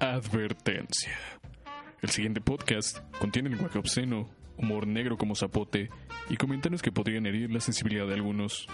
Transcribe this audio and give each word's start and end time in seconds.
Advertencia. 0.00 1.12
El 2.00 2.08
siguiente 2.08 2.40
podcast 2.40 3.00
contiene 3.18 3.50
lenguaje 3.50 3.78
obsceno, 3.78 4.30
humor 4.56 4.86
negro 4.86 5.18
como 5.18 5.34
zapote 5.34 5.90
y 6.30 6.38
comentarios 6.38 6.80
que 6.80 6.90
podrían 6.90 7.26
herir 7.26 7.52
la 7.52 7.60
sensibilidad 7.60 8.06
de 8.06 8.14
algunos. 8.14 8.66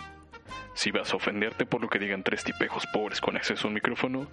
Si 0.74 0.92
vas 0.92 1.12
a 1.12 1.16
ofenderte 1.16 1.66
por 1.66 1.80
lo 1.82 1.88
que 1.88 1.98
digan 1.98 2.22
tres 2.22 2.44
tipejos 2.44 2.86
pobres 2.92 3.20
con 3.20 3.36
acceso 3.36 3.66
a 3.66 3.68
un 3.68 3.74
micrófono, 3.74 4.28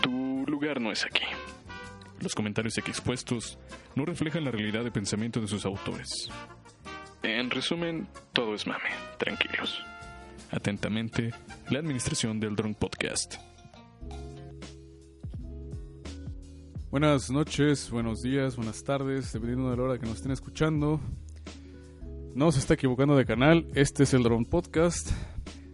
tu 0.00 0.46
lugar 0.46 0.80
no 0.80 0.90
es 0.90 1.04
aquí. 1.04 1.26
Los 2.20 2.34
comentarios 2.34 2.78
aquí 2.78 2.90
expuestos 2.90 3.58
no 3.94 4.06
reflejan 4.06 4.44
la 4.44 4.52
realidad 4.52 4.84
de 4.84 4.90
pensamiento 4.90 5.38
de 5.38 5.48
sus 5.48 5.66
autores. 5.66 6.30
En 7.22 7.50
resumen, 7.50 8.08
todo 8.32 8.54
es 8.54 8.66
mame, 8.66 8.88
tranquilos. 9.18 9.84
Atentamente, 10.50 11.30
la 11.68 11.80
administración 11.80 12.40
del 12.40 12.56
Drone 12.56 12.74
Podcast. 12.74 13.51
Buenas 16.92 17.30
noches, 17.30 17.90
buenos 17.90 18.20
días, 18.20 18.56
buenas 18.56 18.84
tardes, 18.84 19.32
dependiendo 19.32 19.70
de 19.70 19.78
la 19.78 19.82
hora 19.82 19.98
que 19.98 20.04
nos 20.04 20.16
estén 20.16 20.30
escuchando. 20.30 21.00
No 22.34 22.52
se 22.52 22.58
está 22.58 22.74
equivocando 22.74 23.16
de 23.16 23.24
canal, 23.24 23.66
este 23.74 24.02
es 24.02 24.12
el 24.12 24.22
Drone 24.22 24.44
Podcast. 24.44 25.10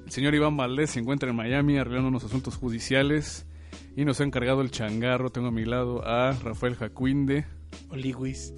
El 0.06 0.12
señor 0.12 0.36
Iván 0.36 0.56
Valdés 0.56 0.90
se 0.90 1.00
encuentra 1.00 1.28
en 1.28 1.34
Miami 1.34 1.76
arreglando 1.76 2.06
unos 2.08 2.22
asuntos 2.22 2.54
judiciales 2.54 3.46
y 3.96 4.04
nos 4.04 4.20
ha 4.20 4.24
encargado 4.24 4.60
el 4.60 4.70
changarro. 4.70 5.30
Tengo 5.30 5.48
a 5.48 5.50
mi 5.50 5.64
lado 5.64 6.06
a 6.06 6.34
Rafael 6.34 6.76
Jacuinde. 6.76 7.46
Oliwis. 7.90 8.54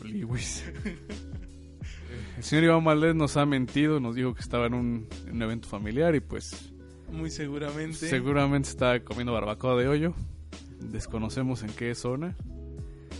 Oliwis. 0.00 0.70
El 2.36 2.44
señor 2.44 2.62
Iván 2.62 2.84
Valdés 2.84 3.16
nos 3.16 3.36
ha 3.36 3.44
mentido, 3.44 3.98
nos 3.98 4.14
dijo 4.14 4.34
que 4.34 4.40
estaba 4.40 4.66
en 4.66 4.74
un, 4.74 5.08
en 5.26 5.34
un 5.34 5.42
evento 5.42 5.66
familiar 5.66 6.14
y 6.14 6.20
pues 6.20 6.72
Muy 7.10 7.28
seguramente. 7.28 8.08
seguramente 8.08 8.68
está 8.68 9.00
comiendo 9.00 9.32
barbacoa 9.32 9.76
de 9.76 9.88
hoyo. 9.88 10.14
Desconocemos 10.80 11.62
en 11.62 11.70
qué 11.70 11.94
zona. 11.94 12.36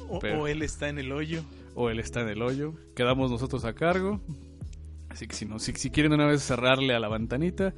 o, 0.09 0.19
pero- 0.21 0.43
o 0.43 0.47
él 0.49 0.63
está 0.63 0.89
en 0.89 0.99
el 0.99 1.13
hoyo. 1.13 1.43
o 1.75 1.91
él 1.91 1.99
está 2.01 2.21
en 2.23 2.29
el 2.29 2.43
hoyo. 2.43 2.75
Quedamos 2.95 3.31
nosotros 3.31 3.65
a 3.65 3.75
cargo. 3.75 4.21
Así 5.09 5.27
que 5.27 5.35
si, 5.35 5.47
no, 5.47 5.59
si, 5.59 5.73
si 5.73 5.91
quieren 5.91 6.13
una 6.13 6.27
vez 6.27 6.43
cerrarle 6.43 6.95
a 6.95 7.01
la 7.01 7.09
ventanita, 7.09 7.75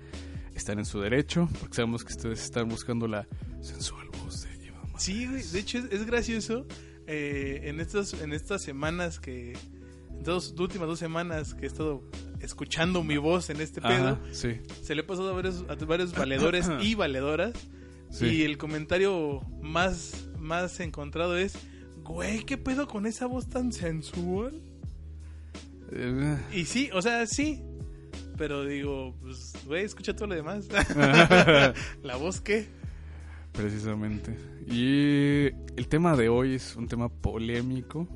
están 0.55 0.79
en 0.79 0.85
su 0.85 1.01
derecho, 1.01 1.49
porque 1.61 1.75
sabemos 1.77 2.05
que 2.05 2.13
ustedes 2.13 2.43
están 2.43 2.69
buscando 2.69 3.07
la 3.09 3.27
sensual 3.61 4.09
voz 4.23 4.43
de 4.43 4.71
Valdés. 4.71 5.03
Sí, 5.03 5.27
güey. 5.27 5.43
De 5.43 5.59
hecho, 5.61 5.79
es, 5.79 5.85
es 5.93 6.05
gracioso. 6.07 6.67
eh, 7.07 7.63
en, 7.65 7.81
estos, 7.81 8.15
en 8.21 8.33
estas 8.33 8.63
semanas 8.63 9.19
que. 9.21 9.53
En 10.11 10.25
dos, 10.25 10.55
últimas 10.59 10.87
dos 10.89 10.99
semanas 10.99 11.55
que 11.55 11.65
he 11.65 11.69
estado 11.69 12.03
escuchando 12.41 13.03
mi 13.03 13.17
voz 13.17 13.49
en 13.49 13.61
este 13.61 13.81
pedo, 13.81 14.19
sí, 14.33 14.61
se 14.83 14.95
le 14.95 15.03
ha 15.03 15.07
pasado 15.07 15.31
a 15.31 15.33
varios, 15.33 15.65
a 15.69 15.75
varios 15.87 16.13
valedores 16.13 16.69
y 16.83 16.95
valedoras. 16.95 17.53
Sí. 18.11 18.27
Y 18.27 18.43
el 18.43 18.59
comentario 18.59 19.41
más, 19.63 20.29
más 20.39 20.79
encontrado 20.81 21.37
es: 21.37 21.55
Güey, 22.05 22.45
¿qué 22.45 22.57
pedo 22.59 22.87
con 22.89 23.07
esa 23.07 23.27
voz 23.27 23.49
tan 23.49 23.73
sensual? 23.73 24.61
Eh, 25.93 26.37
Y 26.53 26.65
sí, 26.65 26.91
o 26.93 27.03
sea, 27.03 27.27
sí. 27.27 27.63
Pero 28.37 28.65
digo, 28.65 29.15
pues, 29.21 29.53
güey, 29.67 29.85
escucha 29.85 30.15
todo 30.15 30.29
lo 30.29 30.35
demás. 30.35 30.67
¿La 32.03 32.17
voz 32.17 32.41
qué? 32.41 32.67
precisamente. 33.53 34.37
Y 34.69 35.47
el 35.77 35.89
tema 35.89 36.17
de 36.17 36.29
hoy 36.29 36.55
es 36.55 36.77
un 36.77 36.87
tema 36.89 37.09
polémico. 37.09 38.09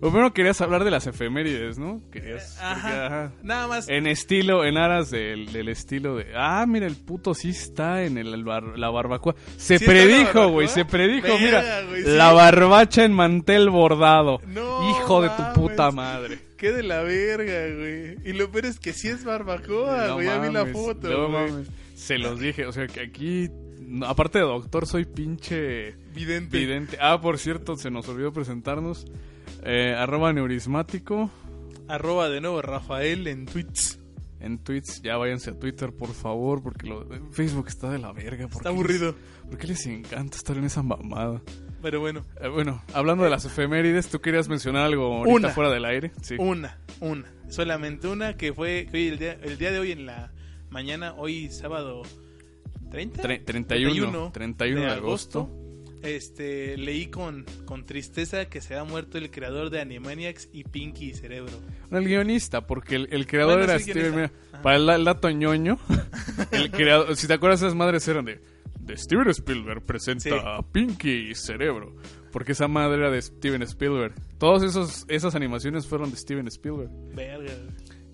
Bueno, 0.00 0.12
primero 0.12 0.32
querías 0.34 0.60
hablar 0.60 0.84
de 0.84 0.90
las 0.90 1.06
efemérides, 1.06 1.78
¿no? 1.78 2.02
Querías, 2.10 2.58
Ajá. 2.60 2.74
porque, 2.82 2.96
ajá. 2.96 3.32
Nada 3.42 3.66
más. 3.68 3.88
En 3.88 4.06
estilo, 4.06 4.64
en 4.64 4.76
aras 4.76 5.10
del, 5.10 5.52
del 5.52 5.68
estilo 5.68 6.16
de, 6.16 6.26
ah, 6.36 6.64
mira, 6.68 6.86
el 6.86 6.96
puto 6.96 7.32
sí 7.34 7.50
está 7.50 8.02
en 8.04 8.18
el, 8.18 8.34
el 8.34 8.44
bar- 8.44 8.78
la 8.78 8.90
barbacoa. 8.90 9.34
Se 9.56 9.78
¿Sí 9.78 9.84
está 9.84 9.92
en 9.92 9.98
la 9.98 10.04
predijo, 10.04 10.48
güey, 10.48 10.68
se 10.68 10.84
predijo, 10.84 11.28
Verga, 11.28 11.38
mira, 11.40 11.62
sí. 11.96 12.02
la 12.16 12.32
barbacha 12.32 13.04
en 13.04 13.12
mantel 13.12 13.70
bordado. 13.70 14.40
No 14.46 14.90
Hijo 14.90 15.22
de 15.22 15.30
tu 15.30 15.42
puta 15.60 15.90
madre. 15.90 16.38
Qué 16.56 16.72
de 16.72 16.82
la 16.82 17.02
verga, 17.02 17.74
güey. 17.76 18.16
Y 18.24 18.32
lo 18.32 18.50
peor 18.50 18.66
es 18.66 18.78
que 18.78 18.92
sí 18.92 19.08
es 19.08 19.24
barbacoa, 19.24 20.06
No 20.08 20.14
güey. 20.14 20.26
Ya 20.26 20.38
vi 20.38 20.52
la 20.52 20.66
foto, 20.66 21.08
no 21.08 21.28
güey. 21.28 21.50
mames. 21.50 21.68
Se 21.94 22.18
los 22.18 22.38
dije, 22.40 22.66
o 22.66 22.72
sea, 22.72 22.86
que 22.86 23.00
aquí, 23.00 23.48
no, 23.80 24.06
aparte 24.06 24.38
de 24.38 24.44
doctor, 24.44 24.86
soy 24.86 25.04
pinche 25.04 25.94
Vidente. 26.14 26.58
vidente. 26.58 26.96
Ah, 27.00 27.20
por 27.20 27.38
cierto, 27.38 27.76
se 27.76 27.90
nos 27.90 28.08
olvidó 28.08 28.32
presentarnos. 28.32 29.06
Eh, 29.64 29.94
arroba 29.96 30.32
neurismático 30.32 31.30
Arroba 31.88 32.28
de 32.28 32.40
nuevo 32.40 32.60
Rafael 32.62 33.26
en 33.26 33.46
tweets. 33.46 33.98
en 34.40 34.58
tweets. 34.58 35.00
Ya 35.02 35.16
váyanse 35.16 35.50
a 35.50 35.58
Twitter, 35.58 35.90
por 35.92 36.12
favor, 36.12 36.62
porque 36.62 36.86
lo, 36.86 37.06
Facebook 37.32 37.66
está 37.68 37.90
de 37.90 37.98
la 37.98 38.12
verga. 38.12 38.46
¿Por 38.48 38.58
Está 38.58 38.68
aburrido. 38.70 39.12
les- 39.12 39.50
¿Por 39.50 39.58
qué 39.58 39.66
les 39.68 39.86
encanta 39.86 40.36
estar 40.36 40.56
en 40.56 40.64
esa 40.64 40.82
mamada? 40.82 41.40
Pero 41.82 42.00
bueno, 42.00 42.24
Eh, 42.40 42.48
bueno, 42.48 42.82
hablando 42.94 43.24
de 43.24 43.30
las 43.30 43.44
efemérides, 43.44 44.08
¿tú 44.08 44.20
querías 44.20 44.48
mencionar 44.48 44.84
algo 44.86 45.04
ahorita 45.18 45.34
Una. 45.36 45.48
fuera 45.50 45.70
del 45.70 45.84
aire? 45.84 46.12
Sí. 46.22 46.36
una, 46.38 46.78
una. 47.00 47.30
Solamente 47.48 48.08
una 48.08 48.36
que 48.38 48.52
fue 48.54 48.86
que 48.90 48.96
hoy 48.98 49.08
el, 49.08 49.18
día, 49.18 49.32
el 49.42 49.58
día 49.58 49.70
de 49.72 49.78
hoy 49.78 49.92
en 49.92 50.06
la 50.06 50.32
mañana, 50.70 51.12
hoy 51.14 51.50
sábado 51.50 52.02
30. 52.90 53.22
Tre- 53.22 53.44
31, 53.44 54.30
31 54.32 54.80
de 54.80 54.86
agosto. 54.90 55.50
Este, 56.04 56.76
leí 56.76 57.06
con, 57.06 57.44
con 57.64 57.84
tristeza 57.84 58.44
que 58.46 58.60
se 58.60 58.74
ha 58.76 58.84
muerto 58.84 59.18
el 59.18 59.30
creador 59.30 59.70
de 59.70 59.80
Animaniacs 59.80 60.48
y 60.52 60.64
Pinky 60.64 61.14
Cerebro. 61.14 61.52
El 61.90 62.04
guionista, 62.04 62.66
porque 62.66 62.96
el, 62.96 63.08
el 63.10 63.26
creador 63.26 63.58
Bueno, 63.58 63.72
era 63.72 63.80
Steven. 63.80 64.14
mira, 64.14 64.30
para 64.62 64.76
el, 64.76 64.88
el 64.88 65.04
dato 65.04 65.30
ñoño, 65.30 65.78
el 66.52 66.70
creador, 66.70 67.16
si 67.16 67.26
te 67.26 67.34
acuerdas, 67.34 67.62
esas 67.62 67.74
madres 67.74 68.06
eran 68.08 68.24
de, 68.24 68.40
de 68.80 68.96
Steven 68.96 69.28
Spielberg 69.30 69.82
presenta 69.82 70.28
Sí. 70.28 70.30
a 70.34 70.60
Pinky 70.62 71.30
y 71.30 71.34
Cerebro. 71.34 71.94
Porque 72.32 72.50
esa 72.52 72.66
madre 72.66 72.98
era 72.98 73.10
de 73.12 73.22
Steven 73.22 73.62
Spielberg. 73.62 74.12
Todas 74.38 74.64
esos, 74.64 75.04
esas 75.06 75.36
animaciones 75.36 75.86
fueron 75.86 76.10
de 76.10 76.16
Steven 76.16 76.48
Spielberg. 76.48 76.90
Verga. 77.14 77.52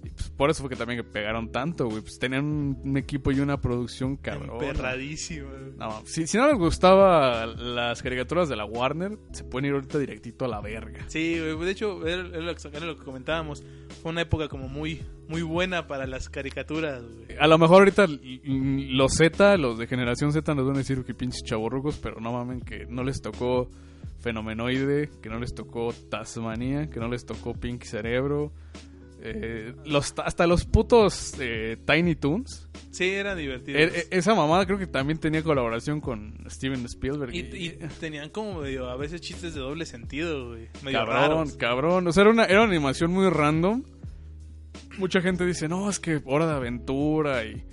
Y 0.03 0.11
pues, 0.11 0.31
por 0.31 0.49
eso 0.51 0.63
fue 0.63 0.71
que 0.71 0.77
también 0.77 1.05
pegaron 1.13 1.53
tanto, 1.53 1.87
güey. 1.89 2.01
Pues 2.01 2.19
tenían 2.19 2.45
un, 2.45 2.81
un 2.85 2.97
equipo 2.97 3.31
y 3.33 3.41
una 3.41 3.61
producción 3.61 4.17
cabrón. 4.17 4.63
Emperradísimo. 4.65 5.49
güey. 5.51 5.73
No, 5.77 6.03
si, 6.07 6.27
si 6.27 6.39
no 6.39 6.47
les 6.47 6.57
gustaba 6.57 7.45
las 7.47 8.03
caricaturas 8.03 8.49
de 8.49 8.57
la 8.57 8.65
Warner, 8.65 9.19
se 9.33 9.45
pueden 9.45 9.67
ir 9.69 9.75
ahorita 9.75 9.99
directito 9.99 10.45
a 10.47 10.49
la 10.49 10.61
verga. 10.61 11.05
Sí, 11.09 11.39
güey, 11.39 11.59
de 11.67 11.71
hecho, 11.71 12.07
era, 12.07 12.23
lo, 12.23 12.55
que- 12.97 13.05
comentábamos. 13.05 13.63
Fue 14.03 14.11
una 14.13 14.23
época 14.23 14.49
como 14.49 14.69
muy 14.69 15.03
muy 15.29 15.43
buena 15.43 15.87
para 15.87 16.07
las 16.07 16.29
caricaturas, 16.29 17.03
güey. 17.05 17.39
A 17.39 17.47
lo 17.47 17.57
mejor 17.59 17.81
ahorita 17.81 18.07
los 18.09 19.13
Z, 19.13 19.57
los 19.59 19.79
de 19.79 19.87
generación 19.87 20.33
Z 20.33 20.55
nos 20.55 20.65
van 20.67 20.75
a 20.77 20.79
decir 20.79 21.05
que 21.05 21.15
pinches 21.15 21.43
chavorrucos, 21.45 21.99
pero 21.99 22.21
no 22.21 22.33
mamen 22.33 22.61
que 22.63 22.87
no 22.89 23.05
les 23.05 23.21
tocó 23.21 23.69
Fenomenoide, 24.21 25.09
que 25.23 25.29
no 25.29 25.39
les 25.39 25.55
tocó 25.55 25.93
Tasmania, 26.11 26.91
que 26.91 27.01
no 27.01 27.09
les 27.09 27.25
tocó 27.25 27.55
Pink 27.55 27.85
Cerebro. 27.85 28.53
Eh, 29.23 29.75
los, 29.85 30.15
hasta 30.25 30.47
los 30.47 30.65
putos 30.65 31.35
eh, 31.41 31.77
Tiny 31.87 32.15
Toons. 32.17 32.69
Sí, 32.91 33.09
eran 33.09 33.39
divertidos. 33.39 33.81
E- 33.81 34.01
e- 34.01 34.09
esa 34.19 34.35
mamada 34.35 34.67
creo 34.67 34.79
que 34.79 34.87
también 34.87 35.19
tenía 35.19 35.43
colaboración 35.43 36.01
con 36.01 36.39
Steven 36.51 36.85
Spielberg. 36.87 37.35
y, 37.35 37.39
y 37.39 37.71
tenían 38.01 38.31
como 38.31 38.61
medio, 38.63 38.89
a 38.91 38.97
veces 38.97 39.21
chistes 39.21 39.55
de 39.55 39.61
doble 39.61 39.87
sentido, 39.87 40.49
güey. 40.49 40.69
Medio 40.83 40.99
cabrón, 40.99 41.17
raros. 41.17 41.57
cabrón. 41.57 42.07
O 42.09 42.13
sea, 42.13 42.23
era 42.23 42.31
una, 42.31 42.45
era 42.47 42.63
una 42.63 42.71
animación 42.71 43.13
muy 43.13 43.29
random. 43.29 43.83
Mucha 44.99 45.21
gente 45.21 45.47
dice, 45.47 45.69
no, 45.69 45.89
es 45.89 46.01
que 46.01 46.21
hora 46.25 46.47
de 46.47 46.53
aventura 46.55 47.45
y 47.45 47.65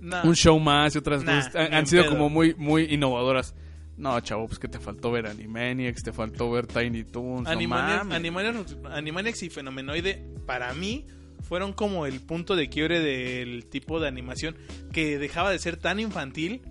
Nah, 0.00 0.24
un 0.24 0.34
show 0.36 0.58
más 0.60 0.94
y 0.94 0.98
otras 0.98 1.24
Nah, 1.24 1.36
cosas 1.36 1.56
han, 1.72 1.86
sido 1.86 2.02
pedo. 2.04 2.12
como 2.12 2.28
muy 2.28 2.54
muy 2.54 2.82
innovadoras. 2.84 3.54
No, 3.96 4.20
chavo, 4.20 4.46
pues 4.46 4.58
que 4.58 4.68
te 4.68 4.78
faltó 4.78 5.10
ver 5.10 5.26
Animaniacs, 5.26 6.02
te 6.02 6.12
faltó 6.12 6.50
ver 6.50 6.66
Tiny 6.66 7.04
Toons. 7.04 7.44
no 7.44 7.50
Animaniacs, 7.50 8.04
mames. 8.04 8.14
Animaniacs, 8.16 8.76
Animaniacs 8.90 9.42
y 9.44 9.48
Fenomenoide, 9.50 10.22
para 10.46 10.72
mí, 10.74 11.06
fueron 11.42 11.72
como 11.72 12.06
el 12.06 12.20
punto 12.20 12.56
de 12.56 12.68
quiebre 12.68 13.00
del 13.00 13.66
tipo 13.66 14.00
de 14.00 14.08
animación 14.08 14.56
que 14.92 15.18
dejaba 15.18 15.50
de 15.50 15.58
ser 15.58 15.76
tan 15.76 16.00
infantil 16.00 16.62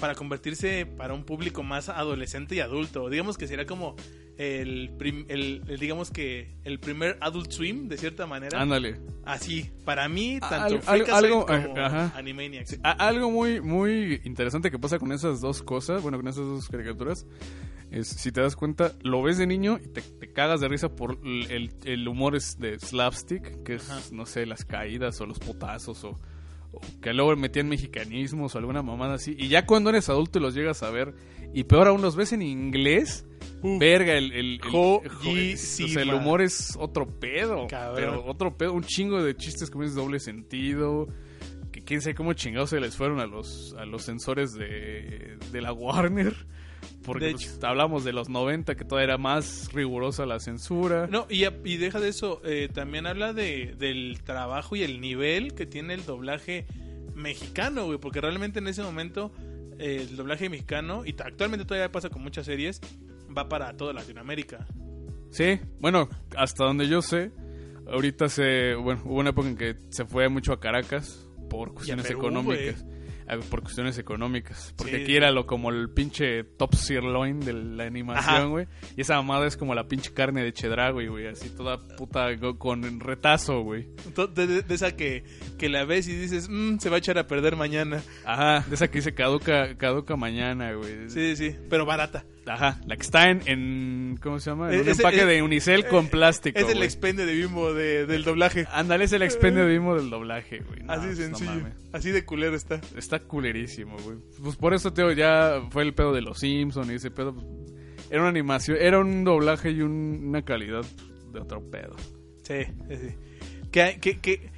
para 0.00 0.14
convertirse 0.14 0.86
para 0.86 1.14
un 1.14 1.24
público 1.24 1.62
más 1.62 1.88
adolescente 1.88 2.54
y 2.54 2.60
adulto. 2.60 3.10
Digamos 3.10 3.36
que 3.36 3.46
sería 3.46 3.66
como 3.66 3.96
el, 4.38 4.90
prim- 4.98 5.26
el- 5.28 5.62
el- 5.68 5.78
digamos 5.78 6.10
que 6.10 6.54
el 6.64 6.78
primer 6.78 7.18
Adult 7.20 7.50
Swim, 7.50 7.88
de 7.88 7.98
cierta 7.98 8.26
manera. 8.26 8.60
Ándale. 8.62 9.00
Así, 9.24 9.70
para 9.84 10.08
mí, 10.08 10.38
tanto 10.40 10.56
Algo- 10.76 10.80
Freakazoid 10.82 11.24
algo- 11.24 11.46
como 11.46 11.76
ajá. 11.78 12.12
Animaniacs. 12.16 12.78
A- 12.82 12.92
algo 13.08 13.30
muy 13.30 13.60
muy 13.60 14.20
interesante 14.24 14.70
que 14.70 14.78
pasa 14.78 14.98
con 14.98 15.12
esas 15.12 15.40
dos 15.40 15.62
cosas, 15.62 16.02
bueno, 16.02 16.18
con 16.18 16.28
esas 16.28 16.44
dos 16.46 16.68
caricaturas, 16.68 17.26
es 17.90 18.06
si 18.06 18.30
te 18.32 18.40
das 18.40 18.54
cuenta, 18.54 18.92
lo 19.02 19.22
ves 19.22 19.38
de 19.38 19.46
niño 19.46 19.78
y 19.82 19.88
te, 19.88 20.02
te 20.02 20.32
cagas 20.32 20.60
de 20.60 20.68
risa 20.68 20.94
por 20.94 21.18
el, 21.24 21.50
el- 21.50 21.70
el 21.84 22.06
humor 22.08 22.36
es 22.36 22.58
de 22.58 22.78
slapstick, 22.78 23.62
que 23.64 23.74
es, 23.74 23.90
Ajá. 23.90 24.00
no 24.12 24.24
sé, 24.24 24.46
las 24.46 24.64
caídas 24.64 25.20
o 25.20 25.26
los 25.26 25.38
potazos 25.38 26.04
o, 26.04 26.10
o 26.72 26.80
que 27.02 27.12
luego 27.14 27.34
metían 27.34 27.68
mexicanismos 27.68 28.54
o 28.54 28.58
alguna 28.58 28.82
mamada 28.82 29.14
así. 29.14 29.34
Y 29.38 29.48
ya 29.48 29.66
cuando 29.66 29.90
eres 29.90 30.08
adulto 30.10 30.38
y 30.38 30.42
los 30.42 30.54
llegas 30.54 30.82
a 30.82 30.90
ver, 30.90 31.14
y 31.54 31.64
peor 31.64 31.88
aún 31.88 32.02
los 32.02 32.14
ves 32.16 32.32
en 32.32 32.42
inglés, 32.42 33.24
Uf. 33.62 33.78
verga, 33.78 34.14
el, 34.16 34.32
el, 34.32 34.46
el- 34.54 34.60
Joyísima. 34.60 35.88
o 35.88 35.92
sea, 35.92 36.02
el 36.02 36.14
humor 36.14 36.42
es 36.42 36.76
otro 36.78 37.06
pedo. 37.18 37.66
Cabrón. 37.68 37.94
Pero 37.96 38.24
otro 38.26 38.56
pedo, 38.56 38.72
un 38.72 38.84
chingo 38.84 39.22
de 39.22 39.36
chistes 39.36 39.70
como 39.70 39.84
es 39.84 39.94
doble 39.94 40.20
sentido. 40.20 41.08
Que 41.72 41.82
quién 41.82 42.00
sabe 42.00 42.14
cómo 42.14 42.32
chingados 42.32 42.70
se 42.70 42.80
les 42.80 42.96
fueron 42.96 43.20
a 43.20 43.26
los, 43.26 43.74
a 43.78 43.84
los 43.84 44.02
sensores 44.02 44.54
de, 44.54 45.36
de 45.52 45.60
la 45.60 45.72
Warner. 45.72 46.34
porque 47.02 47.26
De 47.26 47.32
pues, 47.32 47.58
hablamos 47.62 48.04
de 48.04 48.12
los 48.12 48.28
90 48.28 48.74
que 48.74 48.84
todavía 48.84 49.04
era 49.14 49.18
más 49.18 49.70
rigurosa 49.72 50.24
la 50.26 50.40
censura. 50.40 51.06
No, 51.10 51.26
y, 51.28 51.44
y 51.64 51.76
deja 51.76 52.00
de 52.00 52.08
eso, 52.08 52.40
eh, 52.44 52.68
también 52.72 53.06
habla 53.06 53.32
de, 53.32 53.74
del 53.78 54.18
trabajo 54.24 54.76
y 54.76 54.82
el 54.82 55.00
nivel 55.00 55.54
que 55.54 55.66
tiene 55.66 55.94
el 55.94 56.04
doblaje 56.06 56.66
mexicano, 57.14 57.86
güey, 57.86 57.98
porque 57.98 58.20
realmente 58.20 58.60
en 58.60 58.68
ese 58.68 58.82
momento 58.82 59.32
el 59.78 60.16
doblaje 60.16 60.48
mexicano, 60.48 61.04
y 61.06 61.14
actualmente 61.18 61.64
todavía 61.64 61.90
pasa 61.90 62.10
con 62.10 62.22
muchas 62.22 62.46
series, 62.46 62.80
va 63.36 63.48
para 63.48 63.76
toda 63.76 63.92
Latinoamérica. 63.92 64.66
Sí, 65.30 65.60
bueno, 65.80 66.08
hasta 66.36 66.64
donde 66.64 66.88
yo 66.88 67.02
sé, 67.02 67.30
ahorita 67.86 68.28
se, 68.28 68.74
bueno, 68.74 69.02
hubo 69.04 69.18
una 69.20 69.30
época 69.30 69.48
en 69.48 69.56
que 69.56 69.76
se 69.90 70.04
fue 70.04 70.28
mucho 70.28 70.52
a 70.52 70.60
Caracas 70.60 71.28
por 71.50 71.74
cuestiones 71.74 72.06
Perú, 72.06 72.20
económicas. 72.20 72.84
Ah, 72.86 72.97
Por 73.50 73.62
cuestiones 73.62 73.98
económicas. 73.98 74.72
Porque 74.76 74.96
Sí. 74.96 75.02
aquí 75.02 75.16
era 75.16 75.30
lo 75.30 75.46
como 75.46 75.70
el 75.70 75.90
pinche 75.90 76.44
top 76.44 76.74
sirloin 76.74 77.40
de 77.40 77.52
la 77.52 77.84
animación, 77.84 78.50
güey. 78.50 78.66
Y 78.96 79.02
esa 79.02 79.16
mamada 79.16 79.46
es 79.46 79.56
como 79.56 79.74
la 79.74 79.86
pinche 79.86 80.12
carne 80.12 80.42
de 80.42 80.52
chedraui, 80.52 81.08
güey. 81.08 81.26
Así 81.26 81.50
toda 81.50 81.78
puta 81.96 82.28
con 82.58 83.00
retazo, 83.00 83.60
güey. 83.62 83.88
De, 84.34 84.46
de- 84.46 84.62
de 84.62 84.74
esa 84.74 84.96
que, 84.96 85.24
que 85.58 85.68
la 85.68 85.84
ves 85.84 86.08
y 86.08 86.14
dices, 86.16 86.48
"Mm, 86.48 86.78
se 86.78 86.88
va 86.90 86.96
a 86.96 86.98
echar 87.00 87.18
a 87.18 87.26
perder 87.26 87.56
mañana. 87.56 88.02
Ajá, 88.24 88.64
de 88.68 88.74
esa 88.74 88.88
que 88.88 88.98
dice 88.98 89.14
caduca, 89.14 89.76
caduca 89.76 90.16
mañana, 90.16 90.72
güey. 90.72 91.10
Sí, 91.10 91.36
sí, 91.36 91.54
pero 91.68 91.84
barata. 91.86 92.24
Ajá, 92.54 92.80
la 92.86 92.96
que 92.96 93.02
está 93.02 93.30
en, 93.30 93.42
en 93.46 94.18
¿cómo 94.22 94.38
se 94.40 94.50
llama? 94.50 94.72
En 94.72 94.80
un 94.80 94.88
ese- 94.88 95.02
empaque 95.02 95.24
de 95.26 95.42
unicel 95.42 95.86
con 95.86 96.06
Eh, 96.06 96.08
plástico, 96.10 96.58
Es 96.58 96.66
el 96.68 96.74
güey. 96.74 96.84
expendio 96.84 97.26
de 97.26 97.34
bimbo 97.34 97.72
de- 97.74 98.06
del 98.06 98.24
doblaje. 98.24 98.66
Ándale, 98.72 99.04
es 99.04 99.12
el 99.12 99.22
expendio 99.22 99.64
mismo 99.66 99.94
del 99.96 100.10
doblaje, 100.10 100.60
güey. 100.60 100.80
No, 100.82 100.92
Así 100.92 101.06
pues, 101.06 101.30
no 101.30 101.38
sencillo. 101.38 101.66
así 101.92 102.10
de 102.10 102.24
culero 102.24 102.54
está. 102.56 102.80
Está 102.96 103.18
culerísimo, 103.20 103.96
güey. 104.04 104.18
Pues 104.42 104.56
por 104.56 104.74
eso, 104.74 104.92
tío, 104.92 105.12
ya 105.12 105.62
fue 105.70 105.82
el 105.82 105.94
pedo 105.94 106.12
de 106.12 106.22
los 106.22 106.38
Simpsons 106.40 106.90
y 106.90 106.94
ese 106.94 107.10
pedo. 107.10 107.34
pues, 107.34 107.46
era 108.10 108.20
una 108.20 108.30
animación, 108.30 108.78
era 108.80 108.98
un 109.00 109.24
doblaje 109.24 109.70
y 109.70 109.82
un- 109.82 110.20
una 110.28 110.42
calidad 110.42 110.82
de 111.32 111.40
otro 111.40 111.62
pedo. 111.70 111.94
Sí, 112.42 112.64
sí. 112.88 113.14
¿Qué, 113.70 113.98
qué, 114.00 114.18
qué, 114.18 114.50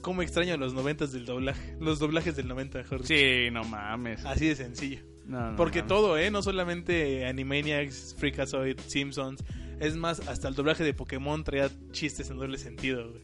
cómo 0.00 0.22
extraño 0.22 0.56
los 0.56 0.72
noventas 0.72 1.12
del 1.12 1.26
doblaje? 1.26 1.76
Los 1.80 1.98
doblajes 1.98 2.34
del 2.36 2.48
90, 2.48 2.78
mejor 2.78 3.02
dicho. 3.02 3.08
Sí, 3.14 3.50
no 3.52 3.62
mames. 3.64 4.24
Así 4.24 4.46
de 4.48 4.56
sencillo. 4.56 5.00
No, 5.28 5.50
no 5.52 5.56
Porque 5.56 5.82
todo, 5.82 6.18
¿eh? 6.18 6.30
No 6.30 6.42
solamente 6.42 7.26
Animaniacs, 7.26 8.16
Freakazoid, 8.18 8.78
Simpsons. 8.86 9.44
Es 9.78 9.94
más, 9.96 10.26
hasta 10.26 10.48
el 10.48 10.54
doblaje 10.54 10.82
de 10.82 10.94
Pokémon 10.94 11.44
traía 11.44 11.70
chistes 11.92 12.30
en 12.30 12.38
doble 12.38 12.58
sentido, 12.58 13.10
güey. 13.10 13.22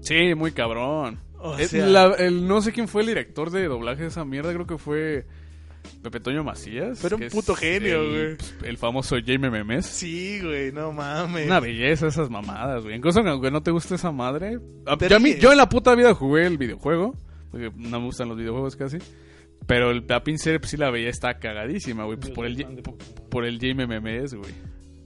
Sí, 0.00 0.34
muy 0.34 0.52
cabrón. 0.52 1.18
O 1.38 1.58
Es 1.58 1.70
sea- 1.70 1.86
la- 1.86 2.14
el, 2.14 2.46
no 2.48 2.62
sé 2.62 2.72
quién 2.72 2.88
fue 2.88 3.02
el 3.02 3.08
director 3.08 3.50
de 3.50 3.66
doblaje 3.66 4.02
de 4.02 4.08
esa 4.08 4.24
mierda, 4.24 4.52
creo 4.54 4.66
que 4.66 4.78
fue 4.78 5.26
Pepe 6.02 6.20
Toño 6.20 6.42
Macías. 6.44 7.00
Pero 7.02 7.16
un 7.16 7.28
puto 7.28 7.54
genio, 7.54 8.00
el, 8.02 8.36
güey. 8.36 8.70
El 8.70 8.78
famoso 8.78 9.16
Jaime 9.24 9.50
Memes. 9.50 9.84
Sí, 9.86 10.40
güey, 10.42 10.72
no 10.72 10.92
mames. 10.92 11.46
Una 11.46 11.60
belleza 11.60 12.06
esas 12.06 12.30
mamadas, 12.30 12.82
güey. 12.84 12.96
Incluso 12.96 13.20
aunque 13.20 13.50
no 13.50 13.62
te 13.62 13.70
guste 13.72 13.96
esa 13.96 14.12
madre. 14.12 14.58
a- 14.86 14.96
Te 14.96 15.08
ya 15.08 15.16
a 15.16 15.18
mí- 15.18 15.36
yo 15.38 15.50
en 15.50 15.58
la 15.58 15.68
puta 15.68 15.94
vida 15.94 16.14
jugué 16.14 16.46
el 16.46 16.56
videojuego. 16.58 17.14
Porque 17.50 17.72
no 17.76 17.98
me 17.98 18.06
gustan 18.06 18.28
los 18.28 18.38
videojuegos 18.38 18.76
casi. 18.76 18.98
Pero 19.66 19.90
el, 19.90 20.04
la 20.08 20.22
pinche 20.24 20.44
serie, 20.44 20.58
pues 20.58 20.70
sí 20.70 20.76
la 20.76 20.90
veía, 20.90 21.08
está 21.10 21.38
cagadísima, 21.38 22.04
güey. 22.04 22.18
Pues 22.18 22.32
por 22.32 22.46
el, 22.46 22.64
por, 22.82 22.96
por 23.28 23.44
el 23.44 23.58
Memes, 23.74 24.34
güey. 24.34 24.52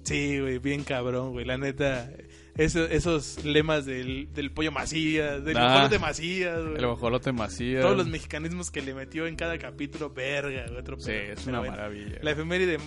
Sí, 0.04 0.38
güey, 0.38 0.58
bien 0.58 0.84
cabrón, 0.84 1.32
güey. 1.32 1.44
La 1.44 1.56
neta, 1.58 2.10
eso- 2.56 2.86
esos 2.86 3.44
lemas 3.44 3.84
del, 3.86 4.28
del 4.32 4.50
pollo 4.52 4.70
Macías, 4.72 5.44
del 5.44 5.56
Ah. 5.56 5.88
de 5.88 5.98
Macías, 5.98 6.62
güey. 6.62 6.76
El 6.76 6.86
bajolote 6.86 7.32
Macías. 7.32 7.82
Todos 7.82 7.96
los 7.96 8.06
mecanismos 8.08 8.70
que 8.70 8.80
le 8.82 8.94
metió 8.94 9.26
en 9.26 9.36
cada 9.36 9.58
capítulo, 9.58 10.10
verga, 10.10 10.66
güey, 10.68 10.78
otro 10.78 10.98
Sí, 10.98 11.06
pedo. 11.06 11.32
es 11.34 11.46
una 11.46 11.58
bueno, 11.60 11.72
maravilla. 11.76 12.18
La 12.22 12.30
efeméride, 12.32 12.78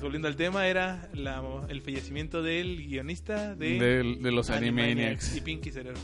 volviendo 0.00 0.28
al 0.28 0.36
tema, 0.36 0.66
era 0.66 1.08
la- 1.14 1.42
el 1.68 1.82
fallecimiento 1.82 2.42
del 2.42 2.76
guionista 2.86 3.54
de, 3.54 3.78
de, 3.78 4.16
de 4.20 4.32
los 4.32 4.50
Animaniacs. 4.50 5.36
y 5.36 5.40
Pinky 5.40 5.70
Cerebro. 5.70 6.00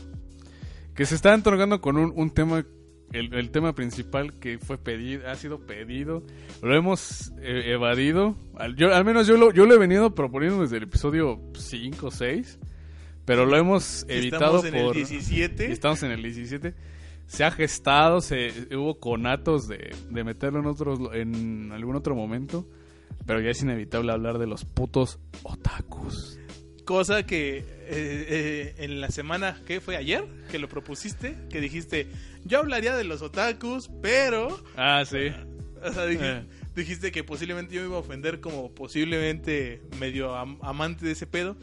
Que 0.95 1.05
se 1.05 1.15
está 1.15 1.33
entornando 1.33 1.79
con 1.81 1.97
un, 1.97 2.11
un 2.15 2.31
tema. 2.33 2.65
El, 3.11 3.33
el 3.33 3.49
tema 3.49 3.73
principal 3.73 4.33
que 4.39 4.59
fue 4.59 4.77
pedido, 4.77 5.27
ha 5.27 5.35
sido 5.35 5.65
pedido, 5.65 6.23
lo 6.61 6.75
hemos 6.75 7.31
eh, 7.41 7.71
evadido. 7.73 8.35
Al, 8.55 8.75
yo, 8.75 8.93
al 8.93 9.03
menos 9.03 9.25
yo 9.25 9.35
lo, 9.35 9.51
yo 9.51 9.65
lo 9.65 9.73
he 9.73 9.79
venido 9.79 10.13
proponiendo 10.13 10.61
desde 10.61 10.77
el 10.77 10.83
episodio 10.83 11.41
5 11.55 12.07
o 12.07 12.11
6, 12.11 12.59
pero 13.25 13.45
lo 13.45 13.57
hemos 13.57 14.05
evitado 14.07 14.63
Estamos 14.63 14.65
en 14.65 14.73
por... 14.73 14.97
el 14.97 15.05
17. 15.07 15.71
Estamos 15.71 16.03
en 16.03 16.11
el 16.11 16.21
17. 16.21 16.75
Se 17.25 17.43
ha 17.43 17.51
gestado, 17.51 18.21
se 18.21 18.51
hubo 18.75 18.99
conatos 18.99 19.67
de, 19.67 19.95
de 20.09 20.23
meterlo 20.23 20.59
en 20.59 20.65
otros 20.67 20.99
en 21.13 21.71
algún 21.71 21.95
otro 21.95 22.15
momento, 22.15 22.67
pero 23.25 23.39
ya 23.39 23.49
es 23.49 23.61
inevitable 23.61 24.11
hablar 24.11 24.37
de 24.37 24.47
los 24.47 24.65
putos 24.65 25.19
otakus. 25.43 26.39
Cosa 26.85 27.23
que 27.23 27.78
eh, 27.89 28.25
eh, 28.29 28.75
en 28.77 29.01
la 29.01 29.09
semana, 29.09 29.59
¿qué 29.65 29.81
fue 29.81 29.97
ayer? 29.97 30.23
Que 30.51 30.59
lo 30.59 30.69
propusiste, 30.69 31.35
que 31.49 31.59
dijiste, 31.59 32.07
yo 32.45 32.59
hablaría 32.59 32.95
de 32.95 33.03
los 33.03 33.21
otakus, 33.21 33.89
pero... 34.01 34.63
Ah, 34.77 35.03
sí. 35.05 35.31
O 35.83 35.91
sea, 35.93 36.05
dije- 36.05 36.37
Eh. 36.39 36.45
dijiste 36.75 37.11
que 37.11 37.23
posiblemente 37.23 37.73
yo 37.75 37.81
me 37.81 37.87
iba 37.87 37.95
a 37.97 37.99
ofender 37.99 38.39
como 38.41 38.73
posiblemente 38.75 39.81
medio 39.99 40.35
am- 40.35 40.59
amante 40.61 41.05
de 41.05 41.11
ese 41.13 41.25
pedo. 41.27 41.57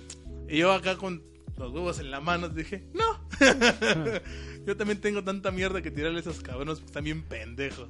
Y 0.48 0.58
yo 0.58 0.72
acá 0.72 0.96
con 0.96 1.22
los 1.56 1.72
huevos 1.72 1.98
en 2.00 2.10
la 2.10 2.20
mano 2.20 2.48
dije, 2.48 2.84
no. 2.94 3.20
yo 4.66 4.76
también 4.76 5.00
tengo 5.00 5.22
tanta 5.24 5.50
mierda 5.50 5.82
que 5.82 5.90
tirarle 5.90 6.18
a 6.18 6.20
esos 6.20 6.40
cabrones, 6.40 6.80
pues 6.80 6.92
también 6.92 7.22
pendejos. 7.22 7.88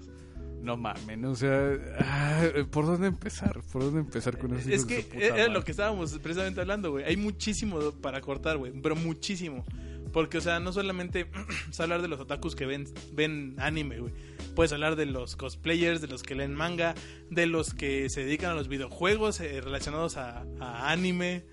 No 0.66 0.76
mames, 0.76 1.24
o 1.24 1.36
sea, 1.36 1.78
ah, 2.00 2.42
¿por 2.72 2.86
dónde 2.86 3.06
empezar? 3.06 3.60
¿Por 3.70 3.84
dónde 3.84 4.00
empezar 4.00 4.36
con 4.36 4.52
eso? 4.56 4.68
Es 4.68 4.84
que 4.84 5.06
era 5.12 5.46
lo 5.46 5.62
que 5.62 5.70
estábamos 5.70 6.18
precisamente 6.18 6.60
hablando, 6.60 6.90
güey. 6.90 7.04
Hay 7.04 7.16
muchísimo 7.16 7.92
para 7.92 8.20
cortar, 8.20 8.56
güey. 8.56 8.72
Pero 8.82 8.96
muchísimo. 8.96 9.64
Porque, 10.12 10.38
o 10.38 10.40
sea, 10.40 10.58
no 10.58 10.72
solamente 10.72 11.28
es 11.70 11.78
hablar 11.78 12.02
de 12.02 12.08
los 12.08 12.18
otakus 12.18 12.56
que 12.56 12.66
ven, 12.66 12.88
ven 13.12 13.54
anime, 13.58 14.00
güey. 14.00 14.12
Puedes 14.56 14.72
hablar 14.72 14.96
de 14.96 15.06
los 15.06 15.36
cosplayers, 15.36 16.00
de 16.00 16.08
los 16.08 16.24
que 16.24 16.34
leen 16.34 16.52
manga, 16.52 16.96
de 17.30 17.46
los 17.46 17.72
que 17.72 18.10
se 18.10 18.24
dedican 18.24 18.50
a 18.50 18.54
los 18.54 18.66
videojuegos 18.66 19.38
eh, 19.38 19.60
relacionados 19.60 20.16
a, 20.16 20.44
a 20.58 20.90
anime, 20.90 21.44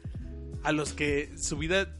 a 0.63 0.71
los 0.71 0.93
que 0.93 1.37
su 1.37 1.59
vida 1.59 1.99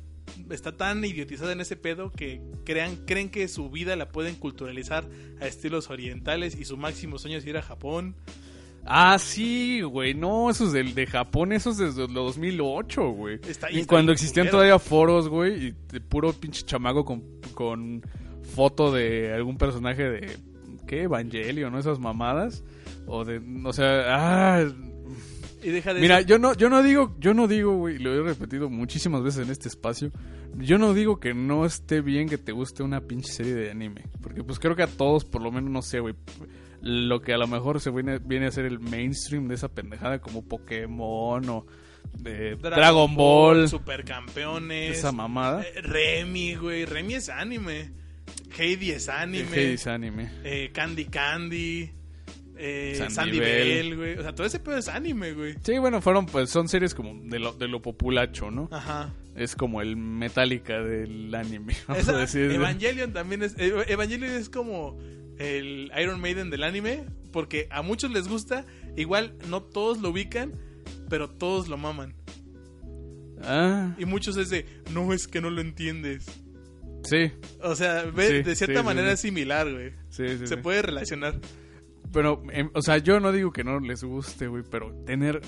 está 0.50 0.76
tan 0.76 1.04
idiotizada 1.06 1.52
en 1.52 1.62
ese 1.62 1.76
pedo 1.76 2.12
que 2.12 2.42
crean, 2.66 2.96
creen 3.06 3.30
que 3.30 3.48
su 3.48 3.70
vida 3.70 3.96
la 3.96 4.10
pueden 4.12 4.36
culturalizar 4.36 5.06
a 5.42 5.48
estilos 5.48 5.90
orientales 5.90 6.60
y 6.60 6.66
su 6.66 6.78
máximo 6.78 7.18
sueño 7.20 7.38
es 7.38 7.46
ir 7.46 7.58
a 7.58 7.62
Japón. 7.62 8.16
Ah, 8.86 9.18
sí, 9.18 9.82
güey, 9.82 10.14
no, 10.14 10.50
esos 10.50 10.74
del 10.74 10.94
de 10.94 11.08
Japón, 11.08 11.54
esos 11.54 11.78
desde 11.78 12.04
el 12.04 12.14
2008, 12.14 13.10
güey. 13.12 13.40
Está- 13.48 13.72
Y 13.72 13.80
está 13.80 13.88
cuando 13.90 14.12
existían 14.12 14.46
culero. 14.48 14.58
todavía 14.58 14.80
foros, 14.80 15.30
güey, 15.30 15.68
y 15.68 15.76
de 15.92 16.02
puro 16.02 16.34
pinche 16.34 16.64
chamaco 16.64 17.06
con, 17.06 17.24
con 17.54 18.02
foto 18.54 18.92
de 18.92 19.32
algún 19.34 19.58
personaje 19.58 20.04
de, 20.10 20.38
¿qué? 20.86 21.04
Evangelio, 21.04 21.70
¿no? 21.70 21.80
Esas 21.80 21.98
mamadas. 22.00 22.64
O 23.08 23.24
de, 23.24 23.42
o 23.64 23.72
sea, 23.74 24.04
ah... 24.08 24.66
Y 25.64 25.70
deja 25.70 25.94
de 25.94 26.02
Mira, 26.02 26.20
eso. 26.20 26.28
yo 26.28 26.40
no, 26.40 26.54
yo 26.54 26.70
no 26.70 26.84
digo, 26.84 27.16
yo 27.20 27.34
no 27.34 27.48
digo, 27.48 27.76
güey, 27.78 27.98
lo 28.00 28.14
he 28.14 28.22
repetido 28.22 28.70
muchísimas 28.70 29.24
veces 29.24 29.46
en 29.46 29.52
este 29.52 29.68
espacio. 29.70 30.12
Yo 30.58 30.78
no 30.78 30.94
digo 30.94 31.20
que 31.20 31.34
no 31.34 31.66
esté 31.66 32.02
bien 32.02 32.28
que 32.30 32.38
te 32.38 32.52
guste 32.52 32.84
una 32.84 33.02
pinche 33.02 33.32
serie 33.32 33.54
de 33.56 33.72
anime. 33.72 34.04
Porque 34.22 34.44
pues 34.44 34.60
creo 34.60 34.76
que 34.76 34.84
a 34.84 34.88
todos, 34.88 35.26
por 35.26 35.42
lo 35.42 35.52
menos, 35.52 35.72
no 35.72 35.82
sé, 35.82 36.00
güey. 36.00 36.16
Lo 36.82 37.22
que 37.22 37.34
a 37.34 37.38
lo 37.38 37.48
mejor 37.48 37.80
se 37.80 37.92
viene, 37.92 38.20
viene 38.20 38.48
a 38.48 38.52
ser 38.52 38.66
el 38.66 38.80
mainstream 38.80 39.48
de 39.48 39.56
esa 39.56 39.70
pendejada 39.70 40.20
como 40.20 40.44
Pokémon 40.46 41.48
o 41.50 41.66
de 42.20 42.56
Dragon, 42.58 43.16
Ball. 43.16 43.70
Supercampeones. 43.70 44.98
esa 44.98 45.12
mamada. 45.14 45.64
eh, 45.64 45.82
Remy, 45.82 46.56
güey. 46.56 46.86
Remy 46.86 47.14
es 47.16 47.30
anime. 47.30 47.92
Heidi 48.58 48.92
es 48.92 49.08
anime. 49.10 49.48
El 49.54 49.70
Hades 49.70 49.88
anime. 49.88 50.30
eh, 50.44 50.72
Candy 50.74 51.06
Candy. 51.06 51.92
Eh, 52.58 53.06
Sandy. 53.10 53.40
Bell, 53.40 53.96
güey. 53.98 54.18
O 54.18 54.22
sea, 54.24 54.34
todo 54.36 54.46
ese 54.48 54.60
pedo 54.60 54.78
es 54.78 54.88
anime, 54.88 55.34
güey. 55.34 55.56
Sí, 55.64 55.78
bueno, 55.80 56.02
fueron, 56.02 56.26
pues 56.26 56.50
son 56.50 56.68
series 56.70 56.94
como 56.96 57.14
de 57.30 57.40
lo, 57.40 57.54
de 57.54 57.68
lo 57.68 57.82
populacho, 57.82 58.52
¿no? 58.52 58.70
Ajá. 58.72 59.14
Es 59.36 59.56
como 59.56 59.82
el 59.82 59.96
Metallica 59.98 60.82
del 60.84 61.34
anime, 61.34 61.76
vamos 61.88 62.04
Esa- 62.04 62.16
a 62.18 62.20
decir. 62.20 62.52
Evangelion 62.52 63.14
también 63.14 63.44
es. 63.44 63.56
Evangelion 63.58 64.32
es 64.32 64.50
como 64.50 64.98
el 65.40 65.92
Iron 66.00 66.22
Maiden 66.22 66.50
del 66.50 66.64
anime. 66.64 67.06
Porque 67.32 67.68
a 67.72 67.82
muchos 67.82 68.12
les 68.12 68.28
gusta. 68.28 68.66
Igual 68.96 69.36
no 69.50 69.64
todos 69.64 70.00
lo 70.00 70.10
ubican. 70.10 70.54
Pero 71.10 71.30
todos 71.30 71.68
lo 71.68 71.78
maman. 71.78 72.14
Ah, 73.42 73.96
Y 73.98 74.06
muchos 74.06 74.38
es 74.38 74.50
de. 74.50 74.66
No 74.92 75.14
es 75.14 75.28
que 75.28 75.42
no 75.42 75.50
lo 75.50 75.62
entiendes. 75.62 76.26
sí, 77.04 77.32
O 77.62 77.76
sea, 77.76 78.04
ve- 78.04 78.28
Sí, 78.28 78.44
de 78.44 78.56
cierta 78.56 78.80
sí, 78.80 78.86
manera 78.86 79.08
sí. 79.10 79.14
es 79.16 79.20
similar, 79.20 79.72
güey. 79.72 79.92
sí, 80.10 80.38
sí. 80.38 80.48
Se 80.48 80.58
puede 80.58 80.82
relacionar. 80.82 81.40
Pero, 82.14 82.42
em, 82.52 82.70
o 82.74 82.82
sea, 82.82 83.00
yo 83.00 83.20
no 83.20 83.32
digo 83.32 83.52
que 83.52 83.64
no 83.64 83.80
les 83.80 84.04
guste, 84.04 84.48
güey, 84.48 84.64
pero 84.70 84.94
tener 85.06 85.42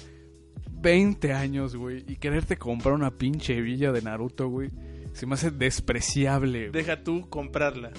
20 0.71 1.31
años, 1.33 1.75
güey, 1.75 2.03
y 2.07 2.15
quererte 2.17 2.57
comprar 2.57 2.93
una 2.95 3.11
pinche 3.11 3.61
villa 3.61 3.91
de 3.91 4.01
Naruto, 4.01 4.47
güey, 4.49 4.69
se 5.13 5.25
me 5.25 5.35
hace 5.35 5.51
despreciable. 5.51 6.69
güey. 6.69 6.71
Deja 6.71 7.03
tú 7.03 7.29
comprarla. 7.29 7.91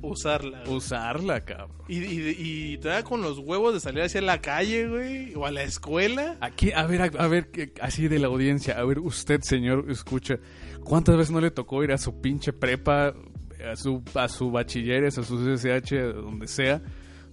usarla. 0.00 0.62
güey. 0.64 0.76
Usarla, 0.76 1.42
cabrón. 1.44 1.76
Y, 1.88 1.98
y, 1.98 2.36
y 2.74 2.78
todavía 2.78 3.04
con 3.04 3.22
los 3.22 3.38
huevos 3.38 3.72
de 3.74 3.80
salir 3.80 4.02
hacia 4.02 4.20
la 4.20 4.40
calle, 4.40 4.88
güey, 4.88 5.34
o 5.36 5.46
a 5.46 5.52
la 5.52 5.62
escuela. 5.62 6.36
Aquí, 6.40 6.72
a 6.72 6.86
ver, 6.86 7.02
a, 7.02 7.04
a 7.22 7.28
ver, 7.28 7.50
que- 7.50 7.72
así 7.80 8.08
de 8.08 8.18
la 8.18 8.26
audiencia, 8.26 8.78
a 8.78 8.84
ver, 8.84 8.98
usted, 8.98 9.40
señor, 9.42 9.86
escucha, 9.90 10.38
¿cuántas 10.82 11.16
veces 11.16 11.30
no 11.30 11.40
le 11.40 11.50
tocó 11.52 11.84
ir 11.84 11.92
a 11.92 11.98
su 11.98 12.20
pinche 12.20 12.52
prepa, 12.52 13.14
a 13.70 13.76
su, 13.76 14.02
a 14.14 14.28
su 14.28 14.50
bachilleres, 14.50 15.18
a 15.18 15.22
su 15.24 15.36
CSH, 15.38 15.92
a 15.98 16.06
donde 16.12 16.48
sea, 16.48 16.82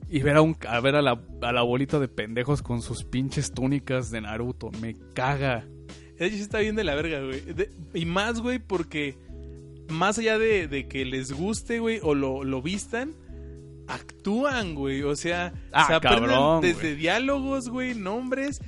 y 0.07 0.21
ver 0.21 0.37
a, 0.37 0.41
un, 0.41 0.55
a 0.67 0.79
ver 0.79 0.95
a 0.95 1.01
la, 1.01 1.21
a 1.41 1.51
la 1.51 1.61
bolita 1.61 1.99
de 1.99 2.07
pendejos 2.07 2.61
con 2.61 2.81
sus 2.81 3.03
pinches 3.03 3.51
túnicas 3.51 4.09
de 4.11 4.21
Naruto? 4.21 4.71
Me 4.81 4.95
caga. 5.13 5.65
De 6.17 6.25
hecho, 6.25 6.35
sí 6.37 6.41
está 6.41 6.59
bien 6.59 6.75
de 6.75 6.83
la 6.83 6.95
verga, 6.95 7.21
güey. 7.21 7.41
De- 7.41 7.71
y 7.93 8.05
más, 8.05 8.41
güey, 8.41 8.59
porque 8.59 9.17
más 9.89 10.17
allá 10.19 10.37
de, 10.37 10.67
de 10.67 10.87
que 10.87 11.05
les 11.05 11.31
guste, 11.31 11.79
güey, 11.79 11.99
o 12.03 12.13
lo, 12.15 12.43
lo 12.43 12.61
vistan, 12.61 13.13
actúan, 13.87 14.75
güey. 14.75 15.01
O 15.03 15.15
sea, 15.15 15.53
Ah, 15.71 15.87
se 15.87 15.93
aprenden 15.93 16.29
cabrón, 16.29 16.61
desde 16.61 16.81
güey. 16.81 16.95
diálogos, 16.95 17.69
güey, 17.69 17.95
nombres, 17.95 18.61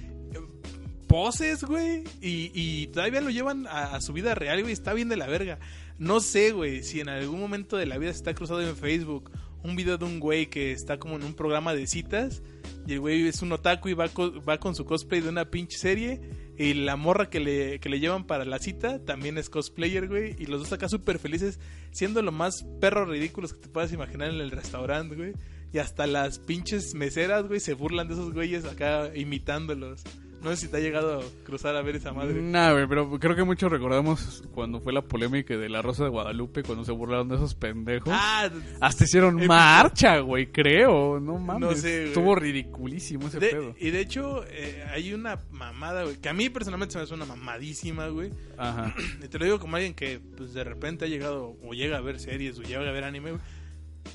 poses, 1.07 1.63
güey. 1.63 2.03
Y, 2.21 2.51
y 2.53 2.87
todavía 2.87 3.21
lo 3.21 3.29
llevan 3.29 3.67
a, 3.67 3.95
a 3.95 4.01
su 4.01 4.13
vida 4.13 4.35
real, 4.35 4.61
güey. 4.61 4.73
Está 4.73 4.93
bien 4.93 5.09
de 5.09 5.17
la 5.17 5.27
verga. 5.27 5.59
No 5.99 6.19
sé, 6.19 6.51
güey, 6.51 6.83
si 6.83 6.99
en 7.01 7.09
algún 7.09 7.39
momento 7.39 7.77
de 7.77 7.85
la 7.85 7.97
vida 7.97 8.11
se 8.11 8.17
está 8.17 8.33
cruzado 8.33 8.61
en 8.61 8.75
Facebook 8.75 9.29
un 9.63 9.75
video 9.75 9.97
de 9.97 10.05
un 10.05 10.19
güey 10.19 10.47
que 10.49 10.71
está 10.71 10.97
como 10.99 11.15
en 11.15 11.23
un 11.23 11.33
programa 11.33 11.73
de 11.73 11.87
citas. 11.87 12.41
Y 12.87 12.93
el 12.93 12.99
güey 12.99 13.27
es 13.27 13.41
un 13.41 13.51
otaku 13.51 13.89
y 13.89 13.93
va, 13.93 14.07
co- 14.09 14.41
va 14.43 14.59
con 14.59 14.75
su 14.75 14.85
cosplay 14.85 15.21
de 15.21 15.29
una 15.29 15.51
pinche 15.51 15.77
serie. 15.77 16.21
Y 16.57 16.73
la 16.73 16.95
morra 16.95 17.29
que 17.29 17.39
le, 17.39 17.79
que 17.79 17.89
le 17.89 17.99
llevan 17.99 18.25
para 18.25 18.45
la 18.45 18.59
cita 18.59 19.03
también 19.03 19.37
es 19.37 19.49
cosplayer, 19.49 20.07
güey. 20.07 20.35
Y 20.39 20.45
los 20.45 20.61
dos 20.61 20.73
acá 20.73 20.89
súper 20.89 21.17
felices, 21.19 21.59
siendo 21.91 22.21
lo 22.21 22.31
más 22.31 22.63
perros 22.79 23.07
ridículos 23.09 23.53
que 23.53 23.59
te 23.61 23.69
puedas 23.69 23.93
imaginar 23.93 24.29
en 24.29 24.39
el 24.41 24.51
restaurante, 24.51 25.15
güey. 25.15 25.33
Y 25.73 25.77
hasta 25.77 26.05
las 26.05 26.37
pinches 26.39 26.93
meseras, 26.95 27.47
güey, 27.47 27.59
se 27.61 27.73
burlan 27.73 28.07
de 28.07 28.15
esos 28.15 28.33
güeyes 28.33 28.65
acá 28.65 29.11
imitándolos. 29.15 30.03
No 30.43 30.49
sé 30.49 30.55
si 30.57 30.67
te 30.69 30.77
ha 30.77 30.79
llegado 30.79 31.19
a 31.19 31.23
cruzar 31.43 31.75
a 31.75 31.81
ver 31.83 31.95
esa 31.97 32.13
madre. 32.13 32.41
Nah, 32.41 32.71
güey, 32.73 32.87
pero 32.87 33.19
creo 33.19 33.35
que 33.35 33.43
muchos 33.43 33.71
recordamos 33.71 34.43
cuando 34.53 34.81
fue 34.81 34.91
la 34.91 35.03
polémica 35.03 35.55
de 35.55 35.69
la 35.69 35.81
Rosa 35.83 36.03
de 36.03 36.09
Guadalupe, 36.09 36.63
cuando 36.63 36.83
se 36.83 36.91
burlaron 36.91 37.29
de 37.29 37.35
esos 37.35 37.53
pendejos. 37.53 38.09
Ah, 38.11 38.49
Hasta 38.79 39.03
hicieron 39.03 39.45
marcha, 39.45 40.19
güey, 40.19 40.51
creo. 40.51 41.19
No 41.19 41.37
mames. 41.37 41.61
No 41.69 41.75
sé, 41.75 41.95
güey. 41.97 42.07
Estuvo 42.07 42.35
ridiculísimo 42.35 43.27
ese 43.27 43.39
de- 43.39 43.49
pedo. 43.49 43.75
y 43.79 43.91
de 43.91 43.99
hecho, 43.99 44.43
eh, 44.49 44.83
hay 44.91 45.13
una 45.13 45.39
mamada, 45.51 46.03
güey, 46.05 46.17
que 46.17 46.29
a 46.29 46.33
mí 46.33 46.49
personalmente 46.49 46.93
se 46.93 46.97
me 46.97 47.03
hace 47.03 47.13
una 47.13 47.25
mamadísima, 47.25 48.07
güey. 48.07 48.31
Ajá. 48.57 48.95
Y 49.23 49.27
te 49.27 49.37
lo 49.37 49.45
digo 49.45 49.59
como 49.59 49.75
alguien 49.75 49.93
que 49.93 50.19
pues 50.37 50.53
de 50.53 50.63
repente 50.63 51.05
ha 51.05 51.07
llegado 51.07 51.55
o 51.63 51.73
llega 51.73 51.97
a 51.97 52.01
ver 52.01 52.19
series 52.19 52.57
o 52.57 52.63
llega 52.63 52.79
a 52.79 52.91
ver 52.91 53.03
anime, 53.03 53.31
güey. 53.33 53.43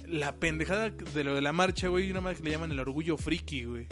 La 0.08 0.34
pendejada 0.34 0.90
de 0.90 1.24
lo 1.24 1.36
de 1.36 1.40
la 1.42 1.52
marcha, 1.52 1.86
güey, 1.86 2.10
una 2.10 2.20
madre 2.20 2.38
que 2.38 2.42
le 2.42 2.50
llaman 2.50 2.72
el 2.72 2.80
orgullo 2.80 3.16
friki, 3.16 3.64
güey. 3.64 3.86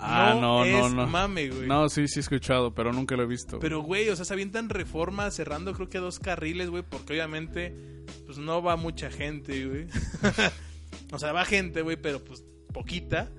Ah, 0.00 0.36
no, 0.40 0.64
no, 0.64 0.86
es 0.86 0.92
no. 0.92 1.06
mame, 1.06 1.48
güey. 1.48 1.66
No, 1.66 1.88
sí, 1.88 2.06
sí 2.08 2.18
he 2.18 2.22
escuchado, 2.22 2.74
pero 2.74 2.92
nunca 2.92 3.16
lo 3.16 3.24
he 3.24 3.26
visto. 3.26 3.58
Pero, 3.58 3.80
güey, 3.82 4.08
o 4.08 4.16
sea, 4.16 4.24
se 4.24 4.32
avientan 4.32 4.68
reforma 4.68 5.30
cerrando 5.30 5.72
creo 5.74 5.88
que 5.88 5.98
dos 5.98 6.18
carriles, 6.18 6.70
güey, 6.70 6.84
porque 6.88 7.14
obviamente 7.14 7.74
pues 8.26 8.38
no 8.38 8.62
va 8.62 8.76
mucha 8.76 9.10
gente, 9.10 9.66
güey. 9.66 9.86
o 11.12 11.18
sea, 11.18 11.32
va 11.32 11.44
gente, 11.44 11.82
güey, 11.82 11.96
pero 11.96 12.24
pues 12.24 12.44
poquita. 12.72 13.30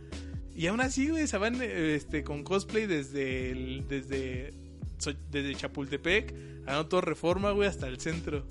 Y 0.55 0.67
aún 0.67 0.81
así, 0.81 1.09
güey, 1.09 1.27
se 1.27 1.37
van 1.37 1.61
este, 1.61 2.23
con 2.23 2.43
cosplay 2.43 2.85
desde 2.85 3.51
el, 3.51 3.87
desde, 3.87 4.53
desde 5.31 5.55
Chapultepec, 5.55 6.33
a 6.67 6.83
todo 6.83 7.01
reforma, 7.01 7.51
güey, 7.51 7.69
hasta 7.69 7.87
el 7.87 7.99
centro. 7.99 8.45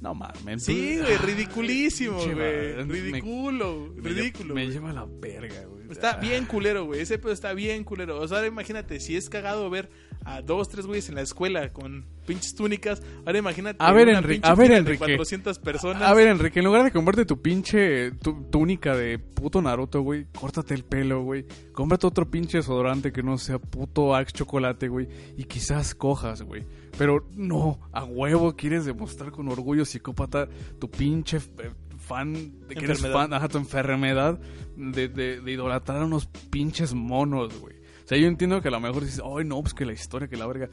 No 0.00 0.14
mames. 0.14 0.62
Sí, 0.64 0.98
güey, 0.98 1.16
ridiculísimo, 1.18 2.16
güey. 2.18 2.34
madre, 2.34 2.84
me- 2.84 2.92
Ridículo, 2.94 3.92
me, 3.96 4.08
ridículo. 4.08 4.54
Me 4.54 4.66
lleva 4.66 4.92
la 4.92 5.06
verga, 5.06 5.64
güey. 5.66 5.80
Está 5.90 6.12
Ah. 6.12 6.16
bien 6.20 6.46
culero, 6.46 6.84
güey. 6.86 7.00
Ese 7.00 7.18
pedo 7.18 7.32
está 7.32 7.52
bien 7.52 7.84
culero. 7.84 8.18
O 8.20 8.26
sea, 8.28 8.38
ahora 8.38 8.48
imagínate, 8.48 8.98
si 9.00 9.16
es 9.16 9.28
cagado 9.28 9.68
ver 9.68 9.90
a 10.24 10.42
dos, 10.42 10.68
tres 10.68 10.86
güeyes 10.86 11.08
en 11.08 11.14
la 11.16 11.22
escuela 11.22 11.68
con 11.70 12.04
pinches 12.26 12.54
túnicas. 12.54 13.02
Ahora 13.26 13.38
imagínate. 13.38 13.76
A 13.80 13.92
ver, 13.92 14.08
Enrique, 14.10 14.46
a 14.46 14.54
ver, 14.54 14.70
Enrique. 14.72 14.98
400 14.98 15.58
personas. 15.58 16.02
A 16.02 16.14
ver, 16.14 16.28
Enrique, 16.28 16.58
en 16.60 16.64
lugar 16.66 16.84
de 16.84 16.90
comprarte 16.92 17.24
tu 17.24 17.40
pinche 17.40 18.12
tu- 18.12 18.44
túnica 18.50 18.96
de 18.96 19.18
puto 19.18 19.60
Naruto, 19.62 20.02
güey, 20.02 20.26
córtate 20.38 20.74
el 20.74 20.84
pelo, 20.84 21.22
güey. 21.22 21.46
Cómprate 21.72 22.06
otro 22.06 22.30
pinche 22.30 22.58
desodorante 22.58 23.12
que 23.12 23.22
no 23.22 23.38
sea 23.38 23.58
puto 23.58 24.14
Axe 24.14 24.32
chocolate, 24.32 24.88
güey. 24.88 25.08
Y 25.36 25.44
quizás 25.44 25.94
cojas, 25.94 26.42
güey. 26.42 26.64
Pero 26.98 27.26
no, 27.36 27.80
a 27.92 28.04
huevo 28.04 28.54
quieres 28.56 28.84
demostrar 28.84 29.30
con 29.32 29.48
orgullo 29.48 29.84
psicópata 29.84 30.48
tu 30.78 30.90
pinche 30.90 31.38
eh, 31.38 31.70
fan, 31.98 32.32
de 32.68 32.74
que 32.74 32.84
eres 32.84 32.98
Enfermedad. 32.98 33.12
fan, 33.22 33.34
ajá, 33.34 33.48
tu 33.48 33.58
enfermedad 33.58 34.38
de, 34.76 35.08
de, 35.08 35.40
de 35.40 35.52
idolatrar 35.52 36.02
a 36.02 36.04
unos 36.04 36.26
pinches 36.26 36.92
monos, 36.94 37.58
güey. 37.60 37.79
Sea, 38.10 38.18
yo 38.18 38.26
entiendo 38.26 38.60
que 38.60 38.66
a 38.66 38.72
lo 38.72 38.80
mejor 38.80 39.04
dices, 39.04 39.22
ay, 39.24 39.44
no, 39.44 39.62
pues 39.62 39.72
que 39.72 39.84
la 39.84 39.92
historia, 39.92 40.26
que 40.26 40.36
la 40.36 40.48
verga. 40.48 40.68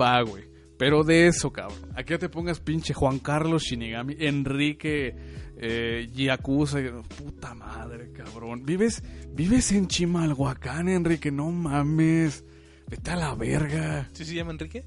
Va, 0.00 0.22
güey. 0.22 0.44
Pero 0.78 1.02
de 1.02 1.26
eso, 1.26 1.52
cabrón. 1.52 1.90
Aquí 1.96 2.12
ya 2.12 2.18
te 2.18 2.28
pongas 2.28 2.60
pinche 2.60 2.94
Juan 2.94 3.18
Carlos 3.18 3.64
Shinigami, 3.64 4.14
Enrique 4.20 5.16
eh, 5.56 6.08
Yakuza. 6.14 6.78
Puta 7.18 7.54
madre, 7.54 8.12
cabrón. 8.12 8.64
Vives, 8.64 9.02
vives 9.32 9.72
en 9.72 9.88
Chimalhuacán, 9.88 10.88
Enrique, 10.88 11.32
no 11.32 11.50
mames. 11.50 12.44
Vete 12.88 13.10
a 13.10 13.16
la 13.16 13.34
verga. 13.34 14.08
¿Sí 14.12 14.24
se 14.24 14.36
llama 14.36 14.52
Enrique? 14.52 14.84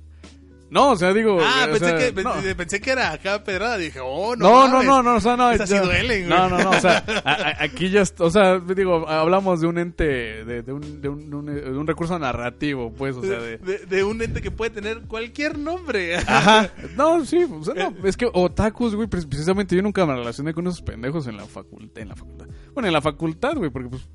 No, 0.72 0.92
o 0.92 0.96
sea, 0.96 1.14
digo. 1.14 1.40
Ah, 1.42 1.66
o 1.68 1.72
pensé, 1.72 1.86
sea, 1.86 1.98
que, 2.14 2.24
no. 2.24 2.34
pensé, 2.56 2.80
que 2.80 2.92
era 2.92 3.12
acá 3.12 3.44
pedrada. 3.44 3.78
Dije, 3.78 4.00
oh, 4.04 4.36
no. 4.36 4.68
No, 4.68 4.68
no, 4.68 4.84
no, 4.84 5.02
no, 5.04 5.16
o 5.16 5.20
sea, 5.20 5.36
no. 5.36 5.50
Esas 5.52 5.68
sí 5.70 5.76
ya- 5.76 5.82
duelen, 5.82 6.28
güey. 6.28 6.40
No, 6.40 6.48
no, 6.50 6.60
no, 6.60 6.70
o 6.70 6.80
sea, 6.80 7.04
a- 7.26 7.32
a- 7.32 7.64
aquí 7.64 7.90
ya, 7.90 8.04
o 8.20 8.30
sea, 8.30 8.60
digo, 8.60 9.08
hablamos 9.10 9.62
de 9.62 9.68
un 9.68 9.78
ente, 9.80 10.04
de, 10.46 10.62
de 10.62 10.72
un, 10.74 11.02
de, 11.02 11.10
un, 11.10 11.30
de 11.30 11.36
un- 11.36 11.46
de 11.48 11.70
un 11.78 11.88
recurso 11.88 12.18
narrativo, 12.20 12.92
pues, 12.94 13.16
o 13.16 13.22
sea, 13.24 13.40
de... 13.40 13.58
De, 13.58 14.04
un 14.04 14.22
ente 14.22 14.42
que 14.42 14.52
puede 14.52 14.70
tener 14.72 15.02
cualquier 15.02 15.58
nombre. 15.58 16.16
Ajá. 16.28 16.70
No, 16.96 17.26
sí, 17.26 17.46
o 17.52 17.64
sea, 17.64 17.74
no, 17.74 17.94
es 18.08 18.16
que 18.16 18.30
otakus, 18.32 18.96
güey, 18.96 19.08
pre- 19.08 19.24
precisamente 19.26 19.76
yo 19.76 19.82
nunca 19.82 20.06
me 20.06 20.14
relacioné 20.16 20.54
con 20.54 20.68
esos 20.68 20.82
pendejos 20.82 21.26
en 21.28 21.38
la 21.38 21.46
facultad, 21.46 22.02
en 22.02 22.10
la 22.10 22.16
facultad. 22.16 22.46
Bueno, 22.74 22.88
en 22.88 22.94
la 22.94 23.02
facultad, 23.02 23.56
güey, 23.56 23.72
porque 23.72 23.90
pues 23.90 24.08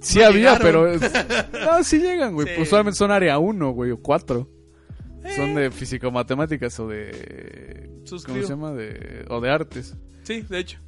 sí 0.00 0.20
No 0.20 0.26
había, 0.26 0.54
llegaron. 0.58 0.62
pero 0.62 0.86
es- 0.92 1.12
no, 1.64 1.82
sí 1.82 1.98
llegan, 1.98 2.32
güey, 2.34 2.46
Sí. 2.48 2.52
pues 2.56 2.68
solamente 2.68 2.96
son 2.96 3.10
área 3.10 3.38
1, 3.38 3.70
güey, 3.72 3.90
o 3.90 3.98
4. 4.00 4.48
Eh. 5.28 5.36
Son 5.36 5.54
de 5.54 5.70
físico-matemáticas 5.70 6.78
o 6.80 6.88
de 6.88 7.90
¿cómo 8.24 8.42
se 8.42 8.48
llama? 8.48 8.72
De 8.72 9.24
o 9.28 9.40
de 9.40 9.50
artes. 9.50 9.96
Sí, 10.22 10.42
de 10.42 10.58
hecho. 10.58 10.78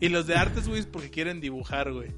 Y 0.00 0.08
los 0.08 0.26
de 0.26 0.34
artes, 0.34 0.68
güey, 0.68 0.80
es 0.80 0.86
porque 0.86 1.10
quieren 1.10 1.40
dibujar, 1.40 1.92
güey. 1.92 2.10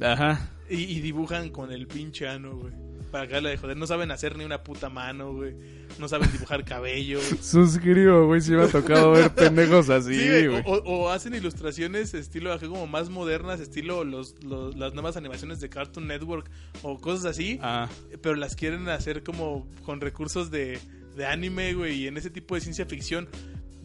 Ajá. 0.00 0.50
Y, 0.68 0.84
y 0.84 1.00
dibujan 1.00 1.50
con 1.50 1.72
el 1.72 1.86
pinche 1.86 2.28
ano, 2.28 2.56
güey. 2.56 2.72
Para 3.10 3.24
acá 3.24 3.40
de 3.40 3.56
joder. 3.56 3.76
No 3.76 3.86
saben 3.86 4.10
hacer 4.12 4.36
ni 4.38 4.44
una 4.44 4.62
puta 4.62 4.88
mano, 4.88 5.32
güey. 5.32 5.54
No 5.98 6.06
saben 6.08 6.30
dibujar 6.30 6.64
cabello. 6.64 7.18
Suscribo, 7.40 8.26
güey, 8.26 8.40
si 8.40 8.52
me 8.52 8.62
ha 8.62 8.68
tocado 8.68 9.10
ver 9.12 9.30
pendejos 9.34 9.90
así, 9.90 10.14
Sí, 10.18 10.26
güey, 10.46 10.62
o, 10.66 10.82
o 10.84 11.08
hacen 11.10 11.34
ilustraciones 11.34 12.14
estilo 12.14 12.52
acá 12.52 12.68
como 12.68 12.86
más 12.86 13.10
modernas, 13.10 13.58
estilo 13.60 14.04
los, 14.04 14.36
los- 14.44 14.76
las 14.76 14.94
nuevas 14.94 15.16
animaciones 15.16 15.60
de 15.60 15.68
Cartoon 15.68 16.06
Network 16.06 16.48
o 16.82 16.98
cosas 17.00 17.24
así, 17.24 17.58
Ah, 17.62 17.88
pero 18.22 18.36
las 18.36 18.54
quieren 18.54 18.88
hacer 18.88 19.22
como 19.24 19.66
con 19.84 20.00
recursos 20.00 20.50
de, 20.50 20.78
de 21.16 21.26
anime, 21.26 21.74
güey, 21.74 22.02
y 22.02 22.06
en 22.06 22.16
ese 22.16 22.30
tipo 22.30 22.54
de 22.54 22.60
ciencia 22.60 22.86
ficción 22.86 23.28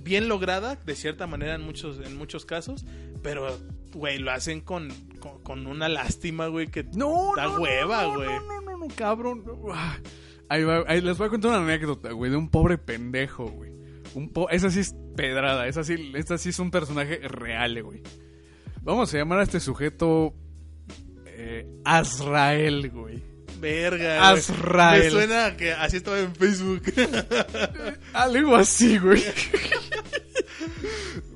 bien 0.06 0.30
lograda, 0.30 0.76
de 0.78 0.96
cierta 0.96 1.28
manera 1.28 1.56
en 1.56 1.62
muchos, 1.62 2.00
en 2.00 2.16
muchos 2.16 2.46
casos, 2.46 2.86
pero, 3.22 3.60
güey, 3.92 4.20
lo 4.20 4.32
hacen 4.32 4.62
con, 4.62 4.90
con, 5.20 5.42
con 5.42 5.68
una 5.68 5.90
lástima, 5.90 6.48
güey, 6.48 6.68
que 6.68 6.84
No, 6.94 7.32
da 7.36 7.48
no, 7.48 7.56
hueva, 7.60 8.06
güey. 8.06 8.30
No, 8.30 8.40
no, 8.42 8.62
no, 8.62 8.78
no, 8.78 8.88
cabrón. 8.96 9.44
Ah, 9.74 9.98
Ahí 10.48 10.64
va, 10.64 10.84
ahí 10.88 11.02
les 11.02 11.18
voy 11.18 11.28
a 11.28 11.30
contar 11.32 11.52
una 11.52 11.62
anécdota, 11.62 12.12
güey, 12.12 12.30
de 12.30 12.38
un 12.38 12.50
pobre 12.50 12.78
pendejo, 12.78 13.46
güey. 13.48 13.72
Un 14.14 14.30
po 14.32 14.48
esa 14.50 14.70
sí 14.70 14.80
es 14.82 14.96
pedrada, 15.16 15.68
esa 15.68 15.84
sí, 15.84 16.12
esta 16.16 16.38
sí 16.38 16.50
es 16.50 16.60
un 16.60 16.72
personaje 16.72 17.18
real, 17.28 17.82
güey. 17.82 18.02
Vamos 18.82 19.14
a 19.14 19.18
llamar 19.18 19.40
a 19.40 19.44
este 19.44 19.60
sujeto 19.60 20.36
eh, 21.26 21.68
Azrael, 21.84 22.92
güey. 22.92 23.22
Verga. 23.60 24.30
güey. 24.30 24.40
Azrael. 24.40 25.04
Me 25.04 25.10
suena 25.10 25.58
que 25.58 25.72
así 25.72 25.98
estaba 25.98 26.20
en 26.20 26.36
Facebook. 26.36 26.84
Algo 28.14 28.56
así, 28.56 29.00
güey. 29.00 29.24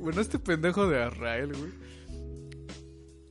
Bueno, 0.09 0.21
este 0.21 0.39
pendejo 0.39 0.87
de 0.87 1.03
Azrael, 1.03 1.53
güey. 1.55 1.71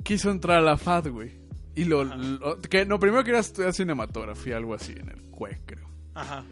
Quiso 0.05 0.31
entrar 0.31 0.59
a 0.59 0.63
la 0.63 0.77
FAD, 0.77 1.11
güey. 1.11 1.33
Y 1.75 1.85
lo, 1.85 2.03
lo- 2.05 2.59
que 2.61 2.85
no, 2.87 2.99
primero 2.99 3.23
quería 3.25 3.41
estudiar 3.41 3.73
cinematografía, 3.73 4.57
algo 4.57 4.75
así, 4.75 4.93
en 4.93 5.09
el 5.11 5.31
CUEC, 5.31 5.61
creo. 5.67 5.89
Ajá. 6.15 6.45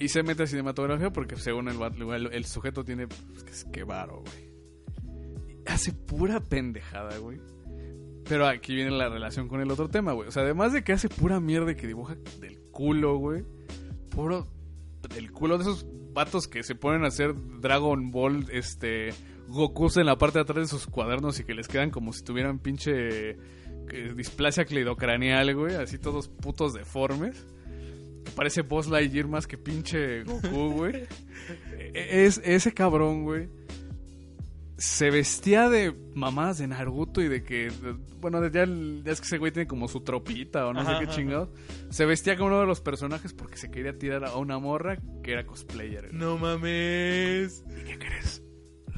Y 0.00 0.08
se 0.08 0.22
mete 0.22 0.42
a 0.42 0.46
cinematografía 0.46 1.10
porque 1.10 1.36
según 1.36 1.68
el, 1.68 1.76
el, 2.12 2.32
el 2.32 2.44
sujeto 2.44 2.84
tiene... 2.84 3.06
Pues, 3.06 3.64
que 3.72 3.84
varo, 3.84 4.22
güey. 4.22 5.62
Hace 5.66 5.92
pura 5.92 6.40
pendejada, 6.40 7.16
güey. 7.18 7.38
Pero 8.28 8.46
aquí 8.46 8.74
viene 8.74 8.90
la 8.90 9.08
relación 9.08 9.46
con 9.48 9.60
el 9.60 9.70
otro 9.70 9.88
tema, 9.88 10.12
güey. 10.12 10.28
O 10.28 10.32
sea, 10.32 10.42
además 10.42 10.72
de 10.72 10.82
que 10.82 10.92
hace 10.92 11.08
pura 11.08 11.38
mierda 11.40 11.72
y 11.72 11.76
que 11.76 11.86
dibuja 11.86 12.16
del 12.40 12.58
culo, 12.72 13.16
güey. 13.18 13.44
Puro 14.10 14.46
del 15.14 15.30
culo 15.30 15.58
de 15.58 15.62
esos 15.62 15.86
vatos 16.12 16.48
que 16.48 16.62
se 16.62 16.74
ponen 16.74 17.04
a 17.04 17.08
hacer 17.08 17.34
Dragon 17.60 18.10
Ball, 18.10 18.46
este... 18.50 19.10
Gokus 19.48 19.96
en 19.96 20.06
la 20.06 20.18
parte 20.18 20.38
de 20.38 20.42
atrás 20.42 20.58
de 20.58 20.66
sus 20.68 20.86
cuadernos 20.86 21.38
y 21.40 21.44
que 21.44 21.54
les 21.54 21.68
quedan 21.68 21.90
como 21.90 22.12
si 22.12 22.22
tuvieran 22.24 22.58
pinche 22.58 23.36
displasia 24.16 24.64
clidocraneal, 24.64 25.54
güey, 25.54 25.74
así 25.76 25.98
todos 25.98 26.28
putos 26.28 26.74
deformes. 26.74 27.44
Que 28.24 28.32
parece 28.32 28.62
Boss 28.62 28.88
Lightyear 28.88 29.28
más 29.28 29.46
que 29.46 29.56
pinche 29.56 30.24
Goku, 30.24 30.70
güey. 30.74 31.04
E- 31.94 32.24
es, 32.26 32.40
ese 32.44 32.72
cabrón, 32.74 33.22
güey. 33.22 33.48
Se 34.78 35.10
vestía 35.10 35.70
de 35.70 35.94
mamadas 36.14 36.58
de 36.58 36.66
Naruto 36.66 37.22
y 37.22 37.28
de 37.28 37.42
que. 37.44 37.70
Bueno, 38.20 38.46
ya, 38.48 38.64
es 38.64 39.20
que 39.20 39.26
ese 39.26 39.38
güey 39.38 39.52
tiene 39.52 39.66
como 39.66 39.88
su 39.88 40.00
tropita 40.02 40.66
o 40.66 40.74
no 40.74 40.80
Ajá, 40.80 40.98
sé 40.98 41.06
qué 41.06 41.12
chingados. 41.12 41.48
Se 41.88 42.04
vestía 42.04 42.36
como 42.36 42.48
uno 42.48 42.60
de 42.60 42.66
los 42.66 42.80
personajes 42.82 43.32
porque 43.32 43.56
se 43.56 43.70
quería 43.70 43.96
tirar 43.96 44.24
a 44.26 44.36
una 44.36 44.58
morra 44.58 44.98
que 45.22 45.32
era 45.32 45.46
cosplayer. 45.46 46.08
güey. 46.08 46.18
No 46.18 46.36
mames. 46.36 47.64
¿Y 47.80 47.84
qué 47.84 47.98
crees? 47.98 48.42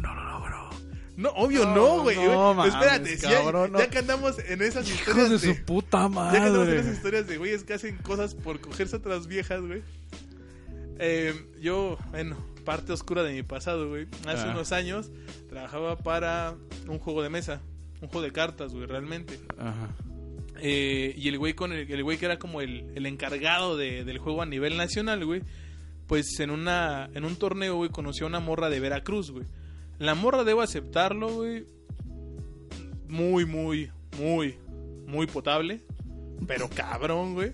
No 0.01 0.15
lo 0.15 0.25
logró. 0.25 0.71
No, 1.17 1.31
obvio 1.31 1.65
No, 1.67 1.75
no, 1.75 2.03
güey. 2.03 2.17
no 2.17 2.55
mames, 2.55 2.75
Espérate, 2.75 3.17
si 3.17 3.23
ya- 3.27 3.43
cabrón, 3.43 3.73
ya, 3.77 3.85
no. 3.85 3.91
que 3.91 3.99
andamos 3.99 4.39
en 4.39 4.63
esas 4.63 4.87
Hijos 4.89 5.01
historias 5.01 5.31
de 5.31 5.39
de, 5.49 5.55
su 5.57 5.65
puta 5.65 6.09
ya 6.09 6.31
que 6.33 6.37
andamos 6.39 6.69
en 6.69 6.75
esas 6.75 6.85
madre. 6.85 6.97
historias 6.97 7.27
de 7.27 7.37
güeyes 7.39 7.65
que 7.65 7.75
hacen 7.75 7.97
cosas 7.99 8.35
por 8.35 8.61
cogerse 8.61 8.95
a 8.97 8.99
otras 9.01 9.27
viejas, 9.27 9.61
güey. 9.63 9.83
Eh, 11.01 11.35
yo, 11.61 11.99
bueno, 12.11 12.37
parte 12.65 12.93
oscura 12.93 13.23
de 13.23 13.33
mi 13.33 13.43
pasado, 13.43 13.89
güey. 13.89 14.07
Hace 14.27 14.47
Ah. 14.49 14.51
unos 14.53 14.73
años 14.73 15.11
trabajaba 15.49 15.97
para 15.99 16.55
un 16.89 16.99
juego 16.99 17.23
de 17.23 17.31
mesa, 17.31 17.61
un 18.01 18.09
juego 18.09 18.23
de 18.23 18.33
cartas, 18.33 18.73
güey, 18.73 18.87
realmente. 18.87 19.39
Ajá. 19.59 19.89
Eh, 20.61 21.15
y 21.17 21.29
el 21.29 21.39
güey 21.39 21.55
con 21.55 21.73
el, 21.73 21.91
el 21.91 22.03
güey 22.03 22.19
que 22.19 22.27
era 22.27 22.39
como 22.39 22.61
el, 22.61 22.91
el 22.97 23.07
encargado 23.07 23.77
de- 23.77 24.05
del 24.05 24.19
juego 24.19 24.43
a 24.43 24.47
nivel 24.47 24.77
nacional, 24.77 25.25
güey, 25.25 25.43
pues 26.09 26.27
en 26.41 26.51
una 26.51 27.09
en 27.15 27.25
un 27.25 27.37
torneo, 27.37 27.77
güey, 27.77 27.91
conoció 27.91 28.27
a 28.27 28.29
una 28.29 28.41
morra 28.41 28.69
de 28.69 28.81
Veracruz, 28.81 29.31
güey. 29.31 29.45
La 29.99 30.15
morra 30.15 30.45
debo 30.45 30.63
aceptarlo, 30.63 31.29
güey. 31.35 31.67
Muy, 33.09 33.45
muy, 33.47 33.91
muy, 34.19 34.59
muy 35.07 35.27
potable. 35.27 35.83
Pero 36.47 36.69
cabrón, 36.69 37.35
güey. 37.35 37.53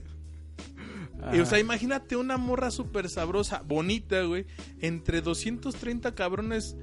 Y, 1.32 1.40
o 1.40 1.46
sea, 1.46 1.58
imagínate 1.58 2.16
una 2.16 2.36
morra 2.36 2.70
súper 2.70 3.08
sabrosa, 3.08 3.62
bonita, 3.62 4.22
güey. 4.22 4.46
Entre 4.80 5.22
230 5.22 6.14
cabrones 6.14 6.76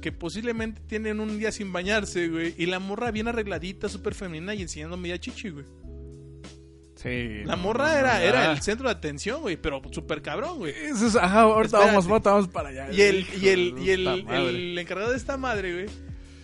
que 0.00 0.10
posiblemente 0.10 0.82
tienen 0.86 1.20
un 1.20 1.38
día 1.38 1.52
sin 1.52 1.72
bañarse, 1.72 2.28
güey. 2.28 2.54
Y 2.58 2.66
la 2.66 2.80
morra 2.80 3.10
bien 3.10 3.28
arregladita, 3.28 3.88
súper 3.88 4.14
femenina 4.14 4.54
y 4.54 4.62
enseñándome 4.62 5.08
ya 5.08 5.20
chichi, 5.20 5.50
güey. 5.50 5.64
Sí. 7.04 7.42
La 7.44 7.56
morra 7.56 7.92
no, 7.92 7.98
era, 7.98 8.14
no, 8.14 8.24
era 8.24 8.48
ah. 8.48 8.52
el 8.52 8.62
centro 8.62 8.88
de 8.88 8.92
atención, 8.92 9.42
güey. 9.42 9.58
Pero 9.58 9.82
súper 9.90 10.22
cabrón, 10.22 10.56
güey. 10.56 10.72
Eso 10.72 11.06
es, 11.06 11.16
ajá, 11.16 11.42
ahorita 11.42 11.78
vamos, 11.78 12.08
vamos 12.08 12.48
para 12.48 12.70
allá. 12.70 12.90
Y 12.90 13.02
el, 13.02 13.26
y 13.40 13.48
el, 13.48 13.74
de 13.74 13.82
y 13.82 13.90
el, 13.90 14.78
encargado 14.78 15.10
de 15.10 15.18
esta 15.18 15.36
madre, 15.36 15.74
güey, 15.74 15.86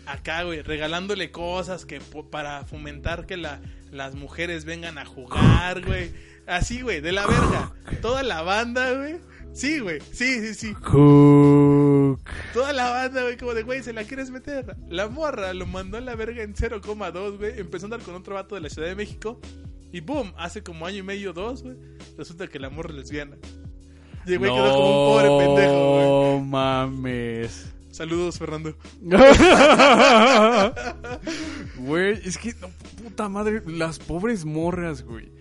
acá, 0.05 0.43
güey, 0.43 0.61
regalándole 0.61 1.31
cosas 1.31 1.87
que 1.87 1.99
para 2.31 2.67
fomentar 2.67 3.25
que 3.25 3.38
la, 3.38 3.62
las 3.90 4.14
mujeres 4.14 4.67
vengan 4.67 4.99
a 4.99 5.07
jugar, 5.07 5.83
güey. 5.83 6.12
Así, 6.47 6.83
güey, 6.83 7.00
de 7.00 7.12
la 7.12 7.26
verga. 7.26 7.73
Toda 8.02 8.23
la 8.23 8.43
banda, 8.43 8.93
güey. 8.93 9.17
Sí, 9.55 9.79
güey, 9.79 10.00
sí, 10.12 10.40
sí, 10.40 10.55
sí. 10.55 10.75
Cook. 10.75 12.21
Toda 12.52 12.75
la 12.75 12.90
banda, 12.90 13.23
güey, 13.23 13.38
como 13.38 13.55
de, 13.55 13.62
güey, 13.62 13.83
¿se 13.83 13.95
la 13.95 14.05
quieres 14.05 14.31
meter? 14.31 14.76
La 14.90 15.09
morra 15.09 15.55
lo 15.55 15.64
mandó 15.64 15.97
a 15.97 16.02
la 16.02 16.14
verga 16.17 16.43
en 16.43 16.55
0,2, 16.55 17.38
güey. 17.38 17.59
Empezó 17.59 17.87
a 17.87 17.88
andar 17.88 18.00
con 18.00 18.14
otro 18.14 18.35
vato 18.35 18.55
de 18.57 18.61
la 18.61 18.69
Ciudad 18.69 18.88
de 18.88 18.95
México. 18.95 19.40
Y 19.92 20.00
boom, 20.00 20.32
hace 20.37 20.62
como 20.62 20.87
año 20.87 20.99
y 20.99 21.02
medio, 21.02 21.32
dos, 21.32 21.62
güey. 21.62 21.76
Resulta 22.16 22.47
que 22.47 22.59
la 22.59 22.70
morra 22.70 22.90
es 22.90 22.97
lesbiana. 22.97 23.37
Y 24.26 24.32
el 24.32 24.38
güey 24.38 24.52
quedó 24.52 24.73
como 24.73 24.88
un 24.88 25.16
pobre 25.16 25.28
pendejo, 25.47 25.94
güey. 25.94 26.06
No 26.06 26.40
mames. 26.47 27.73
Saludos, 27.90 28.38
Fernando. 28.38 28.76
Güey, 31.78 32.20
es 32.25 32.38
que, 32.38 32.54
no, 32.61 32.68
puta 33.02 33.28
madre, 33.28 33.62
las 33.66 33.99
pobres 33.99 34.44
morras, 34.44 35.02
güey. 35.02 35.32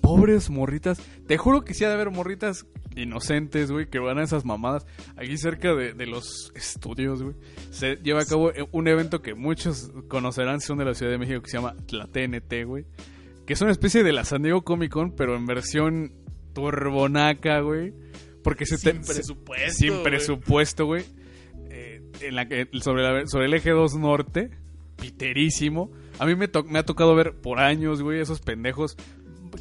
Pobres 0.00 0.50
morritas. 0.50 1.00
Te 1.26 1.38
juro 1.38 1.64
que 1.64 1.72
sí 1.72 1.84
ha 1.84 1.88
de 1.88 1.94
haber 1.94 2.10
morritas 2.10 2.66
inocentes, 2.94 3.70
güey, 3.70 3.88
que 3.88 3.98
van 3.98 4.18
a 4.18 4.22
esas 4.22 4.44
mamadas. 4.44 4.86
Aquí 5.16 5.38
cerca 5.38 5.74
de, 5.74 5.94
de 5.94 6.06
los 6.06 6.52
estudios, 6.54 7.22
güey, 7.22 7.34
se 7.70 7.96
lleva 7.96 8.20
a 8.20 8.26
cabo 8.26 8.52
un 8.72 8.86
evento 8.86 9.22
que 9.22 9.34
muchos 9.34 9.90
conocerán 10.08 10.60
son 10.60 10.78
de 10.78 10.84
la 10.84 10.94
Ciudad 10.94 11.10
de 11.10 11.18
México 11.18 11.40
que 11.42 11.50
se 11.50 11.56
llama 11.56 11.74
la 11.90 12.06
TNT, 12.06 12.64
güey. 12.66 12.84
Que 13.46 13.52
es 13.52 13.60
una 13.60 13.72
especie 13.72 14.02
de 14.02 14.12
la 14.12 14.24
San 14.24 14.42
Diego 14.42 14.62
Comic 14.62 14.90
Con, 14.92 15.12
pero 15.12 15.36
en 15.36 15.46
versión 15.46 16.12
turbonaca, 16.54 17.60
güey. 17.60 17.92
Porque 18.42 18.66
se 18.66 18.76
Sin 18.78 18.92
te- 19.00 19.04
se- 19.04 19.12
presupuesto. 19.14 19.72
sin 19.72 19.90
güey. 19.90 20.02
presupuesto, 20.04 20.86
güey. 20.86 21.04
Eh, 21.70 22.02
en 22.20 22.34
la 22.36 22.46
que, 22.48 22.68
sobre, 22.80 23.02
la- 23.02 23.26
sobre 23.26 23.46
el 23.46 23.54
eje 23.54 23.70
2 23.70 23.96
norte, 23.96 24.50
piterísimo. 24.96 25.90
A 26.18 26.26
mí 26.26 26.34
me, 26.36 26.48
to- 26.48 26.64
me 26.64 26.78
ha 26.78 26.84
tocado 26.84 27.14
ver 27.14 27.34
por 27.40 27.58
años, 27.58 28.02
güey, 28.02 28.20
esos 28.20 28.40
pendejos 28.40 28.96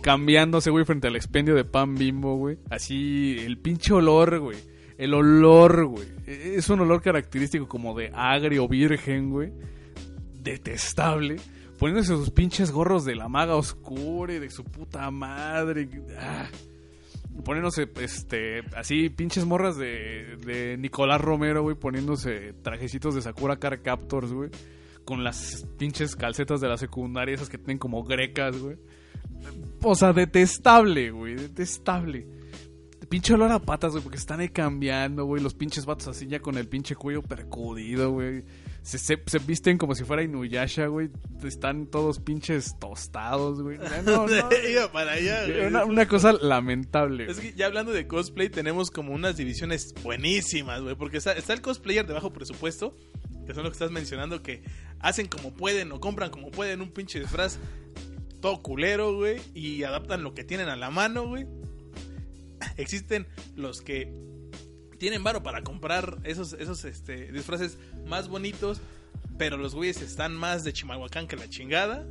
cambiándose, 0.01 0.69
güey, 0.69 0.85
frente 0.85 1.07
al 1.07 1.15
expendio 1.15 1.55
de 1.55 1.65
pan 1.65 1.95
bimbo, 1.95 2.35
güey. 2.37 2.57
Así, 2.69 3.37
el 3.39 3.57
pinche 3.57 3.93
olor, 3.93 4.39
güey. 4.39 4.57
El 4.97 5.13
olor, 5.13 5.85
güey. 5.87 6.07
Es 6.27 6.69
un 6.69 6.79
olor 6.81 7.01
característico 7.01 7.67
como 7.67 7.97
de 7.97 8.11
agrio 8.13 8.67
virgen, 8.67 9.29
güey. 9.31 9.51
Detestable. 10.41 11.37
Poniéndose 11.83 12.15
sus 12.15 12.29
pinches 12.29 12.71
gorros 12.71 13.03
de 13.03 13.13
la 13.13 13.27
maga 13.27 13.57
oscura 13.57 14.33
y 14.33 14.39
de 14.39 14.49
su 14.49 14.63
puta 14.63 15.11
madre. 15.11 15.89
Ah 16.17 16.47
poniéndose, 17.43 17.89
este, 17.99 18.61
así, 18.77 19.09
pinches 19.09 19.43
morras 19.43 19.75
de, 19.75 20.37
de 20.45 20.77
Nicolás 20.77 21.19
Romero, 21.19 21.61
güey, 21.61 21.75
poniéndose 21.75 22.53
trajecitos 22.61 23.15
de 23.15 23.21
Sakura 23.21 23.57
Car 23.57 23.81
Captors, 23.81 24.31
güey, 24.31 24.49
con 25.03 25.25
las 25.25 25.67
pinches 25.77 26.15
calcetas 26.15 26.61
de 26.61 26.69
la 26.69 26.77
secundaria, 26.77 27.35
esas 27.35 27.49
que 27.49 27.57
tienen 27.57 27.79
como 27.79 28.05
grecas, 28.05 28.57
güey. 28.57 28.77
O 29.81 29.93
sea, 29.93 30.13
detestable, 30.13 31.11
güey, 31.11 31.35
detestable. 31.35 32.25
Pinche 33.13 33.35
olor 33.35 33.51
a 33.51 33.59
patas, 33.59 33.91
güey, 33.91 34.01
porque 34.01 34.17
están 34.17 34.39
ahí 34.39 34.49
cambiando, 34.49 35.25
güey, 35.25 35.39
los 35.39 35.53
pinches 35.53 35.85
vatos 35.85 36.07
así 36.07 36.25
ya 36.25 36.39
con 36.39 36.57
el 36.57 36.67
pinche 36.67 36.95
cuello 36.95 37.21
percudido, 37.21 38.09
güey. 38.09 38.43
Se, 38.81 38.97
se, 38.97 39.21
se 39.27 39.37
visten 39.37 39.77
como 39.77 39.93
si 39.93 40.03
fuera 40.03 40.23
Inuyasha, 40.23 40.87
güey. 40.87 41.11
Están 41.43 41.85
todos 41.85 42.17
pinches 42.17 42.75
tostados, 42.79 43.61
güey. 43.61 43.77
No, 44.03 44.25
no, 44.25 44.49
Iba 44.67 44.91
para 44.91 45.11
allá, 45.11 45.45
güey. 45.45 45.67
una, 45.67 45.85
una 45.85 46.07
cosa 46.07 46.33
lamentable. 46.33 47.29
Es 47.29 47.39
que 47.39 47.53
ya 47.53 47.67
hablando 47.67 47.91
de 47.91 48.07
cosplay, 48.07 48.49
tenemos 48.49 48.89
como 48.89 49.13
unas 49.13 49.37
divisiones 49.37 49.93
buenísimas, 50.01 50.81
güey. 50.81 50.95
Porque 50.95 51.17
está, 51.17 51.33
está 51.33 51.53
el 51.53 51.61
cosplayer 51.61 52.07
de 52.07 52.15
bajo 52.15 52.33
presupuesto, 52.33 52.97
que 53.45 53.53
son 53.53 53.61
los 53.61 53.73
que 53.73 53.75
estás 53.75 53.91
mencionando, 53.91 54.41
que 54.41 54.63
hacen 54.97 55.27
como 55.27 55.53
pueden 55.53 55.91
o 55.91 55.99
compran 55.99 56.31
como 56.31 56.49
pueden 56.49 56.81
un 56.81 56.89
pinche 56.89 57.19
disfraz 57.19 57.59
todo 58.41 58.63
culero, 58.63 59.15
güey. 59.15 59.39
Y 59.53 59.83
adaptan 59.83 60.23
lo 60.23 60.33
que 60.33 60.43
tienen 60.43 60.67
a 60.67 60.75
la 60.75 60.89
mano, 60.89 61.27
güey. 61.27 61.45
Existen 62.77 63.27
los 63.55 63.81
que 63.81 64.11
tienen 64.97 65.23
varo 65.23 65.43
para 65.43 65.63
comprar 65.63 66.19
esos, 66.23 66.53
esos 66.53 66.85
este, 66.85 67.31
disfraces 67.31 67.77
más 68.05 68.29
bonitos, 68.29 68.79
pero 69.37 69.57
los 69.57 69.75
güeyes 69.75 70.01
están 70.01 70.35
más 70.35 70.63
de 70.63 70.73
Chimalhuacán 70.73 71.27
que 71.27 71.35
la 71.35 71.49
chingada. 71.49 72.05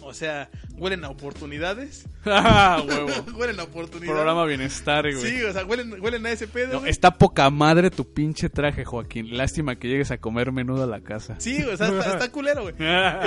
O 0.00 0.14
sea, 0.14 0.50
huelen 0.72 1.04
a 1.04 1.10
oportunidades. 1.10 2.06
Ah, 2.24 2.82
huevo. 2.86 3.08
huelen 3.36 3.58
a 3.58 3.64
oportunidades. 3.64 4.12
Programa 4.12 4.44
bienestar, 4.44 5.02
güey. 5.12 5.30
Sí, 5.30 5.42
o 5.42 5.52
sea, 5.52 5.64
huelen, 5.64 6.00
huelen 6.00 6.24
a 6.26 6.30
ese 6.30 6.46
pedo. 6.46 6.80
No, 6.80 6.86
está 6.86 7.18
poca 7.18 7.50
madre 7.50 7.90
tu 7.90 8.12
pinche 8.12 8.48
traje, 8.48 8.84
Joaquín. 8.84 9.36
Lástima 9.36 9.76
que 9.76 9.88
llegues 9.88 10.12
a 10.12 10.18
comer 10.18 10.52
menudo 10.52 10.84
a 10.84 10.86
la 10.86 11.00
casa. 11.00 11.34
Sí, 11.38 11.62
o 11.64 11.76
sea, 11.76 11.88
está, 11.88 12.12
está 12.12 12.30
culero, 12.30 12.62
güey. 12.62 12.74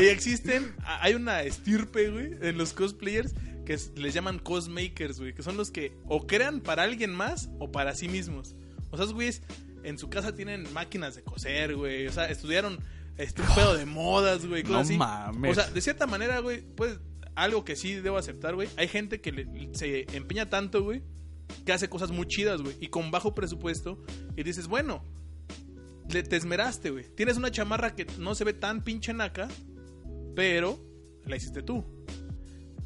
Y 0.02 0.08
existen, 0.08 0.74
hay 0.86 1.14
una 1.14 1.44
estirpe, 1.44 2.10
güey, 2.10 2.38
en 2.42 2.58
los 2.58 2.72
cosplayers 2.72 3.34
que 3.66 3.74
es- 3.74 3.92
les 3.96 4.14
llaman 4.14 4.40
cosmakers, 4.40 5.20
güey, 5.20 5.34
que 5.34 5.44
son 5.44 5.58
los 5.58 5.72
que 5.72 5.98
o 6.08 6.26
crean 6.28 6.62
para 6.62 6.84
alguien 6.84 7.14
más 7.14 7.50
o 7.60 7.72
para 7.72 7.96
sí 7.96 8.08
mismos. 8.08 8.56
O 8.92 8.98
sea, 8.98 9.06
güeyes 9.08 9.42
en 9.84 9.98
su 9.98 10.10
casa 10.10 10.34
tienen 10.34 10.72
máquinas 10.74 11.16
de 11.16 11.24
coser, 11.24 11.76
güey. 11.76 12.08
O 12.08 12.12
sea, 12.12 12.26
estudiaron 12.30 12.80
este, 13.18 13.42
un 13.42 13.48
pedo 13.56 13.76
de 13.76 13.86
modas, 13.86 14.46
güey, 14.46 14.64
No 14.64 14.78
así. 14.78 14.98
mames. 14.98 15.52
O 15.52 15.56
sea, 15.62 15.70
de 15.70 15.82
cierta 15.82 16.06
manera, 16.08 16.40
güey, 16.40 16.62
pues 16.76 17.00
algo 17.36 17.66
que 17.66 17.76
sí 17.76 17.94
debo 17.96 18.18
aceptar, 18.18 18.56
güey. 18.56 18.70
Hay 18.78 18.88
gente 18.88 19.20
que 19.22 19.32
le- 19.32 19.70
se 19.74 20.06
empeña 20.16 20.50
tanto, 20.50 20.84
güey, 20.84 21.02
que 21.66 21.74
hace 21.74 21.90
cosas 21.90 22.12
muy 22.12 22.28
chidas, 22.28 22.62
güey, 22.62 22.76
y 22.80 22.88
con 22.88 23.12
bajo 23.12 23.36
presupuesto. 23.36 24.02
Y 24.38 24.44
dices, 24.44 24.68
bueno, 24.68 25.04
le, 26.10 26.24
te 26.24 26.36
esmeraste, 26.36 26.92
güey. 26.92 27.06
Tienes 27.16 27.38
una 27.38 27.52
chamarra 27.52 27.96
que 27.96 28.06
no 28.20 28.36
se 28.36 28.44
ve 28.44 28.54
tan 28.54 28.84
pinche 28.84 29.14
naca, 29.14 29.48
pero 30.36 30.80
la 31.26 31.36
hiciste 31.36 31.62
tú. 31.62 31.84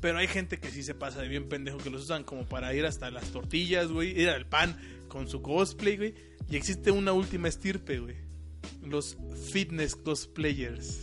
Pero 0.01 0.17
hay 0.17 0.27
gente 0.27 0.59
que 0.59 0.69
sí 0.71 0.81
se 0.83 0.95
pasa 0.95 1.21
de 1.21 1.27
bien 1.27 1.49
pendejo, 1.49 1.77
que 1.77 1.89
los 1.89 2.03
usan 2.03 2.23
como 2.23 2.45
para 2.45 2.73
ir 2.73 2.85
hasta 2.85 3.11
las 3.11 3.25
tortillas, 3.31 3.87
güey, 3.91 4.19
ir 4.19 4.29
al 4.29 4.45
pan 4.45 4.77
con 5.09 5.27
su 5.27 5.41
cosplay, 5.41 5.97
güey. 5.97 6.13
Y 6.49 6.55
existe 6.55 6.91
una 6.91 7.11
última 7.11 7.47
estirpe, 7.47 7.99
güey. 7.99 8.15
Los 8.81 9.17
fitness 9.51 9.95
cosplayers. 9.95 10.99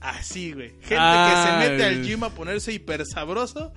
Así, 0.00 0.52
güey. 0.52 0.70
Gente 0.80 0.96
Ah, 0.98 1.58
que 1.60 1.64
se 1.66 1.70
mete 1.70 1.84
al 1.84 2.04
gym 2.04 2.22
a 2.24 2.30
ponerse 2.30 2.72
hiper 2.72 3.04
sabroso 3.06 3.72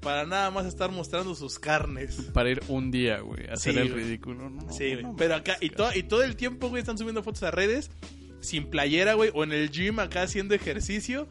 para 0.00 0.26
nada 0.26 0.50
más 0.50 0.66
estar 0.66 0.90
mostrando 0.90 1.34
sus 1.34 1.58
carnes. 1.58 2.16
Para 2.32 2.50
ir 2.50 2.60
un 2.68 2.90
día, 2.90 3.20
güey, 3.20 3.46
hacer 3.50 3.74
Sí, 3.74 3.78
el 3.80 3.92
güey. 3.92 4.04
ridículo. 4.04 4.48
No, 4.50 4.72
Sí, 4.72 4.92
güey. 4.92 5.02
no, 5.02 5.16
Pero 5.16 5.34
acá, 5.36 5.56
y, 5.60 5.70
todo, 5.70 5.90
y 5.94 6.02
todo 6.02 6.22
el 6.22 6.36
tiempo, 6.36 6.68
güey, 6.68 6.80
están 6.80 6.98
subiendo 6.98 7.22
fotos 7.22 7.42
a 7.44 7.50
redes 7.50 7.90
sin 8.40 8.70
playera, 8.70 9.14
güey, 9.14 9.30
o 9.34 9.44
en 9.44 9.52
el 9.52 9.70
gym 9.70 9.98
acá 10.00 10.22
haciendo 10.22 10.54
ejercicio, 10.54 11.28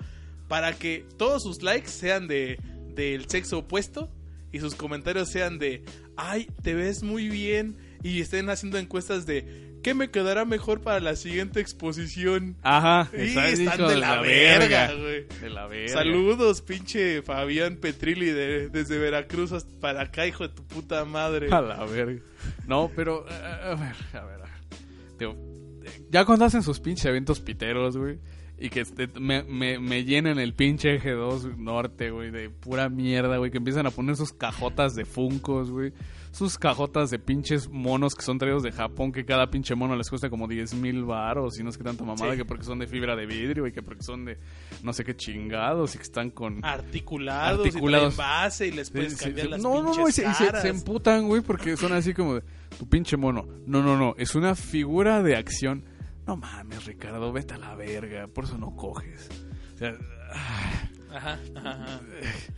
para 0.48 0.74
que 0.74 1.06
todos 1.18 1.44
sus 1.44 1.62
likes 1.64 1.90
sean 1.90 2.28
de 2.28 2.60
del 2.96 3.30
sexo 3.30 3.60
opuesto 3.60 4.10
y 4.52 4.60
sus 4.60 4.74
comentarios 4.76 5.30
sean 5.30 5.60
de, 5.60 5.84
ay, 6.16 6.48
te 6.64 6.74
ves 6.74 7.04
muy 7.04 7.30
bien, 7.30 7.78
y 8.02 8.22
estén 8.22 8.50
haciendo 8.50 8.78
encuestas 8.80 9.26
de, 9.28 9.76
¿qué 9.84 9.94
me 9.94 10.10
quedará 10.10 10.46
mejor 10.46 10.82
para 10.82 11.00
la 11.00 11.16
siguiente 11.16 11.60
exposición? 11.60 12.56
Ajá, 12.64 13.10
Y 13.16 13.22
está- 13.28 13.50
están 13.50 13.88
de 13.88 13.98
la 13.98 14.22
verga, 14.22 14.94
güey. 14.94 15.28
De 15.42 15.50
la 15.50 15.68
verga. 15.68 15.94
Saludos, 15.94 16.62
pinche 16.62 17.22
Fabián 17.22 17.76
Petrilli 17.78 18.32
de- 18.32 18.70
desde 18.70 18.98
Veracruz 18.98 19.52
hasta 19.52 19.78
para 19.80 20.02
acá, 20.04 20.26
hijo 20.26 20.48
de 20.48 20.54
tu 20.56 20.64
puta 20.66 21.06
madre. 21.06 21.50
A 21.52 21.62
la 21.62 21.86
verga. 21.86 22.22
No, 22.66 22.90
pero, 22.96 23.26
eh, 23.30 23.34
a 23.34 23.76
ver, 23.76 23.96
a 24.14 24.26
ver, 24.26 24.42
a 24.42 24.46
ver. 24.46 25.18
Digo, 25.20 25.36
eh, 25.84 26.02
ya 26.10 26.26
cuando 26.26 26.46
hacen 26.46 26.64
sus 26.64 26.80
pinches 26.80 27.06
eventos 27.06 27.40
piteros, 27.42 27.96
güey, 27.98 28.18
y 28.60 28.70
que 28.70 28.82
este, 28.82 29.08
me, 29.20 29.44
me, 29.44 29.80
me 29.80 30.04
llenan 30.04 30.40
el 30.40 30.54
pinche 30.54 30.96
eje 30.96 31.12
2 31.12 31.58
norte, 31.58 32.10
güey, 32.10 32.32
de 32.32 32.50
pura 32.50 32.90
mierda, 32.90 33.38
güey, 33.38 33.52
que 33.52 33.58
empiezan 33.58 33.86
a 33.86 33.92
poner 33.92 34.16
sus 34.16 34.34
cajotas 34.34 34.96
de 34.96 35.06
funcos, 35.06 35.70
güey, 35.70 35.94
sus 36.32 36.58
cajotas 36.58 37.10
de 37.12 37.20
pinches 37.20 37.70
monos 37.70 38.16
que 38.16 38.24
son 38.24 38.38
traídos 38.40 38.64
de 38.64 38.72
Japón, 38.72 39.12
que 39.12 39.26
cada 39.26 39.50
pinche 39.52 39.76
mono 39.76 39.96
les 39.96 40.10
cuesta 40.10 40.30
como 40.30 40.48
10 40.48 40.74
mil 40.76 41.04
baros, 41.06 41.60
y 41.60 41.64
no 41.64 41.70
es 41.70 41.78
que 41.78 41.84
tanta 41.84 42.04
mamada, 42.04 42.32
Sí. 42.32 42.38
que 42.38 42.46
porque 42.46 42.64
son 42.64 42.80
de 42.80 42.88
fibra 42.88 43.16
de 43.16 43.26
vidrio, 43.26 43.68
y 43.68 43.72
que 43.72 43.82
porque 43.84 44.04
son 44.04 44.26
de 44.26 44.38
no 44.84 44.92
sé 44.94 45.04
qué 45.04 45.16
chingados, 45.16 45.94
y 45.94 45.98
que 46.00 46.04
están 46.04 46.32
con... 46.32 46.64
Articulados, 46.66 47.66
Articulados. 47.66 48.14
y 48.16 48.18
base 48.18 48.68
y 48.68 48.72
les 48.72 48.90
puedes 48.90 49.14
sí, 49.18 49.26
cambiar 49.26 49.46
sí. 49.48 49.52
las 49.52 49.62
no, 49.62 49.84
no, 49.84 49.92
pinches 49.92 49.98
no, 50.04 50.10
y 50.10 50.34
se, 50.34 50.62
se 50.62 50.68
emputan, 50.70 51.28
güey, 51.28 51.42
porque 51.42 51.78
son 51.78 51.94
así 51.94 52.14
como 52.14 52.36
de, 52.36 52.44
tu 52.78 52.88
pinche 52.88 53.18
mono. 53.18 53.46
No, 53.66 53.84
no, 53.84 53.98
no, 53.98 54.16
es 54.18 54.34
una 54.36 54.56
figura 54.56 55.22
de 55.22 55.36
acción. 55.36 55.84
No 56.28 56.36
mames, 56.38 56.86
Ricardo, 56.86 57.32
vete 57.32 57.54
a 57.54 57.58
la 57.58 57.74
verga, 57.76 58.28
por 58.28 58.44
eso 58.44 58.58
no 58.58 58.76
coges. 58.76 59.30
O 59.76 59.78
sea, 59.78 59.96
Ajá, 60.32 60.90
ajá, 61.14 61.40
ajá. 61.56 62.02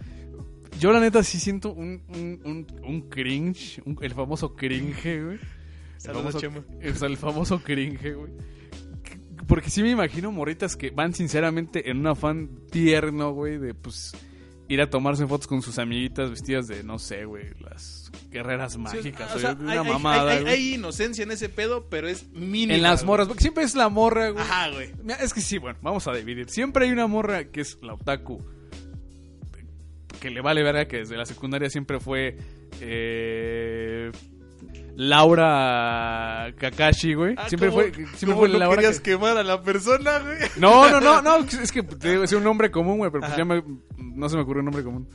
yo 0.79 0.91
la 0.91 0.99
neta 0.99 1.23
sí 1.23 1.39
siento 1.39 1.71
un, 1.73 2.01
un, 2.09 2.41
un, 2.45 2.67
un 2.83 3.01
cringe, 3.09 3.81
un- 3.85 3.97
el 4.01 4.13
famoso 4.13 4.55
cringe, 4.55 5.23
güey. 5.23 5.35
El 5.37 5.39
Saludos, 5.97 6.35
famoso- 6.35 6.39
Chemo. 6.39 6.63
o 6.91 6.95
sea, 6.95 7.07
el 7.07 7.17
famoso 7.17 7.61
cringe, 7.61 8.13
güey. 8.15 8.31
Que- 9.03 9.19
Porque 9.45 9.69
sí 9.69 9.83
me 9.83 9.91
imagino 9.91 10.31
morritas 10.31 10.75
que 10.75 10.89
van 10.91 11.13
sinceramente 11.13 11.89
en 11.91 11.99
un 11.99 12.07
afán 12.07 12.49
tierno, 12.71 13.33
güey, 13.33 13.57
de 13.57 13.73
pues 13.75 14.13
ir 14.67 14.81
a 14.81 14.89
tomarse 14.89 15.27
fotos 15.27 15.47
con 15.47 15.61
sus 15.61 15.77
amiguitas 15.79 16.29
vestidas 16.29 16.67
de, 16.67 16.83
no 16.83 16.97
sé, 16.99 17.25
güey, 17.25 17.49
las 17.59 18.08
guerreras 18.29 18.77
mágicas. 18.77 19.31
O 19.33 19.37
o 19.37 19.39
sea, 19.39 19.53
una 19.59 19.81
hay, 19.81 19.87
mamada, 19.87 20.31
hay- 20.31 20.37
hay- 20.37 20.43
güey. 20.43 20.53
hay 20.53 20.73
inocencia 20.75 21.23
en 21.23 21.31
ese 21.31 21.49
pedo, 21.49 21.87
pero 21.89 22.07
es 22.07 22.29
mínima. 22.31 22.75
En 22.75 22.83
las 22.83 23.01
güey. 23.01 23.07
morras, 23.07 23.27
porque 23.27 23.41
siempre 23.41 23.63
es 23.63 23.75
la 23.75 23.89
morra, 23.89 24.29
güey. 24.29 24.43
Ajá, 24.43 24.69
güey. 24.69 24.91
Es 25.21 25.33
que 25.33 25.41
sí, 25.41 25.57
bueno, 25.57 25.77
vamos 25.81 26.07
a 26.07 26.13
dividir. 26.13 26.49
Siempre 26.49 26.85
hay 26.85 26.91
una 26.91 27.07
morra 27.07 27.45
que 27.45 27.61
es 27.61 27.77
la 27.81 27.93
otaku. 27.95 28.43
Que 30.19 30.29
le 30.29 30.41
vale 30.41 30.63
verga 30.63 30.85
que 30.85 30.97
desde 30.97 31.15
la 31.17 31.25
secundaria 31.25 31.69
siempre 31.69 31.99
fue. 31.99 32.37
eh, 32.81 34.11
Laura 34.95 36.53
Kakashi, 36.57 37.13
güey. 37.13 37.35
Ah, 37.37 37.47
siempre 37.47 37.69
¿cómo- 37.69 37.81
fue, 37.81 37.93
siempre 37.93 38.25
cómo 38.25 38.37
fue 38.39 38.49
no 38.49 38.57
Laura. 38.59 38.75
querías 38.75 38.99
que- 38.99 39.11
quemar 39.11 39.37
a 39.37 39.43
la 39.43 39.61
persona, 39.63 40.19
güey? 40.19 40.37
No, 40.57 40.89
no, 40.89 40.99
no, 40.99 41.21
no. 41.21 41.37
Es 41.61 41.71
que 41.71 41.83
te 41.83 42.11
digo, 42.11 42.23
es 42.23 42.33
un 42.33 42.43
nombre 42.43 42.69
común, 42.69 42.97
güey, 42.97 43.09
pero 43.11 43.21
pues 43.21 43.31
Ajá. 43.31 43.37
ya 43.37 43.45
me- 43.45 43.63
no 43.97 44.27
se 44.29 44.35
me 44.35 44.41
ocurrió 44.43 44.59
un 44.59 44.65
nombre 44.65 44.83
común. 44.83 45.07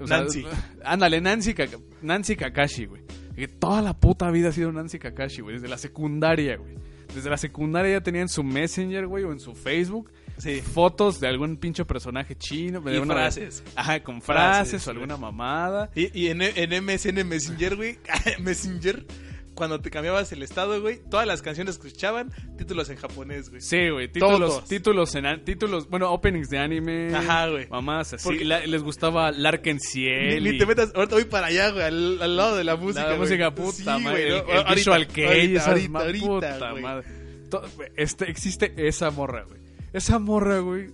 O 0.00 0.06
sea, 0.06 0.18
Nancy. 0.18 0.44
Ándale, 0.84 1.20
Nancy, 1.20 1.54
Kaka- 1.54 1.78
Nancy 2.02 2.36
Kakashi, 2.36 2.86
güey. 2.86 3.02
Que 3.34 3.48
toda 3.48 3.82
la 3.82 3.98
puta 3.98 4.30
vida 4.30 4.48
ha 4.48 4.52
sido 4.52 4.72
Nancy 4.72 4.98
Kakashi, 4.98 5.42
güey. 5.42 5.54
Desde 5.56 5.68
la 5.68 5.78
secundaria, 5.78 6.56
güey. 6.56 6.74
Desde 7.14 7.30
la 7.30 7.36
secundaria 7.36 7.92
ya 7.92 8.00
tenían 8.02 8.28
su 8.28 8.42
Messenger, 8.42 9.06
güey, 9.06 9.24
o 9.24 9.32
en 9.32 9.40
su 9.40 9.54
Facebook. 9.54 10.10
Sí. 10.38 10.60
Fotos 10.60 11.18
de 11.20 11.28
algún 11.28 11.56
pinche 11.56 11.84
personaje 11.86 12.34
chino. 12.36 12.80
de 12.80 12.94
Y 12.94 12.98
una- 12.98 13.14
frases. 13.14 13.62
Ajá, 13.74 14.02
con 14.02 14.20
frases, 14.20 14.70
Frases, 14.70 14.86
o 14.86 14.90
alguna 14.90 15.16
mamada. 15.16 15.90
Y, 15.94 16.18
y 16.18 16.28
en, 16.28 16.42
en 16.42 16.84
MSN 16.84 17.24
Messenger, 17.24 17.76
güey, 17.76 17.98
Messenger, 18.40 19.06
cuando 19.56 19.80
te 19.80 19.90
cambiabas 19.90 20.30
el 20.30 20.42
estado, 20.44 20.80
güey, 20.80 21.00
todas 21.10 21.26
las 21.26 21.42
canciones 21.42 21.78
que 21.78 21.88
escuchaban, 21.88 22.30
títulos 22.56 22.88
en 22.90 22.96
japonés, 22.96 23.50
güey. 23.50 23.60
Sí, 23.60 23.88
güey, 23.90 24.06
títulos, 24.06 24.38
Todos. 24.38 24.64
títulos, 24.68 25.14
en, 25.16 25.44
títulos, 25.44 25.88
bueno, 25.90 26.12
openings 26.12 26.48
de 26.50 26.58
anime. 26.58 27.12
Ajá, 27.14 27.48
güey. 27.48 27.66
Mamás 27.68 28.12
así. 28.12 28.24
Porque- 28.28 28.44
La- 28.44 28.64
les 28.64 28.82
gustaba 28.84 29.32
Larken 29.32 29.80
Ciel. 29.80 30.44
ni 30.44 30.50
y- 30.50 30.58
te 30.58 30.66
metas, 30.66 30.92
ahorita 30.94 31.14
voy 31.16 31.24
para 31.24 31.48
allá, 31.48 31.70
güey, 31.72 31.82
al, 31.84 32.22
al 32.22 32.36
lado 32.36 32.56
de 32.56 32.62
la 32.64 32.76
música. 32.76 33.02
La 33.02 33.08
güey. 33.16 33.18
música 33.20 33.54
puta 33.54 33.72
Sí, 33.72 33.84
madre, 33.84 34.00
güey, 34.10 34.22
el, 34.22 34.30
no, 34.30 34.36
el 34.36 34.56
ahorita, 34.58 34.74
visual 34.74 35.08
ahorita, 35.96 36.26
puta 36.28 36.70
güey. 36.70 36.82
madre. 36.82 37.06
Este, 37.96 38.30
existe 38.30 38.74
esa 38.76 39.10
morra, 39.10 39.44
güey. 39.44 39.60
Esa 39.92 40.18
morra, 40.18 40.58
güey, 40.58 40.90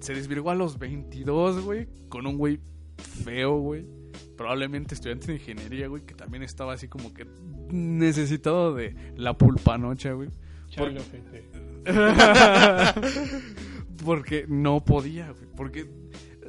se 0.00 0.14
desvirgó 0.14 0.50
a 0.50 0.54
los 0.54 0.78
22, 0.78 1.62
güey, 1.62 1.88
con 2.08 2.26
un 2.26 2.36
güey 2.36 2.60
feo, 3.24 3.56
güey. 3.58 3.86
Probablemente 4.36 4.94
estudiante 4.94 5.28
de 5.28 5.34
ingeniería, 5.34 5.86
güey, 5.88 6.02
que 6.04 6.14
también 6.14 6.42
estaba 6.42 6.72
así 6.74 6.88
como 6.88 7.14
que 7.14 7.26
necesitado 7.70 8.74
de 8.74 8.94
la 9.16 9.36
pulpanocha, 9.38 10.12
güey. 10.12 10.28
Chale, 10.70 11.00
ojete. 11.00 11.44
Porque 14.04 14.44
no 14.48 14.84
podía, 14.84 15.30
güey. 15.30 15.44
Porque 15.56 15.86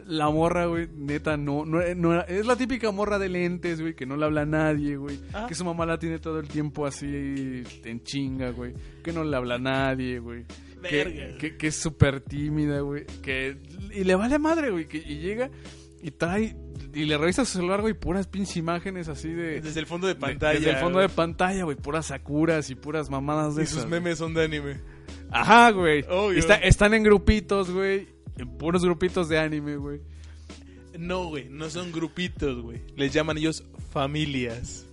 la 0.07 0.29
morra, 0.29 0.65
güey, 0.65 0.87
neta, 0.95 1.37
no, 1.37 1.65
no, 1.65 1.79
no 1.95 2.13
era- 2.13 2.23
es 2.23 2.45
la 2.45 2.55
típica 2.55 2.91
morra 2.91 3.17
de 3.19 3.29
lentes, 3.29 3.81
güey, 3.81 3.95
que 3.95 4.05
no 4.05 4.17
le 4.17 4.25
habla 4.25 4.41
a 4.41 4.45
nadie, 4.45 4.97
güey. 4.97 5.19
Ah. 5.33 5.45
Que 5.47 5.55
su 5.55 5.65
mamá 5.65 5.85
la 5.85 5.97
tiene 5.99 6.19
todo 6.19 6.39
el 6.39 6.47
tiempo 6.47 6.85
así 6.85 7.63
en 7.83 8.03
chinga, 8.03 8.51
güey. 8.51 8.73
Que 9.03 9.11
no 9.13 9.23
le 9.23 9.35
habla 9.35 9.55
a 9.55 9.59
nadie, 9.59 10.19
güey. 10.19 10.45
Que, 10.87 11.55
que 11.57 11.67
es 11.67 11.75
súper 11.75 12.21
tímida, 12.21 12.81
güey. 12.81 13.05
Que, 13.23 13.57
y 13.93 14.03
le 14.03 14.15
vale 14.15 14.37
madre, 14.37 14.69
güey. 14.69 14.87
Que, 14.87 14.97
y 14.97 15.19
llega 15.19 15.49
y 16.03 16.11
trae, 16.11 16.55
y 16.95 17.05
le 17.05 17.17
revisa 17.17 17.45
su 17.45 17.57
celular, 17.57 17.81
güey, 17.81 17.93
puras 17.93 18.25
pinches 18.27 18.57
imágenes 18.57 19.07
así 19.09 19.29
de... 19.29 19.61
Desde 19.61 19.79
el 19.79 19.85
fondo 19.85 20.07
de 20.07 20.13
de- 20.15 20.19
pantalla. 20.19 20.57
Desde 20.59 20.71
el 20.71 20.77
fondo 20.77 20.99
de 20.99 21.09
pantalla, 21.09 21.63
güey, 21.65 21.75
puras 21.77 22.07
sakuras 22.07 22.69
y 22.69 22.75
puras 22.75 23.09
mamadas 23.09 23.55
de 23.55 23.63
Y 23.63 23.65
sus 23.67 23.79
esas, 23.79 23.89
memes 23.89 24.17
son 24.17 24.33
de 24.33 24.43
anime. 24.45 24.79
Ajá, 25.29 25.71
güey. 25.71 26.05
Está- 26.35 26.55
están 26.55 26.93
en 26.93 27.03
grupitos, 27.03 27.69
güey. 27.69 28.07
En 28.37 28.57
puros 28.57 28.83
grupitos 28.83 29.29
de 29.29 29.37
anime, 29.39 29.77
güey. 29.77 29.99
No, 30.97 31.25
güey, 31.27 31.49
no 31.49 31.69
son 31.69 31.91
grupitos, 31.91 32.61
güey. 32.61 32.81
Les 32.95 33.11
llaman 33.13 33.37
ellos 33.37 33.63
familias. 33.91 34.85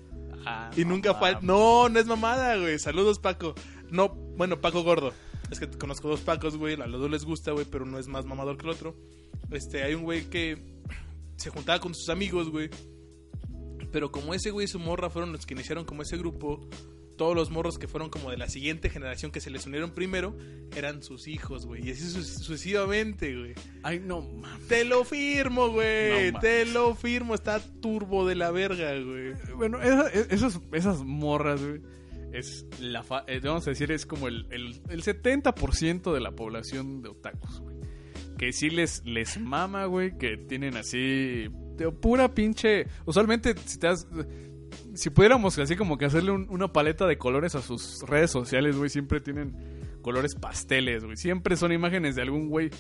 Ah, 0.45 0.71
Y 0.77 0.85
nunca 0.85 1.15
falta. 1.15 1.41
No, 1.43 1.89
no 1.89 2.01
es 2.01 2.07
mamada, 2.07 2.57
güey. 2.57 2.79
Saludos, 2.79 3.19
Paco. 3.21 3.55
No, 3.91 4.09
bueno, 4.37 4.61
Paco 4.61 4.83
Gordo. 4.83 5.13
Es 5.51 5.61
que 5.61 5.69
conozco 5.69 6.09
dos 6.09 6.21
Pacos, 6.21 6.57
güey. 6.57 6.81
A 6.81 6.87
los 6.87 7.01
dos 7.01 7.11
les 7.11 7.25
gusta, 7.25 7.53
güey, 7.53 7.67
pero 7.71 7.85
no 7.87 7.99
es 7.99 8.09
más 8.09 8.25
mamador 8.25 8.57
que 8.57 8.65
el 8.65 8.71
otro. 8.71 8.97
Este, 9.53 9.83
hay 9.85 9.95
un 9.95 10.03
güey 10.03 10.25
que 10.31 10.59
se 11.43 11.51
juntaba 11.51 11.81
con 11.81 11.95
sus 11.95 12.09
amigos, 12.09 12.49
güey. 12.51 12.71
Pero 13.91 14.11
como 14.11 14.33
ese 14.35 14.51
güey 14.51 14.65
y 14.65 14.69
su 14.69 14.79
morra 14.79 15.11
fueron 15.11 15.33
los 15.33 15.45
que 15.45 15.55
iniciaron 15.55 15.85
como 15.85 16.01
ese 16.03 16.17
grupo, 16.17 16.67
todos 17.19 17.37
los 17.37 17.51
morros 17.51 17.79
que 17.79 17.87
fueron 17.89 18.09
como 18.09 18.31
de 18.31 18.39
la 18.39 18.49
siguiente 18.49 18.89
generación 18.89 19.31
que 19.31 19.41
se 19.41 19.51
les 19.51 19.67
unieron 19.67 19.91
primero 19.91 20.35
eran 20.75 21.03
sus 21.03 21.29
hijos, 21.29 21.67
güey. 21.67 21.87
Y 21.87 21.91
así 21.91 22.09
su- 22.09 22.23
sucesivamente, 22.23 23.37
güey. 23.37 23.53
Ay, 23.83 24.01
no, 24.01 24.23
mames. 24.23 24.67
Te 24.69 24.85
lo 24.85 25.05
firmo, 25.05 25.69
güey. 25.69 26.33
No 26.33 26.41
Te 26.41 26.65
lo 26.65 26.95
firmo. 26.95 27.35
Está 27.35 27.61
turbo 27.81 28.27
de 28.27 28.35
la 28.35 28.51
verga, 28.51 28.99
güey. 28.99 29.35
Bueno, 29.57 29.81
esa- 29.83 30.09
esas, 30.09 30.59
esas 30.73 31.01
morras, 31.05 31.61
güey. 31.63 31.83
Es 32.33 32.65
la 32.81 33.03
fa- 33.03 33.25
eh, 33.27 33.41
vamos 33.45 33.67
a 33.67 33.71
decir, 33.71 33.93
es 33.93 34.07
como 34.07 34.27
el, 34.27 34.47
el, 34.51 34.81
el 34.89 35.03
70% 35.03 36.15
de 36.15 36.21
la 36.21 36.31
población 36.31 37.03
de 37.03 37.11
otakus, 37.11 37.61
güey. 37.61 37.72
Que 38.43 38.53
sí 38.53 38.71
les, 38.71 39.05
les 39.05 39.39
mama, 39.41 39.85
güey, 39.85 40.19
que 40.19 40.37
tienen 40.37 40.77
así. 40.77 41.47
de 41.77 41.93
pura 41.93 42.35
pinche. 42.35 42.89
Usualmente, 43.07 43.55
si 43.67 43.79
te 43.79 43.87
das. 43.87 44.05
Si 44.95 45.11
pudiéramos 45.11 45.57
así 45.61 45.77
como 45.77 45.97
que 45.97 46.07
hacerle 46.07 46.33
un- 46.33 46.49
una 46.51 46.73
paleta 46.73 47.07
de 47.07 47.19
colores 47.19 47.55
a 47.55 47.63
sus 47.63 48.01
redes 48.05 48.33
sociales, 48.33 48.77
güey, 48.77 48.91
siempre 48.91 49.21
tienen 49.21 49.55
colores 50.03 50.35
pasteles, 50.35 51.05
güey. 51.05 51.17
Siempre 51.17 51.57
son 51.57 51.71
imágenes 51.71 52.17
de 52.17 52.23
algún 52.23 52.49
güey 52.49 52.71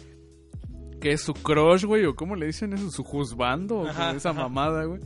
que 1.00 1.12
es 1.12 1.20
su 1.20 1.32
crush, 1.32 1.84
güey, 1.84 2.06
o 2.06 2.16
cómo 2.16 2.34
le 2.34 2.46
dicen 2.46 2.72
eso, 2.72 2.90
su 2.90 3.04
juzbando, 3.04 3.82
o 3.82 3.86
Ajá, 3.86 4.16
esa 4.16 4.30
ajá. 4.30 4.42
mamada, 4.42 4.84
güey. 4.86 5.00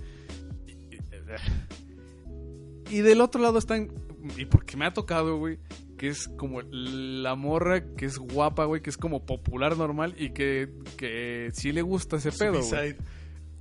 Y 2.91 3.01
del 3.01 3.21
otro 3.21 3.43
lado 3.43 3.59
están. 3.59 3.89
Y 4.37 4.47
porque 4.47 4.77
me 4.77 4.87
ha 4.87 4.93
tocado, 4.93 5.37
güey. 5.37 5.59
Que 5.97 6.09
es 6.09 6.29
como 6.29 6.61
la 6.63 7.35
morra 7.35 7.95
que 7.95 8.05
es 8.05 8.19
guapa, 8.19 8.65
güey. 8.65 8.83
Que 8.83 8.91
es 8.91 8.97
como 8.97 9.25
popular 9.25 9.77
normal. 9.77 10.15
Y 10.19 10.31
que, 10.31 10.71
que 10.97 11.51
sí 11.53 11.73
le 11.73 11.83
gusta 11.83 12.17
ese 12.17 12.33
pedo, 12.33 12.61
güey. 12.63 12.97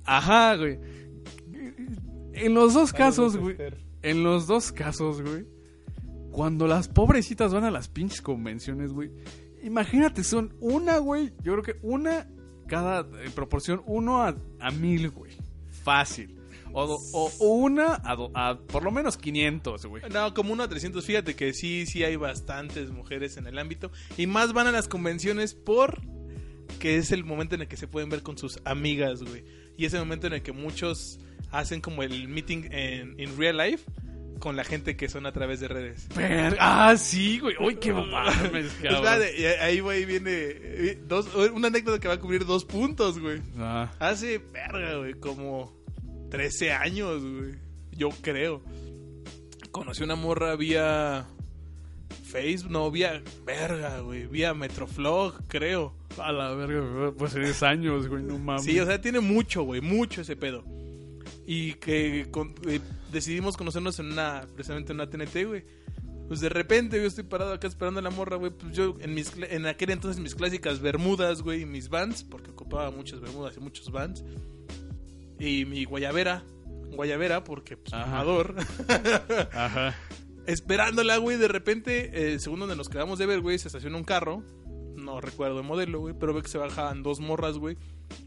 Ajá, 0.04 0.56
güey. 0.56 0.78
En 2.32 2.54
los 2.54 2.74
dos 2.74 2.92
casos, 2.92 3.36
güey. 3.36 3.56
En 4.02 4.22
los 4.22 4.46
dos 4.46 4.72
casos, 4.72 5.22
güey. 5.22 5.46
Cuando 6.30 6.66
las 6.66 6.88
pobrecitas 6.88 7.52
van 7.52 7.64
a 7.64 7.70
las 7.70 7.88
pinches 7.88 8.20
convenciones, 8.20 8.92
güey. 8.92 9.10
Imagínate, 9.62 10.22
son 10.22 10.54
una, 10.60 10.98
güey. 10.98 11.32
Yo 11.42 11.52
creo 11.54 11.62
que 11.62 11.76
una 11.82 12.28
cada 12.66 13.06
en 13.24 13.32
proporción 13.32 13.82
uno 13.86 14.22
a, 14.22 14.36
a 14.60 14.70
mil, 14.70 15.10
güey. 15.10 15.32
Fácil. 15.82 16.35
O, 16.78 17.30
una 17.40 18.00
a, 18.04 18.16
do- 18.16 18.30
a 18.34 18.58
por 18.58 18.82
lo 18.82 18.90
menos 18.90 19.16
500, 19.16 19.86
güey. 19.86 20.02
No, 20.12 20.34
como 20.34 20.52
uno 20.52 20.62
a 20.62 20.68
300. 20.68 21.04
Fíjate 21.04 21.34
que 21.34 21.52
sí, 21.54 21.86
sí 21.86 22.04
hay 22.04 22.16
bastantes 22.16 22.90
mujeres 22.90 23.36
en 23.38 23.46
el 23.46 23.58
ámbito. 23.58 23.90
Y 24.18 24.26
más 24.26 24.52
van 24.52 24.66
a 24.66 24.72
las 24.72 24.86
convenciones 24.88 25.54
por 25.54 26.02
que 26.78 26.96
es 26.98 27.12
el 27.12 27.24
momento 27.24 27.54
en 27.54 27.62
el 27.62 27.68
que 27.68 27.76
se 27.76 27.88
pueden 27.88 28.10
ver 28.10 28.22
con 28.22 28.36
sus 28.36 28.60
amigas, 28.64 29.22
güey. 29.22 29.44
Y 29.78 29.86
es 29.86 29.94
el 29.94 30.00
momento 30.00 30.26
en 30.26 30.34
el 30.34 30.42
que 30.42 30.52
muchos 30.52 31.18
hacen 31.50 31.80
como 31.80 32.02
el 32.02 32.28
meeting 32.28 32.64
en 32.70 33.18
in 33.18 33.38
real 33.38 33.56
life 33.56 33.84
con 34.38 34.54
la 34.56 34.64
gente 34.64 34.96
que 34.96 35.08
son 35.08 35.24
a 35.24 35.32
través 35.32 35.60
de 35.60 35.68
redes. 35.68 36.08
Ah, 36.58 36.94
sí, 36.98 37.38
güey. 37.38 37.54
Uy, 37.58 37.76
qué 37.76 37.94
mames, 37.94 38.70
cabrón. 38.82 39.22
Ahí, 39.62 39.80
güey, 39.80 40.04
viene 40.04 40.30
eh, 40.30 40.98
dos, 41.06 41.34
una 41.54 41.68
anécdota 41.68 41.98
que 41.98 42.08
va 42.08 42.14
a 42.14 42.20
cubrir 42.20 42.44
dos 42.44 42.66
puntos, 42.66 43.18
güey. 43.18 43.40
Ah, 43.56 43.90
Hace, 43.98 44.38
verga, 44.52 44.96
güey, 44.96 45.14
como 45.14 45.74
13 46.30 46.72
años, 46.72 47.22
güey. 47.22 47.54
Yo 47.92 48.10
creo. 48.20 48.62
Conocí 49.70 50.02
una 50.02 50.16
morra 50.16 50.56
vía 50.56 51.26
Facebook, 52.24 52.70
no, 52.72 52.90
vía, 52.90 53.22
verga, 53.44 54.00
güey, 54.00 54.26
vía 54.26 54.54
Metroflog, 54.54 55.46
creo. 55.48 55.94
a 56.18 56.32
la 56.32 56.54
verga, 56.54 57.12
pues 57.16 57.34
10 57.34 57.62
años, 57.62 58.08
güey, 58.08 58.22
no 58.22 58.38
mames. 58.38 58.64
Sí, 58.64 58.78
o 58.80 58.86
sea, 58.86 59.00
tiene 59.00 59.20
mucho, 59.20 59.62
güey, 59.64 59.80
mucho 59.80 60.22
ese 60.22 60.34
pedo. 60.36 60.64
Y 61.46 61.74
que 61.74 62.26
con- 62.30 62.54
eh, 62.68 62.80
decidimos 63.12 63.56
conocernos 63.56 63.98
en 64.00 64.12
una, 64.12 64.46
precisamente 64.54 64.92
en 64.92 64.96
una 65.00 65.08
TNT, 65.10 65.44
güey. 65.44 65.64
Pues 66.26 66.40
de 66.40 66.48
repente 66.48 66.96
yo 67.00 67.06
estoy 67.06 67.22
parado 67.24 67.52
acá 67.52 67.68
esperando 67.68 68.00
a 68.00 68.02
la 68.02 68.10
morra, 68.10 68.36
güey. 68.36 68.50
Pues 68.50 68.74
yo 68.74 68.96
en 69.00 69.14
mis 69.14 69.32
en 69.36 69.66
aquel 69.66 69.90
entonces 69.90 70.20
mis 70.20 70.34
clásicas 70.34 70.80
bermudas, 70.80 71.42
güey, 71.42 71.62
y 71.62 71.66
mis 71.66 71.88
vans, 71.88 72.24
porque 72.24 72.50
ocupaba 72.50 72.90
muchas 72.90 73.20
bermudas 73.20 73.56
y 73.56 73.60
muchos 73.60 73.90
vans. 73.92 74.24
Y 75.38 75.64
mi 75.64 75.84
guayabera, 75.84 76.44
guayabera 76.90 77.44
porque 77.44 77.76
pues 77.76 77.92
Ajá. 77.92 78.24
Ajá. 79.52 79.94
Esperándola, 80.46 81.16
güey, 81.18 81.36
de 81.36 81.48
repente, 81.48 82.34
eh, 82.34 82.38
según 82.38 82.60
donde 82.60 82.76
nos 82.76 82.88
quedamos 82.88 83.18
de 83.18 83.26
ver, 83.26 83.40
güey, 83.40 83.58
se 83.58 83.68
estaciona 83.68 83.96
un 83.96 84.04
carro. 84.04 84.42
No 84.94 85.20
recuerdo 85.20 85.60
el 85.60 85.66
modelo, 85.66 86.00
güey, 86.00 86.14
pero 86.18 86.32
ve 86.34 86.42
que 86.42 86.48
se 86.48 86.58
bajaban 86.58 87.02
dos 87.02 87.20
morras, 87.20 87.58
güey. 87.58 87.76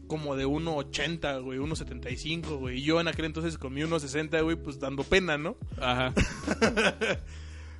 Como 0.06 0.36
de 0.36 0.46
1.80, 0.46 1.42
güey, 1.42 1.58
1.75, 1.58 2.58
güey. 2.58 2.78
Y 2.78 2.82
yo 2.82 3.00
en 3.00 3.08
aquel 3.08 3.24
entonces 3.24 3.58
con 3.58 3.72
mi 3.74 3.80
1.60, 3.82 4.42
güey, 4.42 4.56
pues 4.56 4.78
dando 4.78 5.02
pena, 5.02 5.36
¿no? 5.38 5.56
Ajá. 5.78 6.14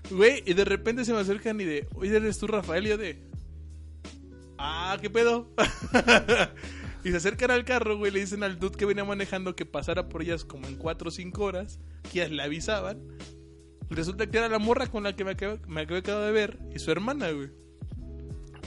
Güey, 0.09 0.43
y 0.47 0.55
de 0.55 0.64
repente 0.64 1.05
se 1.05 1.12
me 1.12 1.21
acercan 1.21 1.61
y 1.61 1.64
de, 1.64 1.87
oye, 1.95 2.16
¿eres 2.16 2.38
tú, 2.38 2.47
Rafael? 2.47 2.87
Y 2.87 2.88
yo 2.88 2.97
de, 2.97 3.23
ah, 4.59 4.97
¿qué 5.01 5.11
pedo? 5.11 5.53
y 7.05 7.11
se 7.11 7.17
acercan 7.17 7.51
al 7.51 7.65
carro, 7.65 7.97
güey, 7.97 8.13
le 8.13 8.21
dicen 8.21 8.43
al 8.43 8.59
dude 8.59 8.77
que 8.77 8.85
venía 8.85 9.05
manejando 9.05 9.57
que 9.57 9.67
pasara 9.67 10.09
por 10.09 10.23
ellas 10.23 10.45
como 10.45 10.67
en 10.67 10.77
4 10.77 11.09
o 11.09 11.11
5 11.11 11.43
horas, 11.43 11.81
que 12.13 12.21
ellas 12.21 12.31
le 12.31 12.43
avisaban. 12.43 13.01
Resulta 13.89 14.29
que 14.29 14.39
era 14.39 14.49
la 14.49 14.59
morra 14.59 14.87
con 14.87 15.03
la 15.03 15.17
que 15.17 15.25
me 15.25 15.33
acabé, 15.33 15.59
me 15.67 15.81
acabo 15.81 16.21
de 16.21 16.33
ver 16.33 16.59
y 16.75 16.79
su 16.79 16.91
hermana, 16.91 17.31
güey. 17.31 17.51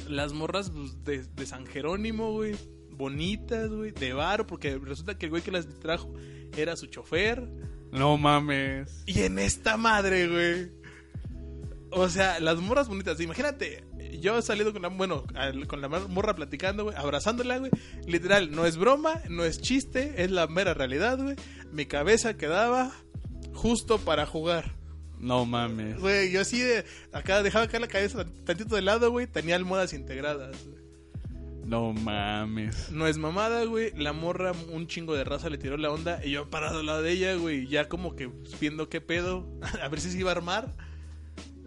Las 0.10 0.34
morras 0.34 0.70
pues, 0.70 1.04
de, 1.04 1.24
de 1.24 1.46
San 1.46 1.66
Jerónimo, 1.66 2.34
güey. 2.34 2.56
Bonitas, 2.92 3.70
güey. 3.70 3.92
De 3.92 4.14
varo, 4.14 4.46
porque 4.46 4.78
resulta 4.78 5.18
que 5.18 5.28
el 5.28 5.30
güey 5.30 5.42
que 5.42 5.52
las 5.52 5.68
trajo 5.80 6.14
era 6.58 6.76
su 6.76 6.88
chofer. 6.88 7.48
No 7.92 8.18
mames. 8.18 9.04
Y 9.06 9.22
en 9.22 9.40
esta 9.40 9.78
madre, 9.78 10.28
güey. 10.28 10.72
O 11.92 12.10
sea, 12.10 12.40
las 12.42 12.58
morras 12.58 12.90
bonitas. 12.90 13.20
Imagínate, 13.22 13.84
yo 14.24 14.38
he 14.38 14.42
salido 14.42 14.74
con 14.74 14.82
la, 14.82 14.88
bueno, 14.88 15.24
al- 15.36 15.68
con 15.68 15.82
la 15.82 15.88
morra 15.90 16.34
platicando, 16.36 16.86
güey, 16.86 16.96
abrazándola, 16.98 17.58
güey. 17.60 17.72
Literal, 18.08 18.50
no 18.52 18.66
es 18.66 18.78
broma, 18.78 19.22
no 19.30 19.44
es 19.44 19.62
chiste, 19.62 20.24
es 20.24 20.32
la 20.32 20.48
mera 20.48 20.74
realidad, 20.74 21.20
güey. 21.22 21.36
Mi 21.72 21.86
cabeza 21.86 22.36
quedaba 22.38 22.92
justo 23.54 24.00
para 24.00 24.26
jugar. 24.26 24.72
No 25.20 25.46
mames. 25.46 26.00
Güey, 26.00 26.32
yo 26.32 26.42
así 26.42 26.60
de, 26.60 26.84
acá 27.14 27.44
dejaba 27.44 27.66
acá 27.66 27.80
la 27.80 27.88
cabeza 27.88 28.26
tantito 28.46 28.76
de 28.76 28.82
lado, 28.82 29.12
güey. 29.12 29.28
Tenía 29.28 29.56
almohadas 29.56 29.94
integradas. 29.94 30.56
güey. 30.66 30.84
No 31.66 31.94
mames. 31.94 32.92
No 32.92 33.08
es 33.08 33.18
mamada, 33.18 33.64
güey. 33.64 33.92
La 33.96 34.12
morra, 34.12 34.52
un 34.72 34.86
chingo 34.88 35.16
de 35.16 35.24
raza 35.24 35.50
le 35.50 35.58
tiró 35.58 35.78
la 35.78 35.92
onda. 35.92 36.20
Y 36.26 36.32
yo 36.32 36.50
parado 36.50 36.80
al 36.80 36.86
lado 36.88 37.02
de 37.02 37.12
ella, 37.12 37.36
güey. 37.36 37.68
Ya 37.68 37.88
como 37.88 38.18
que 38.18 38.30
viendo 38.60 38.90
qué 38.90 39.00
pedo. 39.00 39.48
A 39.82 39.88
ver 39.88 40.02
si 40.02 40.12
se 40.12 40.20
iba 40.20 40.32
a 40.32 40.36
armar. 40.36 40.74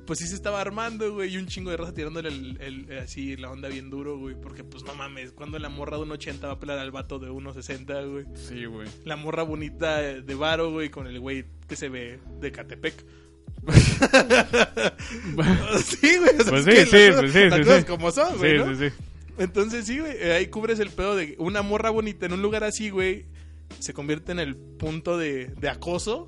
Pues 0.06 0.20
sí 0.20 0.26
se 0.28 0.34
estaba 0.36 0.60
armando, 0.60 1.12
güey. 1.14 1.34
Y 1.34 1.36
un 1.36 1.46
chingo 1.46 1.70
de 1.70 1.76
raza 1.76 1.92
tirándole 1.92 2.28
el, 2.28 2.58
el- 2.60 2.98
así 2.98 3.36
la 3.36 3.50
onda 3.50 3.68
bien 3.68 3.90
duro, 3.90 4.18
güey. 4.18 4.34
Porque 4.40 4.62
pues 4.64 4.84
no 4.84 4.94
mames. 4.94 5.32
Cuando 5.32 5.58
la 5.58 5.68
morra 5.68 5.96
de 5.98 6.04
1.80 6.04 6.42
va 6.44 6.52
a 6.52 6.60
pelar 6.60 6.78
al 6.78 6.90
vato 6.92 7.18
de 7.18 7.28
1.60, 7.30 8.10
güey. 8.12 8.24
Sí, 8.34 8.64
güey. 8.66 8.88
La 9.04 9.16
morra 9.16 9.42
bonita 9.42 9.98
de 9.98 10.34
varo, 10.34 10.70
güey. 10.70 10.90
Con 10.90 11.06
el 11.08 11.18
güey 11.20 11.44
que 11.68 11.74
se 11.76 11.88
ve 11.88 12.20
de 12.40 12.52
Catepec. 12.52 13.04
sí, 15.84 16.16
güey. 16.18 16.36
o 16.38 16.42
sea, 16.42 16.50
Pues 16.50 16.66
es 16.66 16.66
sí, 16.66 16.70
que 16.70 16.86
sí, 16.86 17.14
pues 17.18 17.32
sí, 17.32 17.38
sí, 17.50 17.58
cosas 17.62 17.78
sí. 17.80 17.84
como 17.84 18.10
son, 18.12 18.38
güey, 18.38 18.52
Sí, 18.52 18.64
¿no? 18.64 18.74
sí, 18.76 18.88
sí. 18.90 18.94
Entonces 19.38 19.86
sí, 19.86 19.98
güey, 19.98 20.12
eh, 20.18 20.32
ahí 20.34 20.46
cubres 20.46 20.78
el 20.78 20.90
pedo 20.90 21.14
de 21.14 21.34
una 21.38 21.62
morra 21.62 21.90
bonita 21.90 22.26
en 22.26 22.32
un 22.32 22.42
lugar 22.42 22.64
así, 22.64 22.88
güey, 22.90 23.26
se 23.80 23.92
convierte 23.92 24.32
en 24.32 24.38
el 24.38 24.56
punto 24.56 25.18
de, 25.18 25.46
de 25.48 25.68
acoso. 25.68 26.26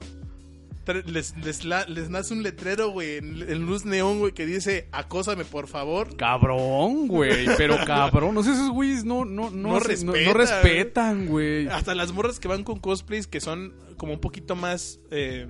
Les, 1.07 1.35
les, 1.45 1.65
la- 1.65 1.85
les 1.87 2.11
nace 2.11 2.33
un 2.35 2.43
letrero, 2.43 2.91
güey, 2.91 3.17
en, 3.19 3.43
en 3.49 3.67
luz 3.67 3.85
neón, 3.85 4.19
güey, 4.19 4.33
que 4.33 4.47
dice, 4.47 4.89
acósame, 4.93 5.45
por 5.45 5.67
favor. 5.69 6.17
Cabrón, 6.17 7.09
güey. 7.09 7.47
Pero 7.57 7.77
cabrón. 7.87 8.35
No 8.35 8.43
sé, 8.43 8.53
esos 8.53 8.71
güeyes 8.71 9.05
no, 9.05 9.25
no, 9.25 9.51
no, 9.51 9.79
No 9.79 10.35
respetan, 10.35 11.27
güey. 11.27 11.69
Hasta 11.69 11.95
las 11.95 12.13
morras 12.13 12.41
que 12.41 12.49
van 12.49 12.65
con 12.65 12.79
cosplays 12.79 13.27
que 13.27 13.41
son 13.41 13.75
como 13.97 14.13
un 14.15 14.21
poquito 14.21 14.57
más 14.57 15.01
eh, 15.11 15.47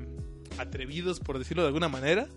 atrevidos, 0.58 1.20
por 1.20 1.38
decirlo 1.38 1.62
de 1.62 1.68
alguna 1.68 1.88
manera. 1.88 2.28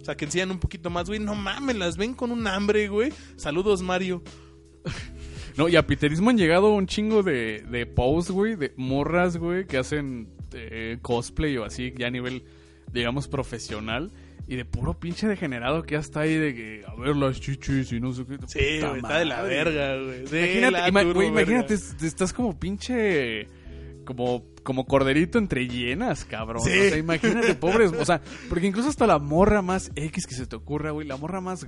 O 0.00 0.04
sea, 0.04 0.16
que 0.16 0.24
enseñan 0.24 0.50
un 0.52 0.58
poquito 0.60 0.88
más, 0.90 1.08
güey. 1.08 1.18
No 1.20 1.34
mames, 1.34 1.76
las 1.76 1.96
ven 1.96 2.14
con 2.14 2.30
un 2.30 2.46
hambre, 2.46 2.88
güey. 2.88 3.12
Saludos, 3.36 3.82
Mario. 3.82 4.22
No, 5.56 5.68
y 5.68 5.76
a 5.76 5.86
Piterismo 5.86 6.30
han 6.30 6.36
llegado 6.38 6.72
un 6.72 6.86
chingo 6.86 7.22
de, 7.22 7.64
de 7.70 7.86
posts, 7.86 8.30
güey, 8.30 8.56
de 8.56 8.72
morras, 8.76 9.36
güey, 9.38 9.66
que 9.66 9.78
hacen 9.78 10.28
eh, 10.52 10.98
cosplay 11.02 11.56
o 11.56 11.64
así, 11.64 11.92
ya 11.98 12.06
a 12.08 12.10
nivel, 12.10 12.44
digamos, 12.92 13.28
profesional. 13.28 14.10
Y 14.48 14.54
de 14.54 14.64
puro 14.64 14.94
pinche 14.94 15.26
degenerado 15.26 15.82
que 15.82 15.94
ya 15.94 15.98
está 16.00 16.20
ahí 16.20 16.34
de 16.36 16.54
que, 16.54 16.84
a 16.86 16.94
ver 16.94 17.16
las 17.16 17.40
chichis 17.40 17.90
y 17.92 17.98
no 18.00 18.12
sé 18.12 18.24
qué. 18.26 18.36
Sí, 18.46 18.78
güey, 18.80 18.96
está 18.98 19.18
de 19.18 19.24
la 19.24 19.42
verga, 19.42 19.96
güey. 20.00 20.20
Imagínate, 20.20 20.70
la 20.70 20.88
ima- 20.88 21.02
turbo 21.02 21.14
güey, 21.14 21.28
imagínate, 21.28 21.74
estás 21.74 22.32
como 22.32 22.56
pinche. 22.58 23.48
Como, 24.04 24.44
como 24.62 24.86
corderito 24.86 25.38
entre 25.38 25.66
llenas, 25.66 26.24
cabrón. 26.24 26.62
Sí. 26.62 26.70
O 26.70 26.88
sea, 26.90 26.96
imagínate, 26.96 27.54
pobres. 27.60 27.92
O 27.92 28.04
sea, 28.04 28.20
porque 28.48 28.68
incluso 28.68 28.88
hasta 28.88 29.04
la 29.08 29.18
morra 29.18 29.62
más 29.62 29.90
X 29.96 30.28
que 30.28 30.34
se 30.36 30.46
te 30.46 30.54
ocurra, 30.54 30.92
güey. 30.92 31.08
La 31.08 31.16
morra 31.16 31.40
más. 31.40 31.66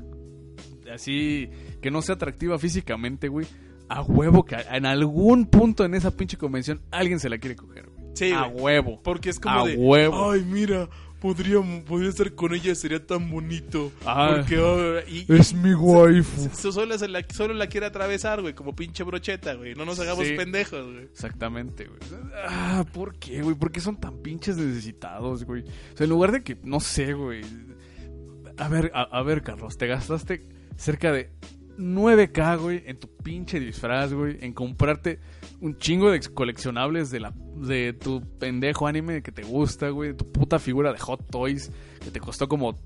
Así. 0.92 1.50
Que 1.82 1.90
no 1.90 2.00
sea 2.00 2.14
atractiva 2.14 2.58
físicamente, 2.60 3.26
güey. 3.26 3.46
A 3.88 4.02
huevo 4.02 4.44
que 4.44 4.54
en 4.70 4.86
algún 4.86 5.46
punto 5.46 5.84
en 5.84 5.94
esa 5.94 6.16
pinche 6.16 6.36
convención 6.36 6.80
alguien 6.92 7.18
se 7.18 7.28
la 7.28 7.38
quiere 7.38 7.56
coger, 7.56 7.88
güey. 7.88 8.07
Sí, 8.18 8.32
a 8.32 8.46
güey. 8.46 8.62
huevo. 8.64 9.00
Porque 9.02 9.30
es 9.30 9.38
como 9.40 9.60
A 9.64 9.66
de, 9.68 9.76
huevo. 9.76 10.30
ay, 10.32 10.42
mira, 10.44 10.88
podría, 11.20 11.58
podría 11.86 12.08
estar 12.10 12.32
con 12.34 12.54
ella, 12.54 12.74
sería 12.74 13.04
tan 13.04 13.30
bonito. 13.30 13.90
Ah. 14.06 14.34
Porque, 14.36 14.56
ah, 14.56 15.08
y, 15.10 15.24
Es 15.32 15.52
mi 15.54 15.74
waifu. 15.74 16.46
y- 16.52 16.72
solo, 16.72 16.96
se 16.98 17.08
la, 17.08 17.24
solo 17.32 17.54
la 17.54 17.66
quiere 17.68 17.86
atravesar, 17.86 18.40
güey, 18.40 18.54
como 18.54 18.74
pinche 18.76 19.02
brocheta, 19.04 19.54
güey. 19.54 19.74
No 19.74 19.84
nos 19.84 19.98
hagamos 20.00 20.26
Sí. 20.26 20.34
pendejos, 20.34 20.84
güey. 20.92 21.04
Exactamente, 21.04 21.84
güey. 21.86 21.98
Ah, 22.46 22.84
¿por 22.92 23.16
qué, 23.18 23.42
güey? 23.42 23.54
¿Por 23.56 23.70
qué 23.72 23.80
son 23.80 23.96
tan 23.98 24.18
pinches 24.22 24.56
necesitados, 24.56 25.44
güey? 25.44 25.62
O 25.62 25.96
sea, 25.96 26.04
en 26.04 26.10
lugar 26.10 26.32
de 26.32 26.42
que, 26.42 26.56
no 26.62 26.80
sé, 26.80 27.14
güey. 27.14 27.42
A 28.56 28.68
ver, 28.68 28.90
a, 28.94 29.02
a 29.02 29.22
ver, 29.22 29.42
Carlos, 29.42 29.78
te 29.78 29.86
gastaste 29.86 30.42
cerca 30.76 31.12
de 31.12 31.30
9K, 31.78 32.56
güey, 32.56 32.82
en 32.86 32.98
tu 32.98 33.08
pinche 33.08 33.60
disfraz, 33.60 34.12
güey, 34.12 34.38
en 34.40 34.52
comprarte 34.52 35.20
un 35.60 35.76
chingo 35.78 36.10
de 36.10 36.20
coleccionables 36.20 37.10
de 37.10 37.20
la 37.20 37.32
de 37.56 37.92
tu 37.92 38.22
pendejo 38.38 38.86
anime 38.86 39.22
que 39.22 39.32
te 39.32 39.42
gusta, 39.42 39.88
güey, 39.90 40.16
tu 40.16 40.30
puta 40.30 40.58
figura 40.58 40.92
de 40.92 40.98
Hot 40.98 41.28
Toys 41.30 41.70
que 42.02 42.10
te 42.10 42.20
costó 42.20 42.48
como 42.48 42.76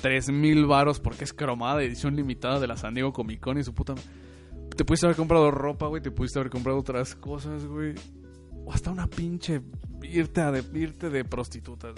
3000 0.00 0.66
varos 0.66 1.00
porque 1.00 1.24
es 1.24 1.32
cromada, 1.32 1.82
edición 1.82 2.16
limitada 2.16 2.60
de 2.60 2.66
la 2.66 2.76
San 2.76 2.94
Diego 2.94 3.12
Comic 3.12 3.40
Con 3.40 3.58
y 3.58 3.64
su 3.64 3.74
puta 3.74 3.94
te 4.76 4.84
pudiste 4.84 5.06
haber 5.06 5.16
comprado 5.16 5.50
ropa, 5.50 5.86
güey, 5.86 6.02
te 6.02 6.10
pudiste 6.10 6.38
haber 6.38 6.50
comprado 6.50 6.78
otras 6.78 7.14
cosas, 7.14 7.66
güey. 7.66 7.94
O 8.64 8.72
hasta 8.72 8.90
una 8.90 9.06
pinche 9.06 9.60
irte, 10.02 10.40
a 10.40 10.50
de, 10.50 10.64
irte 10.78 11.10
de 11.10 11.24
prostituta. 11.24 11.92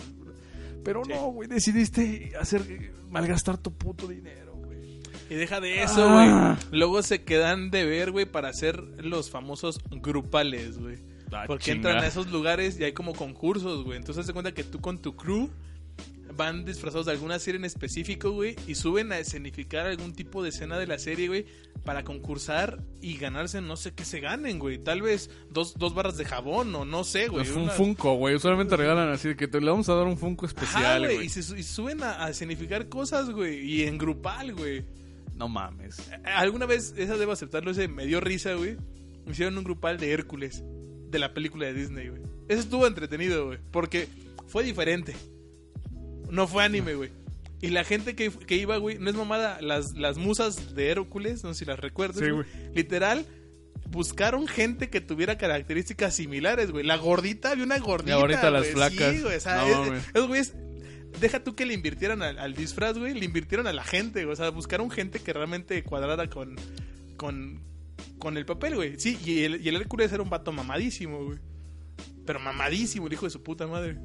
Pero 0.83 1.05
Sí. 1.05 1.13
no, 1.13 1.29
güey, 1.29 1.49
decidiste 1.49 2.33
hacer 2.39 2.93
malgastar 3.11 3.59
tu 3.59 3.73
puto 3.73 4.09
dinero. 4.09 4.44
Y 5.31 5.35
deja 5.35 5.61
de 5.61 5.83
eso, 5.83 6.03
güey. 6.13 6.27
Ah. 6.29 6.59
Luego 6.71 7.03
se 7.03 7.23
quedan 7.23 7.71
de 7.71 7.85
ver, 7.85 8.11
güey, 8.11 8.27
para 8.27 8.49
hacer 8.49 8.81
los 9.03 9.31
famosos 9.31 9.81
grupales, 9.91 10.79
güey. 10.79 10.99
La 11.31 11.47
Porque 11.47 11.65
chinga. 11.73 11.77
entran 11.91 12.05
a 12.05 12.07
esos 12.07 12.31
lugares 12.31 12.79
y 12.79 12.85
hay 12.85 12.93
como 12.93 13.15
concursos, 13.15 13.85
güey. 13.85 13.97
Entonces 13.99 14.27
se 14.27 14.33
cuenta 14.33 14.53
que 14.53 14.65
tú 14.65 14.81
con 14.81 14.99
tu 15.01 15.17
crew 15.17 15.51
van 16.37 16.65
disfrazados 16.65 17.07
de 17.07 17.13
alguna 17.13 17.39
serie 17.39 17.59
en 17.61 17.65
específico, 17.65 18.33
güey, 18.33 18.57
y 18.67 18.75
suben 18.75 19.13
a 19.13 19.19
escenificar 19.19 19.87
algún 19.87 20.13
tipo 20.13 20.43
de 20.43 20.49
escena 20.49 20.77
de 20.79 20.87
la 20.89 20.99
serie, 20.99 21.29
güey, 21.29 21.47
para 21.85 22.03
concursar 22.03 22.83
y 23.01 23.17
ganarse 23.19 23.61
no 23.61 23.77
sé 23.77 23.93
qué 23.95 24.05
se 24.05 24.19
ganen, 24.19 24.59
güey. 24.59 24.79
Tal 24.79 25.01
vez 25.01 25.31
dos, 25.51 25.75
dos 25.79 25.95
barras 25.95 26.17
de 26.17 26.25
jabón 26.25 26.75
o 26.75 26.85
no 26.85 27.05
sé, 27.05 27.29
güey. 27.29 27.45
Es 27.45 27.53
un 27.53 27.63
una- 27.63 27.73
Funko, 27.73 28.15
güey. 28.17 28.35
Usualmente 28.35 28.77
regalan 28.77 29.11
así 29.11 29.29
de 29.29 29.37
que 29.37 29.47
te 29.47 29.61
le 29.61 29.71
vamos 29.71 29.89
a 29.89 29.95
dar 29.95 30.07
un 30.07 30.19
Funko 30.19 30.45
especial, 30.47 31.03
güey, 31.05 31.15
güey. 31.17 31.27
y, 31.27 31.31
se 31.31 31.43
su- 31.45 31.57
y 31.57 31.63
suben 31.63 32.03
a, 32.03 32.25
a 32.25 32.31
escenificar 32.31 32.89
cosas, 32.89 33.31
güey, 33.31 33.61
y 33.61 33.83
en 33.85 33.97
grupal, 33.97 34.55
güey. 34.55 34.85
No 35.37 35.49
mames. 35.49 35.97
Alguna 36.25 36.67
vez, 36.67 36.95
esa 36.97 37.17
debo 37.17 37.33
aceptarlo, 37.33 37.71
ese 37.73 37.89
me 37.89 38.07
dio 38.07 38.21
risa, 38.21 38.55
güey. 38.55 38.77
Hicieron 39.29 39.57
un 39.59 39.65
grupal 39.65 39.99
de 39.99 40.13
Hércules, 40.13 40.63
de 41.11 41.19
la 41.19 41.35
película 41.35 41.67
de 41.67 41.75
Disney, 41.75 42.09
güey. 42.09 42.23
Eso 42.49 42.61
estuvo 42.61 42.87
entretenido, 42.87 43.47
güey, 43.47 43.59
porque 43.71 44.09
fue 44.47 44.63
diferente. 44.65 45.15
No 46.31 46.47
fue 46.47 46.65
anime, 46.65 46.95
güey. 46.95 47.11
Y 47.61 47.69
la 47.69 47.85
gente 47.85 48.15
que, 48.15 48.31
que 48.31 48.57
iba, 48.57 48.77
güey, 48.77 48.99
no 48.99 49.09
es 49.09 49.17
mamada, 49.17 49.61
las, 49.63 49.95
las 49.95 50.19
musas 50.19 50.75
de 50.75 50.91
Hércules, 50.91 51.43
no 51.45 51.55
sé 51.55 51.61
si 51.61 51.65
las 51.65 51.79
recuerdas, 51.81 52.19
Sí, 52.23 52.31
güey. 52.31 52.47
Literal, 52.75 53.25
buscaron 53.89 54.47
gente 54.47 54.91
que 54.91 55.01
tuviera 55.01 55.39
características 55.39 56.15
similares, 56.15 56.71
güey. 56.71 56.85
La 56.85 56.97
gordita, 56.97 57.53
había 57.53 57.65
una 57.65 57.79
gordita. 57.79 58.15
La 58.17 58.21
gordita, 58.21 58.51
las 58.51 58.67
flacas. 58.67 59.15
Sí, 59.15 59.23
güey, 59.23 59.37
o 59.37 59.41
sea, 59.41 59.63
No 59.67 59.95
es- 59.95 60.05
esos 60.15 60.29
güeyes 60.29 60.55
deja 61.21 61.43
tú 61.43 61.55
que 61.55 61.67
le 61.67 61.75
invirtieran 61.75 62.23
al, 62.23 62.39
al 62.39 62.55
disfraz, 62.55 62.99
güey, 62.99 63.15
le 63.15 63.25
invirtieron 63.25 63.67
a 63.67 63.73
la 63.73 63.85
gente, 63.85 64.25
güey. 64.25 64.33
o 64.33 64.37
sea, 64.37 64.51
buscaron 64.51 64.91
gente 64.91 65.21
que 65.21 65.33
realmente 65.33 65.83
cuadrara 65.83 66.29
con, 66.29 66.57
con, 67.17 67.61
con 68.19 68.37
el 68.37 68.47
papel, 68.47 68.77
güey. 68.77 68.99
Sí, 68.99 69.19
y 69.25 69.45
el, 69.45 69.65
y 69.65 69.69
el 69.69 69.77
Hércules 69.77 70.13
era 70.13 70.23
un 70.23 70.31
vato 70.31 70.53
mamadísimo, 70.53 71.25
güey. 71.25 71.39
Pero 72.27 72.41
mamadísimo, 72.41 73.07
el 73.07 73.13
hijo 73.13 73.27
de 73.27 73.31
su 73.31 73.43
puta 73.43 73.67
madre. 73.67 73.99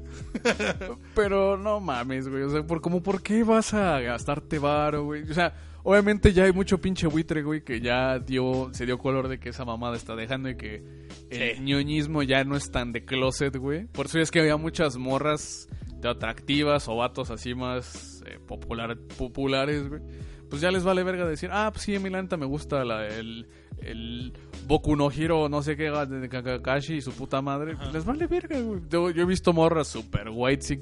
Pero 1.14 1.56
no 1.56 1.80
mames, 1.80 2.28
güey. 2.28 2.42
O 2.42 2.50
sea, 2.50 2.62
por, 2.62 2.80
como, 2.80 3.02
¿por 3.02 3.22
qué 3.22 3.42
vas 3.42 3.72
a 3.72 3.98
gastarte 4.00 4.58
varo, 4.58 5.04
güey? 5.04 5.22
O 5.22 5.32
sea, 5.32 5.54
obviamente 5.82 6.32
ya 6.34 6.44
hay 6.44 6.52
mucho 6.52 6.80
pinche 6.80 7.06
buitre, 7.06 7.42
güey, 7.42 7.64
que 7.64 7.80
ya 7.80 8.18
dio, 8.18 8.70
se 8.72 8.84
dio 8.84 8.98
color 8.98 9.28
de 9.28 9.38
que 9.40 9.48
esa 9.48 9.64
mamada 9.64 9.96
está 9.96 10.14
dejando 10.16 10.50
y 10.50 10.56
que 10.56 10.84
el 11.30 11.64
ñoñismo 11.64 12.22
ya 12.22 12.44
no 12.44 12.56
es 12.56 12.70
tan 12.70 12.92
de 12.92 13.06
closet, 13.06 13.56
güey. 13.56 13.86
Por 13.86 14.06
eso 14.06 14.18
es 14.18 14.30
que 14.30 14.40
había 14.40 14.58
muchas 14.58 14.98
morras 14.98 15.68
atractivas 16.08 16.88
o 16.88 16.96
vatos 16.96 17.30
así 17.30 17.54
más 17.54 18.22
eh, 18.26 18.38
popular, 18.46 18.96
populares, 19.16 19.88
güey. 19.88 20.02
Pues 20.48 20.60
ya 20.60 20.72
les 20.72 20.82
vale 20.82 21.04
verga 21.04 21.26
decir, 21.26 21.48
ah, 21.52 21.70
pues 21.72 21.84
sí, 21.84 21.94
a 21.94 22.00
mí 22.00 22.10
la 22.10 22.20
neta 22.20 22.36
me 22.36 22.44
gusta 22.44 22.84
la, 22.84 23.06
el, 23.06 23.46
el 23.78 24.32
Boku 24.66 24.96
no 24.96 25.10
Hiro, 25.10 25.48
no 25.48 25.62
sé 25.62 25.76
qué, 25.76 25.90
de 25.90 26.28
Kakashi 26.28 26.94
y 26.94 27.00
su 27.00 27.12
puta 27.12 27.40
madre. 27.40 27.76
Pues 27.76 27.92
les 27.92 28.04
vale 28.04 28.26
verga, 28.26 28.58
güey. 28.60 28.80
Yo, 28.88 29.10
yo 29.10 29.22
he 29.22 29.26
visto 29.26 29.52
morras 29.52 29.86
super 29.86 30.28
white 30.32 30.80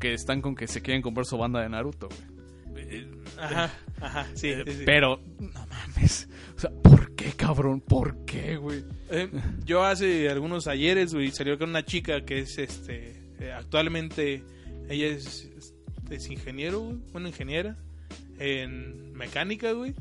que 0.00 0.14
están 0.14 0.42
con 0.42 0.56
que 0.56 0.66
se 0.66 0.82
quieren 0.82 1.00
comprar 1.00 1.26
su 1.26 1.38
banda 1.38 1.60
de 1.60 1.68
Naruto, 1.68 2.08
güey. 2.66 3.06
Ajá, 3.38 3.70
ajá, 4.00 4.26
sí. 4.34 4.52
sí, 4.52 4.72
sí. 4.72 4.82
Pero, 4.84 5.20
no 5.38 5.66
mames. 5.66 6.28
O 6.56 6.58
sea, 6.58 6.70
¿por 6.70 7.14
qué, 7.14 7.32
cabrón? 7.32 7.80
¿Por 7.80 8.24
qué, 8.24 8.56
güey? 8.56 8.84
Eh, 9.10 9.30
yo 9.64 9.84
hace 9.84 10.28
algunos 10.28 10.66
ayeres, 10.66 11.14
güey, 11.14 11.30
salió 11.30 11.58
con 11.58 11.70
una 11.70 11.84
chica 11.84 12.24
que 12.24 12.40
es, 12.40 12.58
este, 12.58 13.25
eh, 13.40 13.52
actualmente, 13.52 14.42
ella 14.88 15.06
es, 15.06 15.44
es- 15.56 15.74
es 16.10 16.30
ingeniero, 16.30 16.80
güey, 16.80 16.98
una 17.14 17.28
ingeniera 17.28 17.76
en 18.38 19.12
mecánica, 19.12 19.72
güey. 19.72 19.94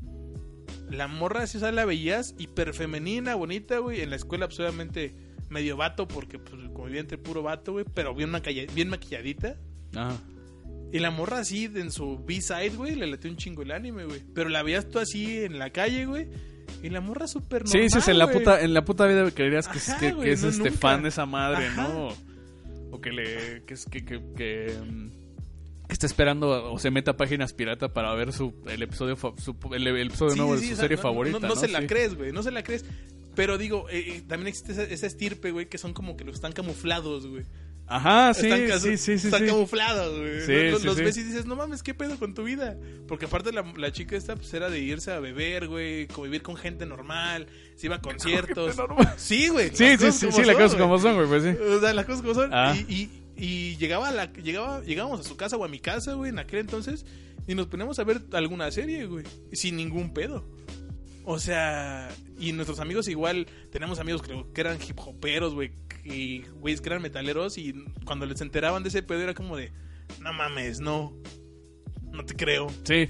La 0.90 1.08
morra, 1.08 1.48
si 1.48 1.58
o 1.58 1.60
sea, 1.60 1.72
la 1.72 1.86
veías 1.86 2.36
hiper 2.38 2.74
femenina, 2.74 3.36
bonita, 3.36 3.80
güey. 3.80 4.02
En 4.02 4.12
la 4.12 4.16
escuela, 4.18 4.46
obviamente, 4.46 5.14
medio 5.50 5.78
vato, 5.78 6.08
porque, 6.08 6.38
pues, 6.38 6.62
convivía 6.74 7.02
entre 7.02 7.18
puro 7.18 7.42
vato, 7.42 7.72
güey, 7.74 7.86
pero 7.94 8.14
bien, 8.14 8.30
macalla- 8.30 8.72
bien 8.74 8.90
maquilladita. 8.90 9.56
Ajá. 9.96 10.18
Y 10.92 11.00
la 11.00 11.10
morra 11.12 11.40
así, 11.40 11.66
en 11.74 11.92
su 11.92 12.24
B-side, 12.24 12.70
güey, 12.78 12.96
le 12.96 13.08
latió 13.08 13.30
un 13.30 13.38
chingo 13.38 13.64
el 13.64 13.72
anime, 13.72 14.06
güey. 14.06 14.22
Pero 14.34 14.50
la 14.50 14.62
veías 14.64 14.88
tú 14.90 15.00
así 15.00 15.44
en 15.44 15.58
la 15.58 15.72
calle, 15.72 16.06
güey. 16.06 16.28
Y 16.84 16.90
la 16.90 17.02
morra 17.02 17.28
súper 17.28 17.68
Sí, 17.68 17.80
normal, 17.80 18.02
sí, 18.04 18.12
en 18.12 18.18
la 18.20 18.32
puta, 18.32 18.62
en 18.62 18.74
la 18.74 18.86
puta 18.86 19.08
vida 19.08 19.30
creerías 19.32 19.68
que, 19.68 19.78
es- 19.80 19.90
Ajá, 19.90 20.00
que, 20.00 20.32
es 20.32 20.44
no, 20.44 20.50
este 20.50 20.64
nunca. 20.70 20.78
fan 20.80 21.02
de 21.04 21.10
esa 21.10 21.26
madre, 21.26 21.68
Ajá. 21.68 21.88
¿no? 21.88 22.10
O 22.96 23.02
que 23.02 23.12
le, 23.12 23.64
que 23.66 23.74
es 23.76 23.86
que, 23.86 24.04
que, 24.06 24.22
que, 24.36 24.74
mm, 24.86 25.10
que 25.88 25.94
está 25.94 26.06
esperando 26.08 26.72
o 26.74 26.80
se 26.80 26.90
meta 26.92 27.12
a 27.12 27.18
páginas 27.18 27.54
pirata 27.54 27.94
para 27.94 28.14
ver 28.16 28.34
su 28.34 28.54
el 28.68 28.82
episodio 28.82 29.16
su- 29.38 29.56
el, 29.74 29.86
el 29.88 30.08
episodio 30.08 30.32
Sí, 30.34 30.38
nuevo 30.40 30.56
sí, 30.58 30.62
de 30.62 30.68
su 30.68 30.74
o 30.74 30.76
sea, 30.78 30.84
serie 30.84 30.98
no- 30.98 31.04
favorita, 31.04 31.40
No, 31.40 31.48
¿no? 31.48 31.54
no 31.56 31.60
se 31.60 31.68
la 31.68 31.86
crees, 31.86 32.16
güey, 32.16 32.32
no 32.32 32.42
se 32.44 32.52
la 32.52 32.64
crees. 32.64 32.86
Pero 33.36 33.58
digo, 33.58 33.90
eh, 33.90 34.16
eh, 34.18 34.24
también 34.28 34.48
existe 34.48 34.72
esa, 34.72 34.84
esa 34.84 35.08
estirpe, 35.08 35.52
güey, 35.52 35.68
que 35.68 35.78
son 35.78 35.94
como 35.94 36.16
que 36.16 36.24
los 36.24 36.36
están 36.36 36.54
camuflados, 36.54 37.28
güey. 37.28 37.44
Ajá, 37.88 38.34
sí, 38.34 38.48
están, 38.48 38.80
sí, 38.80 38.98
sí, 38.98 39.20
sí, 39.20 39.28
están 39.28 39.42
sí. 39.42 39.48
camuflados, 39.48 40.18
güey. 40.18 40.42
Sí, 40.42 40.72
los 40.72 40.80
sí, 40.82 40.88
los 40.88 40.96
ves 40.98 41.18
y 41.18 41.24
dices, 41.24 41.46
no 41.46 41.56
mames, 41.56 41.84
¿qué 41.84 41.94
pedo 41.94 42.18
con 42.18 42.34
tu 42.34 42.44
vida? 42.46 42.76
Porque 43.08 43.26
aparte 43.26 43.52
la, 43.52 43.62
la 43.78 43.92
chica 43.92 44.16
esta, 44.16 44.36
pues 44.36 44.52
era 44.56 44.70
de 44.72 44.80
irse 44.80 45.12
a 45.12 45.20
beber, 45.20 45.68
güey, 45.68 46.08
convivir 46.08 46.42
con 46.42 46.56
gente 46.56 46.86
normal, 46.88 47.46
se 47.76 47.88
iba 47.88 47.96
a 47.98 48.02
conciertos. 48.02 48.78
normal. 48.78 49.14
Sí, 49.18 49.50
güey. 49.50 49.70
Sí, 49.74 49.98
sí, 49.98 50.12
sí, 50.12 50.32
sí, 50.32 50.44
las 50.44 50.56
cosas 50.56 50.76
como 50.76 51.00
son, 51.00 51.16
güey, 51.16 51.28
pues 51.28 51.44
sí. 51.44 51.50
O 51.50 51.80
sea, 51.80 51.94
las 51.94 52.06
cosas 52.06 52.22
como 52.22 52.34
son. 52.34 52.54
Ah. 52.54 52.76
Y, 52.88 52.94
y, 52.94 53.10
y 53.38 53.78
llegaba 53.78 54.10
a 54.10 54.12
la, 54.12 54.32
llegaba, 54.34 54.82
llegábamos 54.84 55.20
a 55.20 55.24
su 55.24 55.36
casa 55.36 55.58
o 55.58 55.64
a 55.66 55.68
mi 55.68 55.80
casa, 55.80 56.14
güey, 56.14 56.30
en 56.30 56.40
aquel 56.40 56.60
entonces, 56.60 57.06
y 57.48 57.56
nos 57.56 57.68
poníamos 57.68 58.00
a 58.00 58.04
ver 58.04 58.22
alguna 58.32 58.72
serie, 58.72 59.06
güey, 59.06 59.26
sin 59.52 59.76
ningún 59.76 60.14
pedo. 60.14 60.46
O 61.26 61.40
sea, 61.40 62.10
y 62.40 62.52
nuestros 62.52 62.80
amigos 62.80 63.08
igual, 63.08 63.48
tenemos 63.72 64.00
amigos 64.00 64.22
que, 64.22 64.46
que 64.54 64.62
eran 64.62 64.78
hip 64.82 65.00
hoperos, 65.00 65.54
güey, 65.54 65.72
y 66.04 66.42
güeyes 66.60 66.82
que 66.82 66.90
eran 66.90 67.02
metaleros, 67.02 67.58
y 67.58 67.74
cuando 68.06 68.26
les 68.26 68.40
enteraban 68.42 68.84
de 68.84 68.90
ese 68.90 69.02
pedo 69.02 69.22
era 69.22 69.34
como 69.34 69.58
de, 69.58 69.72
no 70.22 70.32
mames, 70.34 70.80
no, 70.80 71.14
no 72.12 72.24
te 72.26 72.36
creo. 72.36 72.68
Sí. 72.84 73.10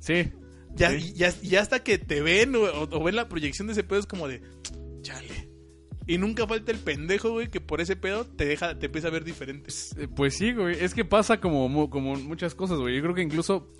Sí. 0.00 0.30
Ya, 0.76 0.90
Sí. 0.90 1.12
ya, 1.14 1.60
hasta 1.60 1.82
que 1.82 1.98
te 1.98 2.20
ven 2.22 2.54
o, 2.54 2.60
o 2.62 3.04
ven 3.04 3.16
la 3.16 3.28
proyección 3.28 3.66
de 3.66 3.72
ese 3.72 3.84
pedo 3.84 3.98
es 4.00 4.06
como 4.06 4.28
de, 4.28 4.40
chale. 5.02 5.48
Y 6.06 6.18
nunca 6.18 6.46
falta 6.46 6.72
el 6.72 6.78
pendejo, 6.78 7.30
güey, 7.30 7.48
que 7.50 7.60
por 7.60 7.80
ese 7.80 7.94
pedo 7.94 8.24
te 8.24 8.44
deja, 8.44 8.78
te 8.78 8.86
empieza 8.86 9.08
a 9.08 9.10
ver 9.12 9.22
diferente. 9.24 9.70
Eh, 9.98 10.08
Pues 10.14 10.36
sí, 10.36 10.52
güey. 10.52 10.76
Es 10.82 10.94
que 10.94 11.04
pasa 11.04 11.40
como, 11.40 11.88
como 11.90 12.16
muchas 12.16 12.54
cosas, 12.54 12.78
güey. 12.78 12.96
Yo 12.96 13.02
creo 13.02 13.14
que 13.14 13.22
incluso 13.22 13.72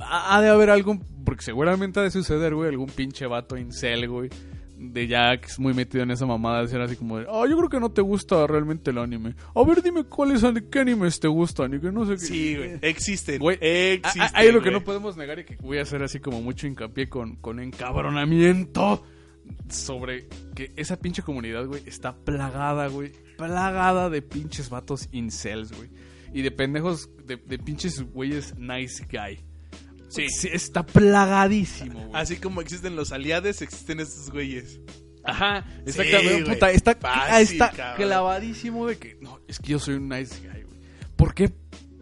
ha 0.00 0.36
ha 0.36 0.40
de 0.40 0.48
haber 0.48 0.70
algún. 0.70 1.04
Porque 1.24 1.42
seguramente 1.42 2.00
ha 2.00 2.04
de 2.04 2.10
suceder, 2.10 2.54
güey. 2.54 2.68
Algún 2.70 2.88
pinche 2.88 3.26
vato 3.26 3.56
incel, 3.58 4.08
güey. 4.08 4.30
De 4.78 5.38
es 5.44 5.58
muy 5.58 5.74
metido 5.74 6.04
en 6.04 6.12
esa 6.12 6.24
mamada 6.24 6.62
de 6.62 6.68
ser 6.68 6.80
así 6.80 6.94
como 6.94 7.18
de. 7.18 7.26
Ah, 7.28 7.44
yo 7.50 7.56
creo 7.56 7.68
que 7.68 7.80
no 7.80 7.90
te 7.90 8.00
gusta 8.00 8.46
realmente 8.46 8.92
el 8.92 8.98
anime. 8.98 9.34
A 9.54 9.64
ver, 9.64 9.82
dime 9.82 10.04
cuáles 10.04 10.44
qué 10.70 10.78
animes 10.78 11.18
te 11.18 11.26
gustan 11.26 11.74
y 11.74 11.80
que 11.80 11.90
no 11.90 12.06
sé 12.06 12.12
qué. 12.12 12.18
Sí, 12.18 12.56
güey. 12.56 12.78
Existen. 12.82 13.40
Güey, 13.40 13.58
Existen. 13.60 14.30
Hay 14.34 14.52
lo 14.52 14.62
que 14.62 14.70
no 14.70 14.84
podemos 14.84 15.16
negar 15.16 15.40
y 15.40 15.44
que 15.44 15.56
voy 15.56 15.78
a 15.78 15.82
hacer 15.82 16.02
así 16.04 16.20
como 16.20 16.40
mucho 16.40 16.68
hincapié 16.68 17.08
con, 17.08 17.36
con 17.36 17.58
encabronamiento 17.58 19.04
sobre 19.68 20.28
que 20.54 20.72
esa 20.76 20.96
pinche 20.96 21.22
comunidad, 21.22 21.66
güey, 21.66 21.82
está 21.86 22.16
plagada, 22.16 22.86
güey. 22.86 23.12
Plagada 23.36 24.10
de 24.10 24.22
pinches 24.22 24.70
vatos 24.70 25.08
incels, 25.10 25.72
güey. 25.72 25.90
Y 26.32 26.42
de 26.42 26.50
pendejos, 26.52 27.10
de, 27.24 27.36
de 27.36 27.58
pinches 27.58 28.00
güeyes 28.02 28.56
nice 28.56 29.04
guy. 29.10 29.44
Sí. 30.08 30.26
está 30.52 30.84
plagadísimo, 30.84 32.00
güey. 32.08 32.10
Así 32.20 32.36
como 32.36 32.60
existen 32.60 32.96
los 32.96 33.12
aliados, 33.12 33.60
existen 33.62 34.00
estos 34.00 34.30
güeyes. 34.30 34.80
Ajá, 35.24 35.66
está, 35.84 36.04
Sí, 36.04 36.10
cabrón, 36.10 36.42
güey. 36.44 36.54
puta, 36.54 36.70
está, 36.70 36.94
Fácil, 36.94 37.22
ah, 37.30 37.40
está 37.40 37.70
cabrón. 37.70 38.06
clavadísimo 38.08 38.86
de 38.86 38.96
que 38.98 39.18
no, 39.20 39.40
es 39.46 39.58
que 39.58 39.72
yo 39.72 39.78
soy 39.78 39.94
un 39.96 40.08
nice 40.08 40.36
guy, 40.40 40.62
güey. 40.62 40.78
¿Por 41.16 41.34
qué 41.34 41.52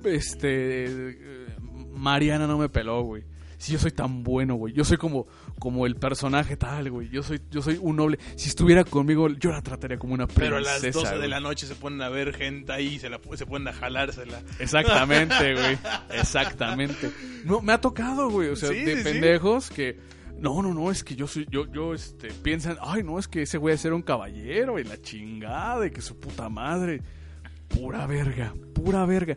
este 0.05 0.85
eh, 0.87 1.57
Mariana 1.93 2.47
no 2.47 2.59
me 2.59 2.69
peló, 2.69 3.03
güey? 3.03 3.25
Si 3.59 3.73
yo 3.73 3.79
soy 3.79 3.91
tan 3.91 4.23
bueno, 4.23 4.55
güey. 4.57 4.75
Yo 4.75 4.85
soy 4.85 4.99
como 4.99 5.27
como 5.59 5.87
el 5.87 5.97
personaje 5.97 6.57
tal, 6.57 6.91
güey. 6.91 7.09
Yo 7.09 7.23
soy 7.23 7.41
yo 7.51 7.63
soy 7.63 7.79
un 7.81 7.97
noble. 7.97 8.19
Si 8.37 8.49
estuviera 8.49 8.85
conmigo, 8.85 9.29
yo 9.29 9.51
la 9.51 9.63
trataría 9.63 9.99
como 9.99 10.15
una 10.15 10.27
princesa. 10.27 10.45
Pero 10.45 10.57
a 10.57 10.61
las 10.61 10.83
12 10.83 11.19
de 11.19 11.29
la 11.29 11.41
noche 11.41 11.67
se 11.67 11.75
ponen 11.75 12.03
a 12.03 12.09
ver 12.09 12.35
gente 12.35 12.73
ahí 12.73 12.95
y 12.95 12.99
se, 12.99 13.09
la, 13.09 13.21
se 13.35 13.47
ponen 13.47 13.69
a 13.69 13.73
jalársela. 13.73 14.41
Exactamente, 14.59 15.55
güey. 15.55 15.79
Exactamente. 16.11 17.11
No, 17.45 17.63
me 17.63 17.73
ha 17.73 17.81
tocado, 17.81 18.29
güey. 18.31 18.49
O 18.51 18.57
sea, 18.57 18.69
Sí, 18.69 18.77
de 18.85 18.93
sí, 18.97 18.99
sí. 18.99 19.05
pendejos 19.05 19.71
que. 19.71 19.99
No, 20.39 20.61
no, 20.61 20.75
no, 20.75 20.91
es 20.91 21.03
que 21.03 21.17
yo 21.17 21.27
soy, 21.27 21.47
yo, 21.51 21.65
yo, 21.73 21.95
este, 21.95 22.29
piensan, 22.29 22.77
ay, 22.83 23.03
no, 23.03 23.19
es 23.19 23.27
que 23.27 23.41
ese 23.41 23.57
güey 23.57 23.79
ser 23.79 23.95
un 23.95 24.03
caballero 24.03 24.79
y 24.79 24.85
la 24.85 25.01
chingada 25.01 25.87
y 25.87 25.91
que 25.91 26.03
su 26.03 26.21
puta 26.21 26.51
madre. 26.51 27.01
Pura 27.69 28.07
verga, 28.07 28.55
pura 28.75 29.07
verga. 29.07 29.37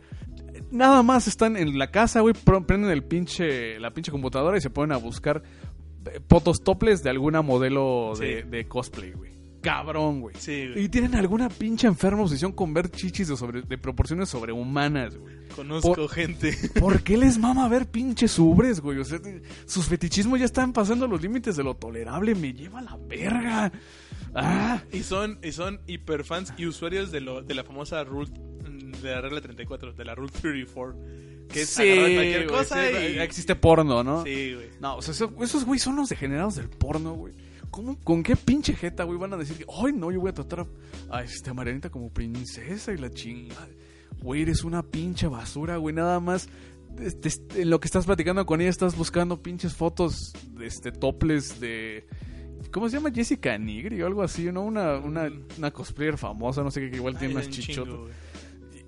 Nada 0.70 1.02
más 1.02 1.26
están 1.26 1.56
en 1.56 1.78
la 1.78 1.90
casa, 1.90 2.20
güey, 2.20 2.34
prenden 2.34 2.90
el 2.90 3.02
pinche, 3.02 3.80
la 3.80 3.92
pinche 3.92 4.12
computadora 4.12 4.56
y 4.58 4.60
se 4.60 4.70
ponen 4.70 4.92
a 4.92 4.98
buscar 4.98 5.42
fotos 6.28 6.62
toples 6.62 7.02
de 7.02 7.10
alguna 7.10 7.42
modelo 7.42 8.12
de, 8.18 8.42
Sí. 8.42 8.48
de 8.48 8.66
cosplay, 8.68 9.12
güey. 9.12 9.30
Cabrón, 9.60 10.22
güey. 10.22 10.34
Sí, 10.38 10.68
güey. 10.72 10.84
Y 10.84 10.88
tienen 10.88 11.14
alguna 11.14 11.50
pinche 11.50 11.86
enferma 11.86 12.22
obsesión 12.22 12.52
con 12.52 12.72
ver 12.72 12.90
chichis 12.90 13.28
de, 13.28 13.36
sobre, 13.36 13.60
de 13.60 13.76
proporciones 13.76 14.30
sobrehumanas, 14.30 15.18
güey. 15.18 15.34
Conozco 15.54 15.94
Por- 15.94 16.08
gente. 16.08 16.56
¿Por 16.80 17.02
qué 17.02 17.18
les 17.18 17.36
mama 17.36 17.68
ver 17.68 17.86
pinches 17.86 18.38
ubres, 18.38 18.80
güey? 18.80 18.98
O 18.98 19.04
sea, 19.04 19.20
sus 19.66 19.84
fetichismos 19.86 20.38
ya 20.38 20.46
están 20.46 20.72
pasando 20.72 21.06
los 21.06 21.20
límites 21.20 21.56
de 21.56 21.62
lo 21.64 21.74
tolerable. 21.76 22.34
Me 22.34 22.54
lleva 22.54 22.78
a 22.78 22.82
la 22.82 22.96
verga. 23.06 23.70
Ah, 24.34 24.82
Y 24.92 25.02
son, 25.02 25.38
y 25.42 25.52
son 25.52 25.80
hiperfans 25.86 26.54
y 26.56 26.64
usuarios 26.66 27.10
de, 27.12 27.20
lo, 27.20 27.42
de 27.42 27.52
la 27.54 27.62
famosa 27.64 28.02
Rule, 28.04 28.30
de 29.02 29.10
la 29.10 29.20
regla 29.20 29.40
34, 29.42 29.92
de 29.92 30.04
la 30.06 30.14
Rule 30.14 30.30
34. 30.40 30.96
Que 31.52 31.62
es 31.62 31.70
Sí, 31.70 31.82
cualquier 31.96 32.46
güey, 32.46 32.58
cosa 32.58 32.76
sí, 32.82 32.96
y... 33.14 33.18
existe 33.18 33.56
porno, 33.56 34.02
¿no? 34.04 34.24
Sí, 34.24 34.54
güey. 34.54 34.68
No, 34.80 34.96
o 34.96 35.02
sea, 35.02 35.12
eso- 35.12 35.32
esos 35.42 35.64
güey 35.64 35.78
son 35.78 35.96
los 35.96 36.08
degenerados 36.08 36.54
del 36.56 36.68
porno, 36.68 37.14
güey. 37.14 37.32
¿Cómo, 37.70 37.98
¿Con 38.00 38.22
qué 38.22 38.34
pinche 38.36 38.74
jeta, 38.74 39.04
güey, 39.04 39.18
van 39.18 39.32
a 39.32 39.36
decir 39.36 39.56
que, 39.56 39.64
ay, 39.84 39.92
no, 39.92 40.10
yo 40.10 40.20
voy 40.20 40.30
a 40.30 40.34
tratar 40.34 40.66
a, 41.10 41.16
a 41.18 41.22
este, 41.22 41.50
a 41.50 41.54
Marianita 41.54 41.88
como 41.90 42.10
princesa 42.12 42.92
y 42.92 42.96
la 42.98 43.10
chingada? 43.10 43.68
Güey, 44.22 44.42
eres 44.42 44.64
una 44.64 44.82
pinche 44.82 45.26
basura, 45.28 45.76
güey, 45.76 45.94
nada 45.94 46.18
más. 46.20 46.48
este, 47.00 47.28
este, 47.28 47.62
en 47.62 47.70
lo 47.70 47.78
que 47.80 47.86
estás 47.86 48.06
platicando 48.06 48.44
con 48.44 48.60
ella, 48.60 48.70
estás 48.70 48.96
buscando 48.96 49.40
pinches 49.42 49.74
fotos 49.74 50.32
de 50.52 50.66
este, 50.66 50.90
toples 50.92 51.60
de. 51.60 52.04
¿Cómo 52.72 52.88
se 52.88 52.96
llama? 52.96 53.10
Jessica 53.12 53.56
Nigri 53.56 54.02
o 54.02 54.06
algo 54.06 54.22
así, 54.22 54.50
¿no? 54.52 54.62
Una, 54.62 54.98
una, 54.98 55.30
una 55.56 55.70
cosplayer 55.70 56.18
famosa, 56.18 56.62
no 56.62 56.70
sé 56.70 56.80
qué, 56.80 56.90
que 56.90 56.96
igual 56.96 57.16
tiene 57.18 57.32
Ay, 57.32 57.36
unas 57.36 57.46
un 57.46 57.52
chichotas. 57.52 57.94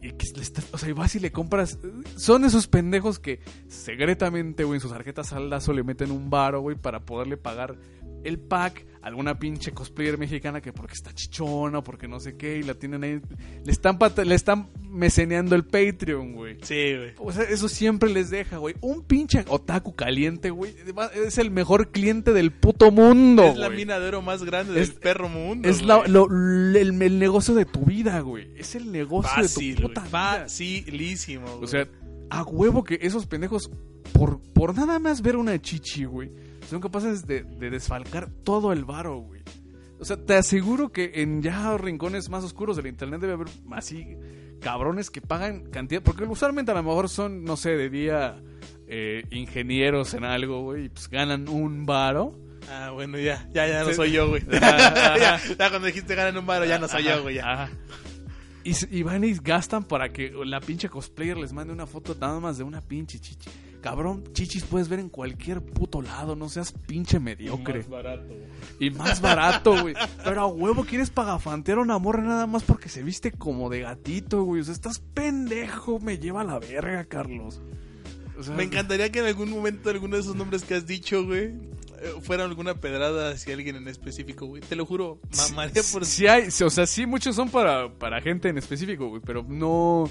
Y 0.03 0.11
que 0.13 0.27
le 0.35 0.43
o 0.73 0.79
sea, 0.79 0.89
y 0.89 0.93
vas 0.93 1.15
y 1.15 1.21
le 1.21 1.31
compras. 1.31 1.79
Son 2.17 2.45
esos 2.45 2.67
pendejos 2.67 3.21
que 3.21 3.41
secretamente, 3.69 4.65
güey, 4.65 4.79
en 4.79 4.81
sus 4.81 4.91
tarjetas 4.91 5.29
saldazo 5.29 5.73
le 5.73 5.85
meten 5.85 6.11
un 6.11 6.29
varo, 6.29 6.61
güey, 6.61 6.77
para 6.77 7.05
poderle 7.05 7.37
pagar 7.37 7.77
el 8.25 8.39
pack 8.39 8.87
alguna 9.03 9.37
pinche 9.37 9.73
cosplayer 9.73 10.17
mexicana 10.17 10.61
que 10.61 10.73
porque 10.73 10.95
está 10.95 11.13
chichona 11.13 11.79
o 11.79 11.83
porque 11.83 12.07
no 12.07 12.21
sé 12.21 12.37
qué, 12.37 12.59
y 12.59 12.63
la 12.63 12.75
tienen 12.75 13.03
ahí. 13.03 13.21
Le 13.65 13.73
están, 13.73 13.99
le 14.25 14.35
están 14.37 14.69
meceneando 14.89 15.57
el 15.57 15.65
Patreon, 15.65 16.35
güey. 16.35 16.59
Sí, 16.63 16.95
güey. 16.97 17.13
O 17.19 17.33
sea, 17.33 17.43
eso 17.43 17.69
siempre 17.69 18.11
les 18.11 18.31
deja, 18.31 18.59
güey. 18.59 18.77
Un 18.81 19.03
pinche 19.03 19.45
otaku 19.49 19.97
caliente, 19.97 20.51
güey. 20.51 20.73
Es 21.27 21.39
el 21.39 21.51
mejor 21.51 21.91
cliente 21.91 22.33
del 22.33 22.53
puto 22.53 22.93
mundo. 22.93 23.43
es 23.43 23.57
la 23.57 23.67
güey. 23.67 23.79
mina 23.79 23.99
de 23.99 24.07
oro 24.07 24.23
más 24.23 24.45
grande 24.45 24.81
Es- 24.81 24.91
del 24.91 24.99
perro 25.01 25.29
mundo. 25.29 25.69
Es 25.69 25.83
la- 25.83 26.07
lo- 26.07 26.29
el, 26.31 26.77
el 27.03 27.19
negocio 27.19 27.55
de 27.57 27.65
tu 27.65 27.81
vida, 27.85 28.21
güey. 28.21 28.53
Es 28.57 28.77
el 28.77 28.93
negocio 28.93 29.33
Fácil, 29.35 29.71
de 29.71 29.75
tu 29.75 29.83
güey. 29.89 29.95
puta 29.95 30.07
vida. 30.07 30.43
Facilísimo, 30.45 31.47
güey. 31.49 31.65
O 31.65 31.67
sea, 31.67 31.89
a 32.31 32.43
huevo 32.45 32.85
que 32.85 32.99
esos 33.03 33.27
pendejos, 33.27 33.69
por, 34.13 34.41
por 34.53 34.77
nada 34.77 35.01
más 35.01 35.23
ver 35.23 35.37
una 35.37 35.61
chichi, 35.61 36.05
güey, 36.05 36.31
son 36.73 36.81
capaces 36.83 37.27
de, 37.27 37.43
de 37.45 37.71
desfalcar 37.71 38.29
todo 38.45 38.73
el 38.73 38.85
varo, 38.85 39.19
güey. 39.19 39.43
O 40.01 40.05
sea, 40.05 40.17
te 40.17 40.35
aseguro 40.35 40.91
que 40.91 41.13
en 41.17 41.43
ya 41.43 41.77
rincones 41.79 42.29
más 42.29 42.43
oscuros 42.43 42.77
del 42.77 42.89
internet 42.89 43.21
debe 43.21 43.35
haber 43.35 43.47
así 43.71 44.17
cabrones 44.61 45.11
que 45.11 45.21
pagan 45.21 45.71
cantidad. 45.71 46.03
Porque 46.03 46.25
usualmente 46.25 46.73
a 46.73 46.75
lo 46.75 46.83
mejor 46.83 47.09
son, 47.09 47.45
no 47.45 47.57
sé, 47.57 47.71
de 47.77 47.89
día 47.89 48.43
eh, 48.89 49.23
ingenieros 49.31 50.15
en 50.15 50.25
algo, 50.25 50.63
güey, 50.63 50.87
y 50.87 50.89
pues 50.89 51.09
ganan 51.09 51.49
un 51.49 51.87
varo. 51.87 52.37
Ah, 52.69 52.91
bueno, 52.91 53.19
ya, 53.19 53.49
ya, 53.53 53.67
ya 53.69 53.83
no 53.85 53.91
Sí. 53.91 53.95
soy 53.95 54.13
yo, 54.13 54.29
güey. 54.29 54.43
Ajá. 54.61 55.17
ya, 55.19 55.41
ya 55.59 55.71
cuando 55.71 55.87
dijiste 55.87 56.15
ganan 56.17 56.37
un 56.37 56.47
baro, 56.47 56.65
ya 56.65 56.79
no 56.81 56.89
soy 56.89 57.07
Ajá, 57.07 57.17
yo, 57.17 57.23
güey. 57.23 57.37
Ya. 57.37 57.53
ajá. 57.53 57.71
Y, 58.65 58.71
s- 58.71 58.89
y 58.91 59.03
van 59.03 59.23
y 59.25 59.35
gastan 59.35 59.85
para 59.85 60.09
que 60.11 60.33
la 60.45 60.61
pinche 60.61 60.89
cosplayer 60.89 61.37
les 61.37 61.53
mande 61.53 61.73
una 61.73 61.87
foto 61.87 62.17
nada 62.21 62.39
más 62.41 62.59
de 62.59 62.65
una 62.65 62.81
pinche 62.81 63.19
chichi. 63.21 63.51
Cabrón, 63.83 64.23
chichis 64.33 64.63
puedes 64.63 64.89
ver 64.89 65.01
en 65.01 65.09
cualquier 65.09 65.61
puto 65.61 66.03
lado, 66.03 66.37
no 66.37 66.49
seas 66.49 66.73
pinche 66.73 67.19
mediocre. 67.19 67.83
barato. 67.83 68.33
Y 68.79 68.91
más 68.91 69.21
barato, 69.21 69.83
güey. 69.83 69.95
Pero 70.23 70.41
a 70.41 70.47
huevo 70.47 70.85
quieres 70.85 71.11
pagafantear 71.11 71.79
a 71.79 71.83
una 71.83 71.99
morra 71.99 72.23
nada 72.23 72.47
más 72.47 72.63
porque 72.63 72.89
se 72.89 73.03
viste 73.03 73.33
como 73.33 73.69
de 73.71 73.81
gatito, 73.81 74.45
güey. 74.45 74.61
O 74.61 74.65
sea, 74.65 74.73
estás 74.73 75.01
pendejo, 75.01 75.99
me 75.99 76.19
lleva 76.19 76.43
a 76.43 76.45
la 76.45 76.61
verga, 76.61 77.05
Carlos. 77.07 77.61
O 78.39 78.43
sea, 78.45 78.55
Me 78.55 78.63
encantaría 78.63 79.11
que 79.11 79.19
en 79.19 79.27
algún 79.27 79.51
momento 79.51 79.91
alguno 79.91 80.15
de 80.15 80.23
esos 80.23 80.37
nombres 80.37 80.63
que 80.63 80.75
has 80.75 80.87
dicho, 80.87 81.27
güey, 81.27 81.47
eh, 81.47 82.15
fuera 82.23 82.45
alguna 82.45 82.75
pedrada 82.75 83.31
hacia 83.31 83.55
alguien 83.55 83.75
en 83.75 83.89
específico, 83.89 84.47
güey. 84.47 84.63
Te 84.63 84.77
lo 84.77 84.87
juro, 84.87 85.19
mamaría 85.37 85.83
por... 85.93 86.07
Sí 86.07 86.29
hay, 86.29 86.49
o 86.49 86.71
sea, 86.71 86.87
sí 86.87 87.05
muchos 87.05 87.35
son 87.35 87.49
para, 87.51 87.93
para 87.93 88.21
gente 88.21 88.49
en 88.49 88.59
específico, 88.59 89.09
güey, 89.09 89.23
pero 89.25 89.45
no... 89.49 90.09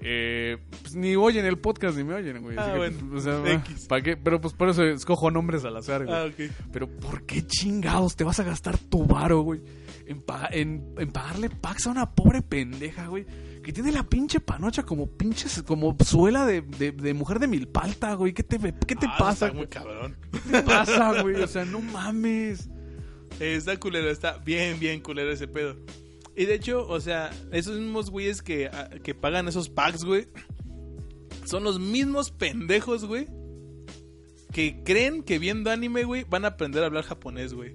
Eh, 0.00 0.58
pues, 0.82 0.94
ni 0.94 1.16
oyen 1.16 1.44
el 1.44 1.58
podcast 1.58 1.96
ni 1.96 2.04
me 2.04 2.14
oyen, 2.14 2.40
güey. 2.40 2.56
Ah, 2.58 2.74
bueno, 2.76 2.96
pues, 3.10 3.26
o 3.26 3.42
sea, 3.44 3.52
X. 3.54 3.86
¿para 3.88 4.02
qué? 4.02 4.16
Pero 4.16 4.40
pues 4.40 4.54
por 4.54 4.68
eso 4.68 4.84
escojo 4.84 5.30
nombres 5.30 5.64
al 5.64 5.76
azar, 5.76 6.04
güey. 6.06 6.16
Ah, 6.16 6.24
ok. 6.26 6.50
Pero 6.72 6.88
¿por 6.88 7.26
qué 7.26 7.44
chingados 7.46 8.14
te 8.14 8.22
vas 8.24 8.38
a 8.38 8.44
gastar 8.44 8.78
tu 8.78 9.04
varo, 9.06 9.40
güey? 9.42 9.60
En, 10.06 10.22
paga- 10.22 10.48
en, 10.52 10.94
en 10.98 11.10
pagarle 11.10 11.50
packs 11.50 11.86
a 11.86 11.90
una 11.90 12.14
pobre 12.14 12.42
pendeja, 12.42 13.08
güey. 13.08 13.26
Que 13.62 13.72
tiene 13.72 13.90
la 13.92 14.04
pinche 14.04 14.40
panocha 14.40 14.84
como 14.84 15.08
pinches, 15.08 15.62
como 15.64 15.94
suela 16.02 16.46
de, 16.46 16.62
de, 16.62 16.92
de 16.92 17.12
mujer 17.12 17.38
de 17.40 17.48
milpalta, 17.48 18.14
güey. 18.14 18.32
¿Qué 18.32 18.42
te, 18.44 18.58
qué 18.86 18.94
te 18.94 19.06
Ah, 19.06 19.16
pasa, 19.18 19.46
Está 19.46 19.58
muy 19.58 19.66
cabrón. 19.66 20.16
¿Qué 20.32 20.38
te 20.52 20.62
pasa, 20.62 21.20
güey? 21.22 21.34
O 21.42 21.46
sea, 21.48 21.64
no 21.64 21.80
mames. 21.80 22.70
Está 23.40 23.76
culero, 23.78 24.08
está 24.10 24.38
bien, 24.38 24.78
bien 24.78 25.00
culero 25.00 25.30
ese 25.32 25.48
pedo. 25.48 25.76
Y 26.38 26.46
de 26.46 26.54
hecho, 26.54 26.86
o 26.88 27.00
sea, 27.00 27.30
esos 27.52 27.78
mismos 27.78 28.10
güeyes 28.10 28.40
que, 28.42 28.68
ah, 28.68 28.88
que 29.02 29.14
pagan 29.14 29.48
esos 29.48 29.68
packs, 29.68 30.04
güey, 30.04 30.28
son 31.44 31.64
los 31.64 31.80
mismos 31.80 32.30
pendejos, 32.30 33.04
güey, 33.04 33.26
que 34.52 34.82
creen 34.84 35.22
que 35.22 35.38
viendo 35.38 35.70
anime, 35.70 36.04
güey, 36.04 36.24
van 36.24 36.44
a 36.44 36.48
aprender 36.48 36.82
a 36.82 36.86
hablar 36.86 37.04
japonés, 37.04 37.54
güey. 37.54 37.74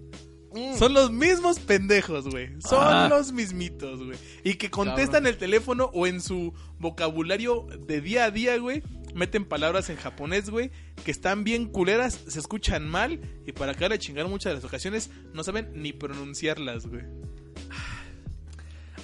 Son 0.78 0.93
los 0.93 1.11
mismos 1.11 1.59
pendejos, 1.59 2.30
güey. 2.30 2.49
Son 2.61 2.78
Ah. 2.80 3.07
los 3.09 3.32
mismitos, 3.32 4.03
güey. 4.03 4.18
Y 4.43 4.53
que 4.55 4.70
contestan 4.70 5.26
el 5.26 5.38
teléfono 5.38 5.89
o 5.93 6.05
en 6.05 6.22
su 6.22 6.53
vocabulario 6.78 7.66
de 7.88 8.01
día 8.01 8.26
a 8.26 8.32
día, 8.32 8.55
güey. 8.59 8.84
Meten 9.16 9.45
palabras 9.45 9.89
en 9.89 9.95
japonés, 9.97 10.51
güey. 10.51 10.70
Que 11.03 11.09
están 11.09 11.43
bien 11.43 11.66
culeras, 11.66 12.20
se 12.28 12.38
escuchan 12.39 12.88
mal. 12.88 13.20
Y 13.47 13.51
para 13.53 13.72
acabar 13.72 13.91
de 13.93 13.99
chingar 13.99 14.28
muchas 14.28 14.51
de 14.51 14.55
las 14.57 14.64
ocasiones, 14.66 15.09
no 15.34 15.43
saben 15.43 15.72
ni 15.74 15.91
pronunciarlas, 15.91 16.86
güey. 16.86 17.01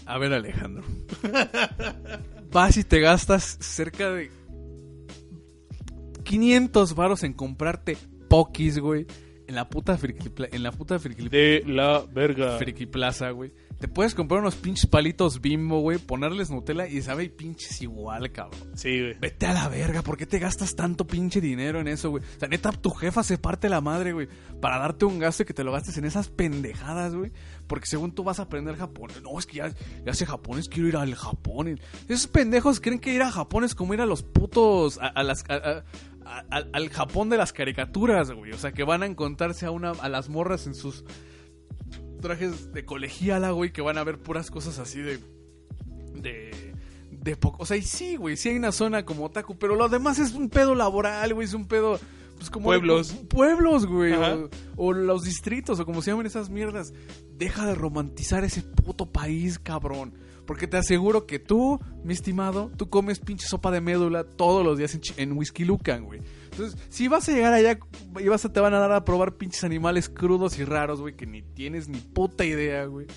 A 0.10 0.18
ver, 0.18 0.34
Alejandro. 0.34 0.84
Vas 2.51 2.78
y 2.78 2.84
te 2.84 2.99
gastas 2.99 3.57
cerca 3.60 4.10
de 4.10 4.32
500 6.24 6.95
varos 6.95 7.22
en 7.22 7.34
comprarte 7.34 7.95
Pokis, 8.28 8.80
güey. 8.80 9.05
En 9.47 9.53
la 9.53 9.70
puta 9.70 9.99
Friki, 9.99 10.32
en 10.51 10.64
la 10.64 10.72
puta 10.72 10.97
Friki, 10.97 11.30
De 11.30 11.64
la 11.68 12.03
verga. 12.12 12.57
Friki 12.57 12.88
Plaza, 12.88 13.30
güey. 13.30 13.51
Te 13.80 13.88
puedes 13.88 14.14
comprar 14.14 14.42
unos 14.42 14.56
pinches 14.56 14.88
palitos 14.88 15.40
bimbo, 15.40 15.80
güey. 15.80 15.98
Ponerles 16.00 16.52
Nutella 16.52 16.86
y 16.88 17.02
sabe 17.02 17.30
pinches 17.30 17.82
igual, 17.82 18.30
cabrón. 18.32 18.72
Sí, 18.76 19.00
güey. 19.00 19.14
Vete 19.20 19.46
a 19.48 19.54
la 19.54 19.70
verga, 19.70 20.02
¿por 20.02 20.18
qué 20.18 20.26
te 20.26 20.38
gastas 20.38 20.76
tanto 20.76 21.08
pinche 21.08 21.40
dinero 21.40 21.80
en 21.80 21.88
eso, 21.88 22.10
güey? 22.10 22.22
O 22.24 22.40
sea, 22.40 22.50
neta, 22.50 22.72
tu 22.74 22.90
jefa 22.92 23.24
se 23.24 23.38
parte 23.38 23.70
la 23.70 23.80
madre, 23.80 24.12
güey, 24.12 24.28
para 24.60 24.78
darte 24.80 25.06
un 25.06 25.18
gasto 25.18 25.44
y 25.44 25.46
que 25.46 25.54
te 25.54 25.64
lo 25.64 25.72
gastes 25.72 25.98
en 25.98 26.04
esas 26.04 26.28
pendejadas, 26.28 27.16
güey. 27.16 27.32
Porque 27.68 27.86
según 27.86 28.12
tú 28.14 28.24
vas 28.26 28.40
a 28.40 28.44
aprender 28.44 28.76
japonés. 28.76 29.22
No, 29.22 29.40
es 29.40 29.46
que 29.46 29.58
ya, 29.58 29.74
ya 30.06 30.14
sé 30.14 30.26
japonés, 30.26 30.68
quiero 30.68 30.90
ir 30.90 30.98
al 30.98 31.16
Japón. 31.16 31.80
Esos 32.10 32.28
pendejos 32.28 32.82
creen 32.82 33.00
que 33.00 33.14
ir 33.14 33.22
a 33.22 33.32
Japón 33.32 33.64
es 33.64 33.76
como 33.76 33.94
ir 33.94 34.02
a 34.02 34.06
los 34.06 34.24
putos. 34.24 34.98
a, 35.00 35.08
a 35.08 35.24
las. 35.24 35.44
a- 35.50 35.54
a- 35.56 35.84
a- 36.26 36.46
al- 36.52 36.70
al 36.74 36.90
Japón 36.90 37.30
de 37.30 37.38
las 37.38 37.54
caricaturas, 37.54 38.30
güey. 38.32 38.52
O 38.52 38.58
sea, 38.58 38.72
que 38.72 38.84
van 38.84 39.02
a 39.02 39.08
encontrarse 39.08 39.66
a 39.66 39.72
una 39.72 39.92
a 39.92 40.10
las 40.10 40.30
morras 40.30 40.68
en 40.68 40.76
sus 40.76 41.04
trajes 42.20 42.74
de 42.74 42.86
colegiala, 42.86 43.51
güey, 43.51 43.72
que 43.72 43.82
van 43.82 43.97
a 43.97 44.03
ver 44.03 44.17
puras 44.17 44.51
cosas 44.51 44.80
así 44.80 44.99
de 44.99 45.20
de 46.15 46.74
de 47.11 47.36
poco, 47.36 47.63
o 47.63 47.65
sea, 47.65 47.76
y 47.76 47.82
sí, 47.82 48.15
güey, 48.15 48.38
sí 48.38 48.49
hay 48.49 48.55
una 48.55 48.72
zona 48.72 49.03
como 49.03 49.26
otaku, 49.26 49.57
pero 49.57 49.76
lo 49.76 49.89
demás 49.89 50.20
es 50.20 50.34
un 50.34 50.49
pedo 50.49 50.74
laboral, 50.76 51.34
güey, 51.34 51.45
es 51.45 51.53
un 51.53 51.65
pedo 51.65 51.99
pues 52.38 52.49
como 52.49 52.67
Pueblos. 52.67 53.11
pueblos, 53.30 53.86
güey, 53.86 54.13
o, 54.13 54.49
o 54.78 54.93
los 54.93 55.24
distritos 55.24 55.80
o 55.80 55.86
como 55.86 56.01
se 56.01 56.11
llaman 56.11 56.26
esas 56.26 56.49
mierdas. 56.49 56.93
Deja 57.36 57.65
de 57.65 57.76
romantizar 57.76 58.45
ese 58.45 58.61
puto 58.61 59.11
país, 59.11 59.59
cabrón. 59.59 60.13
Porque 60.45 60.65
te 60.65 60.78
aseguro 60.78 61.28
que 61.28 61.38
tú, 61.38 61.80
mi 62.03 62.13
estimado, 62.13 62.72
tú 62.78 62.89
comes 62.89 63.20
pinche 63.20 63.45
sopa 63.45 63.72
de 63.72 63.82
médula 63.82 64.24
todos 64.24 64.65
los 64.65 64.78
días 64.78 64.95
en, 64.95 65.01
en 65.17 65.38
Whisky 65.38 65.65
Lucan, 65.65 66.05
güey. 66.05 66.22
Entonces, 66.60 66.88
si 66.89 67.07
vas 67.07 67.28
a 67.30 67.32
llegar 67.32 67.53
allá 67.53 67.80
y 68.20 68.28
vas 68.28 68.43
a, 68.43 68.51
te 68.51 68.60
van 68.60 68.74
a 68.74 68.80
dar 68.80 68.91
a 68.91 69.05
probar 69.05 69.38
pinches 69.38 69.64
animales 69.64 70.10
crudos 70.10 70.60
y 70.60 70.66
raros, 70.66 70.99
güey, 70.99 71.16
que 71.16 71.26
ni 71.26 71.41
tienes 71.41 71.88
ni 71.88 71.99
puta 71.99 72.43
idea, 72.43 72.86
güey. 72.86 73.07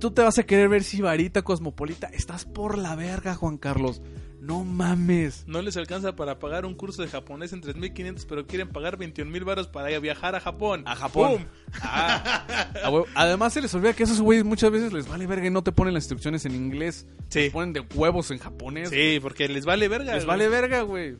Tú 0.00 0.10
te 0.10 0.22
vas 0.22 0.38
a 0.38 0.44
querer 0.44 0.68
ver 0.68 0.82
Sibarita 0.82 1.42
Cosmopolita. 1.42 2.06
Estás 2.06 2.46
por 2.46 2.78
la 2.78 2.96
verga, 2.96 3.34
Juan 3.34 3.58
Carlos. 3.58 4.00
No 4.40 4.64
mames. 4.64 5.44
No 5.46 5.60
les 5.60 5.76
alcanza 5.76 6.14
para 6.14 6.38
pagar 6.38 6.64
un 6.64 6.74
curso 6.74 7.02
de 7.02 7.08
japonés 7.08 7.52
en 7.52 7.62
3.500, 7.62 8.26
pero 8.28 8.46
quieren 8.46 8.68
pagar 8.68 8.96
21 8.96 9.30
mil 9.30 9.44
baros 9.44 9.66
para 9.66 9.98
viajar 9.98 10.34
a 10.34 10.40
Japón. 10.40 10.84
A 10.86 10.94
Japón. 10.94 11.38
¡Pum! 11.38 11.80
A 11.82 12.90
huevo. 12.90 13.06
Además, 13.14 13.52
se 13.52 13.60
les 13.60 13.74
olvida 13.74 13.92
que 13.92 14.04
a 14.04 14.06
esos 14.06 14.20
güeyes 14.20 14.44
muchas 14.44 14.70
veces 14.70 14.92
les 14.92 15.08
vale 15.08 15.26
verga 15.26 15.46
y 15.46 15.50
no 15.50 15.62
te 15.62 15.72
ponen 15.72 15.94
las 15.94 16.04
instrucciones 16.04 16.46
en 16.46 16.54
inglés. 16.54 17.06
Sí. 17.28 17.40
Te 17.40 17.50
ponen 17.50 17.72
de 17.72 17.80
huevos 17.80 18.30
en 18.30 18.38
japonés. 18.38 18.90
Sí, 18.90 19.18
porque 19.20 19.48
les 19.48 19.64
vale 19.64 19.88
verga. 19.88 20.14
Les 20.14 20.24
vale 20.24 20.48
verga, 20.48 20.82
güey. 20.82 21.16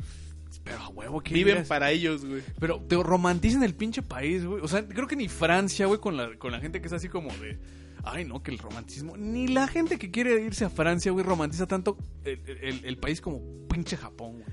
Pero 0.64 0.78
a 0.80 0.88
huevo 0.88 1.20
que 1.22 1.32
Viven 1.34 1.64
para 1.66 1.90
ellos, 1.92 2.24
güey. 2.24 2.42
Pero 2.58 2.80
te 2.80 2.96
romantizan 3.02 3.62
el 3.62 3.74
pinche 3.74 4.02
país, 4.02 4.44
güey. 4.44 4.60
O 4.62 4.68
sea, 4.68 4.86
creo 4.86 5.06
que 5.06 5.16
ni 5.16 5.28
Francia, 5.28 5.86
güey, 5.86 6.00
con 6.00 6.16
la, 6.16 6.36
con 6.38 6.50
la 6.52 6.60
gente 6.60 6.80
que 6.80 6.86
es 6.88 6.92
así 6.92 7.08
como 7.08 7.28
de. 7.36 7.58
Ay, 8.04 8.24
no, 8.24 8.42
que 8.42 8.50
el 8.50 8.58
romanticismo. 8.58 9.16
Ni 9.16 9.48
la 9.48 9.66
gente 9.68 9.98
que 9.98 10.10
quiere 10.10 10.40
irse 10.42 10.64
a 10.64 10.70
Francia, 10.70 11.10
güey, 11.12 11.24
romantiza 11.24 11.66
tanto 11.66 11.96
el, 12.24 12.40
el- 12.62 12.84
el 12.84 12.98
país 12.98 13.20
como 13.20 13.40
pinche 13.68 13.96
Japón, 13.96 14.32
güey. 14.34 14.44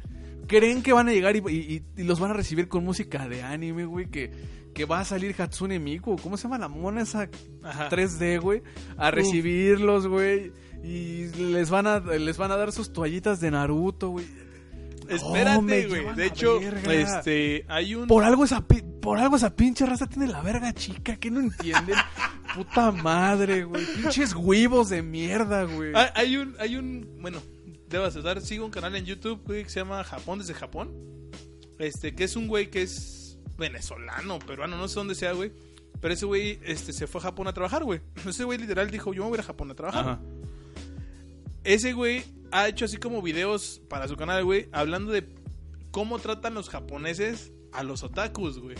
creen 0.47 0.81
que 0.83 0.91
van 0.93 1.07
a 1.07 1.13
llegar 1.13 1.35
y, 1.35 1.39
y- 1.49 1.83
y 1.97 2.03
los 2.03 2.19
van 2.19 2.31
a 2.31 2.33
recibir 2.33 2.67
con 2.67 2.83
música 2.83 3.27
de 3.27 3.41
anime, 3.43 3.85
güey, 3.85 4.07
que, 4.09 4.31
que 4.73 4.85
va 4.85 4.99
a 4.99 5.05
salir 5.05 5.35
Hatsune 5.39 5.79
Miku, 5.79 6.15
¿cómo 6.17 6.35
se 6.37 6.43
llama 6.43 6.57
la 6.57 6.67
mona 6.67 7.01
esa 7.03 7.29
Ajá. 7.63 7.89
3D, 7.89 8.39
güey? 8.41 8.61
A 8.97 9.09
recibirlos, 9.11 10.07
güey. 10.07 10.51
Y 10.83 11.27
les 11.37 11.69
van 11.69 11.87
a 11.87 11.99
les 11.99 12.37
van 12.37 12.51
a 12.51 12.57
dar 12.57 12.71
sus 12.71 12.91
toallitas 12.91 13.39
de 13.39 13.51
Naruto, 13.51 14.09
güey. 14.09 14.25
Espérate, 15.15 15.87
güey. 15.87 16.15
De 16.15 16.25
hecho, 16.25 16.59
verga. 16.59 16.93
este, 16.93 17.65
hay 17.67 17.95
un... 17.95 18.07
Por 18.07 18.23
algo 18.23 18.45
esa 18.45 18.65
por 19.01 19.17
algo 19.17 19.35
esa 19.35 19.53
pinche 19.53 19.85
raza 19.85 20.07
tiene 20.07 20.27
la 20.27 20.41
verga 20.41 20.73
chica, 20.73 21.17
que 21.17 21.29
no 21.29 21.41
entienden. 21.41 21.95
Puta 22.55 22.91
madre, 22.91 23.65
güey. 23.65 23.85
Pinches 23.85 24.33
huevos 24.33 24.89
de 24.89 25.01
mierda, 25.01 25.63
güey. 25.63 25.91
Hay, 25.95 26.07
hay 26.15 26.37
un, 26.37 26.55
hay 26.59 26.75
un, 26.77 27.17
bueno, 27.19 27.41
debo 27.89 28.05
aceptar, 28.05 28.41
sigo 28.41 28.65
un 28.65 28.71
canal 28.71 28.95
en 28.95 29.05
YouTube, 29.05 29.41
güey, 29.45 29.63
que 29.63 29.69
se 29.69 29.79
llama 29.79 30.03
Japón 30.03 30.39
desde 30.39 30.53
Japón. 30.53 30.93
Este, 31.79 32.15
que 32.15 32.23
es 32.23 32.35
un 32.35 32.47
güey 32.47 32.69
que 32.69 32.83
es 32.83 33.37
venezolano, 33.57 34.39
peruano, 34.39 34.77
no 34.77 34.87
sé 34.87 34.95
dónde 34.95 35.15
sea, 35.15 35.33
güey. 35.33 35.51
Pero 35.99 36.13
ese 36.13 36.25
güey, 36.25 36.59
este, 36.63 36.93
se 36.93 37.07
fue 37.07 37.19
a 37.19 37.23
Japón 37.23 37.47
a 37.47 37.53
trabajar, 37.53 37.83
güey. 37.83 38.01
Ese 38.27 38.43
güey 38.43 38.57
literal 38.57 38.89
dijo, 38.89 39.13
yo 39.13 39.23
me 39.23 39.29
voy 39.29 39.37
a 39.37 39.39
ir 39.39 39.41
a 39.41 39.47
Japón 39.47 39.71
a 39.71 39.75
trabajar. 39.75 40.01
Ajá. 40.01 40.21
Ese 41.63 41.93
güey 41.93 42.23
ha 42.53 42.67
hecho 42.67 42.85
así 42.85 42.97
como 42.97 43.21
videos 43.21 43.81
para 43.89 44.07
su 44.07 44.15
canal, 44.15 44.43
güey, 44.45 44.69
hablando 44.71 45.11
de 45.11 45.27
cómo 45.91 46.19
tratan 46.19 46.53
los 46.53 46.69
japoneses 46.69 47.51
a 47.71 47.83
los 47.83 48.03
otakus, 48.03 48.59
güey. 48.59 48.75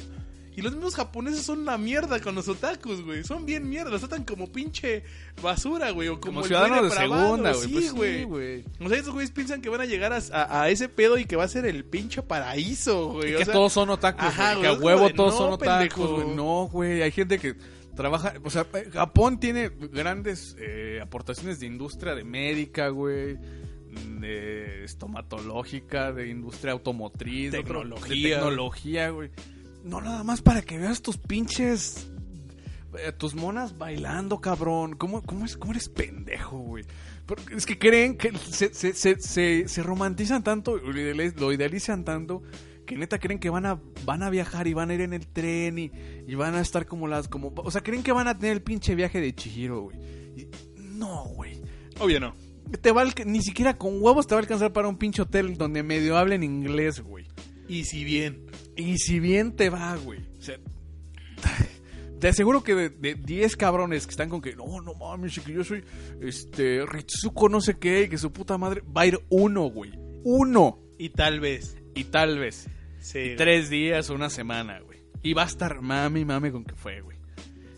Y 0.56 0.62
los 0.62 0.74
mismos 0.74 0.94
japoneses 0.94 1.42
son 1.42 1.62
una 1.62 1.80
mierda 1.80 2.20
con 2.20 2.36
los 2.36 2.48
otakus, 2.48 3.02
güey. 3.04 3.24
Son 3.24 3.44
bien 3.44 3.68
mierda, 3.68 3.90
los 3.90 4.02
tratan 4.02 4.24
como 4.24 4.52
pinche 4.52 5.04
basura, 5.42 5.90
güey. 5.90 6.10
O 6.10 6.22
como, 6.22 6.26
Como 6.34 6.40
el 6.42 6.46
ciudadanos 6.48 6.78
güey 6.80 6.90
de 6.92 6.96
segunda, 6.96 7.54
güey. 7.54 7.64
Sí, 7.68 7.74
Pues 7.74 7.86
sí, 7.86 7.92
güey. 7.92 8.24
güey. 8.26 8.64
o 8.80 8.88
sea, 8.90 9.00
esos 9.00 9.14
güeyes 9.14 9.32
piensan 9.32 9.62
que 9.64 9.70
van 9.70 9.82
a 9.82 9.86
llegar 9.86 10.14
a, 10.14 10.20
a- 10.32 10.62
a 10.62 10.70
ese 10.70 10.90
pedo 10.90 11.18
y 11.18 11.26
que 11.26 11.36
va 11.36 11.46
a 11.46 11.48
ser 11.48 11.66
el 11.66 11.84
pinche 11.86 12.22
paraíso, 12.22 13.14
güey. 13.14 13.36
Que 13.36 13.46
sea, 13.46 13.54
todos 13.54 13.74
son 13.74 13.90
otakus, 13.90 14.26
ajá, 14.26 14.54
güey, 14.54 14.62
güey, 14.62 14.62
que 14.62 14.68
a 14.68 14.86
huevo 14.86 15.08
de, 15.08 15.14
todos 15.16 15.34
no, 15.34 15.38
son 15.40 15.54
otakus, 15.54 16.10
güey. 16.12 16.36
No, 16.36 16.70
güey, 16.72 17.02
hay 17.02 17.12
gente 17.12 17.40
que 17.40 17.56
trabaja, 17.96 18.34
o 18.44 18.50
sea, 18.50 18.68
eh, 18.74 18.90
Japón 18.92 19.40
tiene 19.40 19.70
grandes 19.70 20.56
eh, 20.60 21.00
aportaciones 21.02 21.60
de 21.60 21.68
industria 21.68 22.16
de 22.16 22.24
médica, 22.24 22.90
güey, 22.90 23.38
de 24.20 24.84
estomatológica, 24.84 26.12
de 26.12 26.30
industria 26.30 26.74
automotriz, 26.74 27.52
Tecnología. 27.52 28.16
de 28.16 28.36
tecnología, 28.36 29.10
güey. 29.10 29.30
No 29.84 30.02
nada 30.02 30.24
más 30.24 30.42
para 30.42 30.62
que 30.62 30.78
veas 30.78 31.02
tus 31.02 31.18
pinches 31.18 32.10
eh, 32.98 33.12
tus 33.12 33.36
monas 33.36 33.78
bailando, 33.78 34.40
cabrón. 34.40 34.96
¿Cómo, 34.96 35.22
cómo, 35.24 35.46
es, 35.46 35.58
cómo 35.58 35.72
eres 35.72 35.90
pendejo, 35.90 36.60
güey? 36.60 36.86
Porque 37.26 37.56
Es 37.56 37.66
que 37.66 37.78
creen 37.80 38.18
que 38.18 38.38
se, 38.38 38.74
se, 38.74 38.94
se, 38.94 39.68
se, 39.68 39.84
romantizan 39.84 40.44
tanto, 40.44 40.78
lo 40.78 41.52
idealizan 41.54 42.04
tanto, 42.04 42.44
que 42.86 42.98
neta 42.98 43.18
creen 43.20 43.40
que 43.40 43.50
van 43.50 43.66
a, 43.66 43.82
van 44.06 44.24
a 44.24 44.30
viajar 44.30 44.68
y 44.68 44.74
van 44.74 44.90
a 44.90 44.94
ir 44.94 45.02
en 45.02 45.14
el 45.14 45.28
tren 45.28 45.80
y, 45.80 45.92
y 46.28 46.36
van 46.36 46.56
a 46.56 46.62
estar 46.62 46.86
como 46.86 47.08
las... 47.08 47.28
como 47.28 47.54
O 47.56 47.72
sea, 47.72 47.82
creen 47.82 48.04
que 48.04 48.12
van 48.12 48.28
a 48.28 48.38
tener 48.38 48.54
el 48.58 48.62
pinche 48.62 48.96
viaje 48.96 49.22
de 49.22 49.34
Chihiro, 49.34 49.82
güey. 49.84 49.98
Y- 50.36 50.48
No, 50.78 51.26
güey. 51.36 51.60
Obvio 52.00 52.20
no. 52.20 52.34
Te 52.82 52.92
va 52.92 53.04
ni 53.26 53.42
siquiera 53.42 53.78
con 53.78 54.02
huevos 54.02 54.26
te 54.28 54.36
va 54.36 54.40
a 54.40 54.42
alcanzar 54.44 54.74
para 54.74 54.88
un 54.88 54.98
pinche 54.98 55.22
hotel 55.22 55.58
donde 55.58 55.84
medio 55.84 56.18
hablen 56.18 56.44
inglés, 56.44 57.02
güey. 57.02 57.28
Y 57.68 57.84
si 57.86 58.04
bien. 58.04 58.46
Y 58.76 58.98
si 58.98 59.20
bien 59.20 59.56
te 59.56 59.70
va, 59.70 59.96
güey. 59.98 60.20
O 60.40 60.42
sea, 60.42 60.58
te 62.20 62.28
aseguro 62.30 62.64
que 62.64 62.74
de- 62.74 62.90
de 62.90 63.16
10 63.16 63.56
cabrones 63.58 64.06
que 64.06 64.12
están 64.12 64.30
con 64.30 64.42
que, 64.42 64.56
no, 64.56 64.82
no 64.82 64.94
mames, 64.94 65.38
que 65.40 65.52
yo 65.54 65.64
soy 65.64 65.84
este 66.22 66.86
Ritsuko 66.86 67.50
no 67.50 67.60
sé 67.62 67.78
qué, 67.78 68.04
y 68.04 68.10
que 68.10 68.18
su 68.18 68.32
puta 68.32 68.58
madre, 68.58 68.82
va 68.96 69.02
a 69.02 69.06
ir 69.08 69.20
uno, 69.30 69.64
güey. 69.70 69.92
Uno. 70.24 70.80
Y 70.98 71.10
tal 71.10 71.40
vez. 71.42 71.76
Y 71.96 72.06
tal 72.06 72.40
vez. 72.40 72.68
Sí. 73.00 73.34
Tres 73.38 73.70
días 73.70 74.10
o 74.10 74.16
una 74.16 74.30
semana, 74.30 74.80
güey. 74.80 75.00
Y 75.22 75.34
va 75.34 75.44
a 75.44 75.48
estar 75.48 75.82
mami, 75.82 76.26
mami 76.26 76.52
con 76.52 76.64
que 76.66 76.76
fue, 76.76 77.02
güey. 77.02 77.18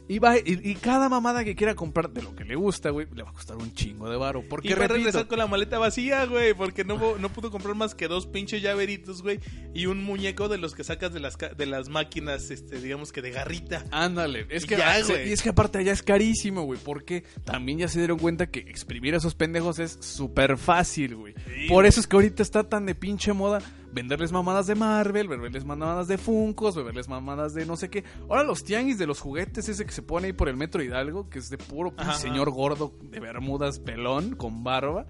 Y, 0.07 0.19
va, 0.19 0.37
y, 0.37 0.43
y 0.45 0.75
cada 0.75 1.09
mamada 1.09 1.43
que 1.43 1.55
quiera 1.55 1.73
comprar 1.73 2.11
de 2.11 2.21
lo 2.21 2.35
que 2.35 2.43
le 2.45 2.53
gusta, 2.55 2.91
güey, 2.91 3.07
le 3.15 3.23
va 3.23 3.31
a 3.31 3.33
costar 3.33 3.57
un 3.57 3.73
chingo 3.73 4.07
de 4.07 4.15
varo. 4.17 4.43
Porque 4.47 4.67
Y 4.69 4.73
va 4.73 4.85
a 4.85 4.87
regresar 4.87 5.25
con 5.27 5.39
la 5.39 5.47
maleta 5.47 5.79
vacía, 5.79 6.25
güey, 6.27 6.53
porque 6.53 6.83
no, 6.83 7.17
no 7.17 7.29
pudo 7.29 7.49
comprar 7.49 7.73
más 7.73 7.95
que 7.95 8.07
dos 8.07 8.27
pinches 8.27 8.61
llaveritos, 8.61 9.23
güey, 9.23 9.39
y 9.73 9.87
un 9.87 10.03
muñeco 10.03 10.47
de 10.47 10.59
los 10.59 10.75
que 10.75 10.83
sacas 10.83 11.11
de 11.11 11.19
las, 11.21 11.35
de 11.57 11.65
las 11.65 11.89
máquinas, 11.89 12.51
este, 12.51 12.79
digamos 12.79 13.11
que 13.11 13.23
de 13.23 13.31
garrita. 13.31 13.83
Ándale, 13.89 14.45
es 14.49 14.65
Y 14.65 14.67
que, 14.67 14.77
ya, 14.77 14.91
ah, 14.93 15.03
se- 15.03 15.11
güey. 15.13 15.29
y 15.29 15.33
es 15.33 15.41
que 15.41 15.49
aparte 15.49 15.79
allá 15.79 15.93
es 15.93 16.03
carísimo, 16.03 16.61
güey, 16.65 16.79
porque 16.83 17.23
también 17.43 17.79
ya 17.79 17.87
se 17.87 17.97
dieron 17.97 18.19
cuenta 18.19 18.45
que 18.45 18.59
exprimir 18.59 19.15
a 19.15 19.17
esos 19.17 19.33
pendejos 19.33 19.79
es 19.79 19.97
súper 20.01 20.57
fácil, 20.59 21.15
güey. 21.15 21.33
Sí, 21.47 21.65
Por 21.67 21.87
eso 21.87 21.99
es 21.99 22.05
que 22.05 22.15
ahorita 22.15 22.43
está 22.43 22.63
tan 22.63 22.85
de 22.85 22.93
pinche 22.93 23.33
moda 23.33 23.59
venderles 23.95 24.31
mamadas 24.33 24.67
de 24.67 24.75
Marvel, 24.75 25.27
venderles 25.29 25.63
mamadas 25.65 26.07
de 26.09 26.17
Funkos, 26.17 26.75
venderles 26.75 27.07
mamadas 27.07 27.53
de 27.53 27.65
no 27.65 27.77
sé 27.77 27.89
qué. 27.89 28.03
Ahora 28.29 28.43
los 28.43 28.63
tianguis 28.63 28.97
de 28.99 29.07
los 29.07 29.21
juguetes 29.21 29.69
ese 29.69 29.85
que 29.85 29.91
se 29.93 30.01
pone 30.03 30.27
ahí 30.27 30.33
por 30.33 30.49
el 30.49 30.57
metro 30.57 30.83
Hidalgo, 30.83 31.29
que 31.29 31.39
es 31.39 31.49
de 31.49 31.57
puro 31.57 31.93
Ajá. 31.97 32.13
señor 32.15 32.51
gordo 32.51 32.93
de 33.01 33.19
bermudas 33.21 33.79
pelón 33.79 34.35
con 34.35 34.63
barba. 34.63 35.07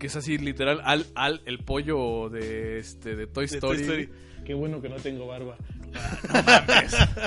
Que 0.00 0.08
es 0.08 0.16
así 0.16 0.36
literal 0.38 0.80
al, 0.84 1.06
al 1.14 1.40
el 1.46 1.60
pollo 1.60 2.28
de 2.28 2.80
este 2.80 3.14
de 3.14 3.28
Toy 3.28 3.46
De 3.46 3.54
Story. 3.56 3.76
Toy 3.76 3.82
Story. 3.86 4.08
Qué 4.44 4.54
bueno 4.54 4.82
que 4.82 4.88
no 4.88 4.96
tengo 4.96 5.28
barba. 5.28 5.56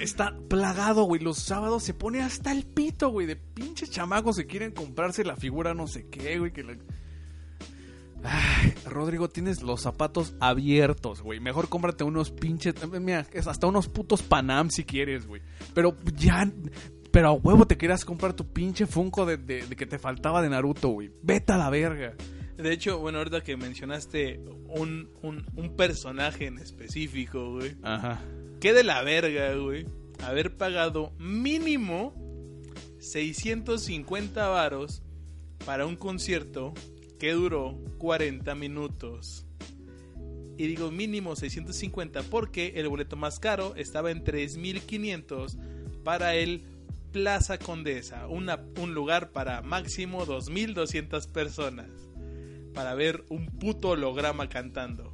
Está 0.00 0.34
plagado, 0.48 1.04
güey. 1.04 1.20
Los 1.22 1.38
sábados 1.38 1.82
se 1.82 1.94
pone 1.94 2.20
hasta 2.22 2.52
el 2.52 2.64
pito, 2.64 3.08
güey. 3.08 3.26
De 3.26 3.36
pinches 3.36 3.90
chamacos 3.90 4.36
que 4.36 4.46
quieren 4.46 4.72
comprarse 4.72 5.24
la 5.24 5.36
figura 5.36 5.72
no 5.74 5.86
sé 5.86 6.06
qué, 6.08 6.38
güey. 6.38 6.52
Que 6.52 6.62
la- 6.64 6.76
Ay, 8.28 8.74
Rodrigo, 8.86 9.28
tienes 9.28 9.62
los 9.62 9.82
zapatos 9.82 10.34
abiertos, 10.40 11.22
güey. 11.22 11.38
Mejor 11.40 11.68
cómprate 11.68 12.04
unos 12.04 12.30
pinches... 12.30 12.74
Mira, 13.00 13.26
es 13.32 13.46
hasta 13.46 13.66
unos 13.66 13.88
putos 13.88 14.22
Panam 14.22 14.70
si 14.70 14.84
quieres, 14.84 15.26
güey. 15.26 15.42
Pero 15.74 15.96
ya... 16.16 16.50
Pero 17.12 17.28
a 17.28 17.32
huevo 17.32 17.66
te 17.66 17.76
quieras 17.78 18.04
comprar 18.04 18.34
tu 18.34 18.52
pinche 18.52 18.86
Funko 18.86 19.24
de, 19.24 19.36
de- 19.38 19.66
de 19.66 19.76
que 19.76 19.86
te 19.86 19.98
faltaba 19.98 20.42
de 20.42 20.50
Naruto, 20.50 20.88
güey. 20.88 21.10
Vete 21.22 21.52
a 21.52 21.56
la 21.56 21.70
verga. 21.70 22.14
De 22.58 22.72
hecho, 22.72 22.98
bueno, 22.98 23.18
ahorita 23.18 23.42
que 23.42 23.56
mencionaste 23.56 24.40
un, 24.68 25.10
un, 25.22 25.46
un 25.54 25.76
personaje 25.76 26.46
en 26.46 26.58
específico, 26.58 27.52
güey. 27.52 27.76
Ajá. 27.82 28.20
Qué 28.60 28.72
de 28.74 28.82
la 28.84 29.02
verga, 29.02 29.54
güey. 29.54 29.86
Haber 30.22 30.56
pagado 30.56 31.12
mínimo 31.18 32.14
650 32.98 34.48
varos 34.48 35.02
para 35.64 35.86
un 35.86 35.96
concierto 35.96 36.74
que 37.18 37.32
duró 37.32 37.78
40 37.98 38.54
minutos. 38.54 39.46
Y 40.58 40.66
digo 40.66 40.90
mínimo 40.90 41.36
650 41.36 42.22
porque 42.24 42.72
el 42.76 42.88
boleto 42.88 43.16
más 43.16 43.38
caro 43.38 43.74
estaba 43.76 44.10
en 44.10 44.24
3500 44.24 45.58
para 46.02 46.34
el 46.34 46.64
Plaza 47.12 47.58
Condesa, 47.58 48.26
una, 48.26 48.64
un 48.80 48.94
lugar 48.94 49.32
para 49.32 49.62
máximo 49.62 50.24
2200 50.24 51.26
personas 51.28 51.88
para 52.76 52.94
ver 52.94 53.24
un 53.30 53.46
puto 53.46 53.88
holograma 53.88 54.50
cantando. 54.50 55.12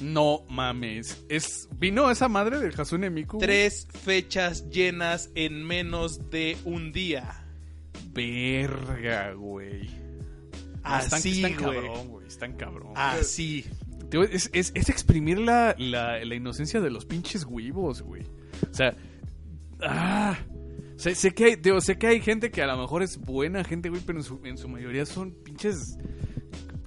No 0.00 0.44
mames. 0.48 1.24
Es... 1.28 1.68
¿Vino 1.76 2.10
esa 2.10 2.28
madre 2.28 2.60
del 2.60 2.72
Hasune 2.80 3.10
Miku? 3.10 3.38
Tres 3.38 3.88
fechas 4.04 4.70
llenas 4.70 5.30
en 5.34 5.64
menos 5.64 6.30
de 6.30 6.56
un 6.64 6.92
día. 6.92 7.44
Verga, 8.12 9.32
güey. 9.32 9.90
Ah, 10.82 11.00
están, 11.00 11.18
Así, 11.18 11.42
están 11.44 11.64
güey. 11.64 11.80
cabrón, 11.80 12.08
güey. 12.08 12.26
Están 12.26 12.52
cabrón. 12.56 12.92
Así. 12.96 13.64
Es, 14.12 14.50
es- 14.52 14.72
es 14.74 14.88
exprimir 14.88 15.38
la, 15.38 15.74
la- 15.78 16.24
la 16.24 16.34
inocencia 16.34 16.80
de 16.80 16.90
los 16.90 17.04
pinches 17.04 17.44
huevos, 17.44 18.02
güey. 18.02 18.22
O 18.70 18.74
sea, 18.74 18.96
ah, 19.82 20.36
sé, 20.96 21.14
sé 21.14 21.32
que 21.32 21.44
hay, 21.44 21.56
tío, 21.56 21.80
sé 21.80 21.96
que 21.98 22.06
hay 22.08 22.20
gente 22.20 22.50
que 22.50 22.62
a 22.62 22.66
lo 22.66 22.76
mejor 22.76 23.02
es 23.02 23.18
buena 23.18 23.62
gente, 23.64 23.88
güey, 23.88 24.02
pero 24.04 24.18
en 24.18 24.24
su, 24.24 24.40
en 24.44 24.58
su 24.58 24.68
mayoría 24.68 25.06
son 25.06 25.32
pinches. 25.44 25.96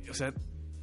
O 0.10 0.14
sea, 0.14 0.34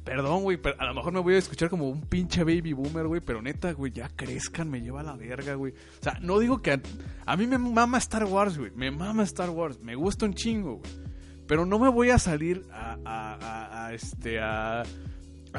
perdón, 0.03 0.43
güey, 0.43 0.57
pero 0.57 0.75
a 0.81 0.85
lo 0.85 0.93
mejor 0.95 1.13
me 1.13 1.19
voy 1.19 1.35
a 1.35 1.37
escuchar 1.37 1.69
como 1.69 1.87
un 1.89 2.01
pinche 2.01 2.43
baby 2.43 2.73
boomer, 2.73 3.07
güey, 3.07 3.21
pero 3.21 3.41
neta, 3.41 3.71
güey, 3.73 3.91
ya 3.91 4.09
crezcan, 4.09 4.69
me 4.69 4.81
lleva 4.81 5.01
a 5.01 5.03
la 5.03 5.15
verga, 5.15 5.53
güey. 5.53 5.73
O 5.73 6.03
sea, 6.03 6.17
no 6.21 6.39
digo 6.39 6.61
que 6.61 6.71
a, 6.71 6.81
a 7.25 7.37
mí 7.37 7.45
me 7.47 7.57
mama 7.57 7.97
Star 7.99 8.25
Wars, 8.25 8.57
güey, 8.57 8.71
me 8.75 8.89
mama 8.91 9.23
Star 9.23 9.49
Wars, 9.51 9.79
me 9.79 9.95
gusta 9.95 10.25
un 10.25 10.33
chingo, 10.33 10.77
güey. 10.77 10.91
Pero 11.51 11.65
no 11.65 11.79
me 11.79 11.89
voy 11.89 12.11
a 12.11 12.17
salir 12.17 12.63
a, 12.71 12.97
a- 13.03 13.33
a- 13.35 13.85
a, 13.87 13.93
este, 13.93 14.39
a, 14.39 14.83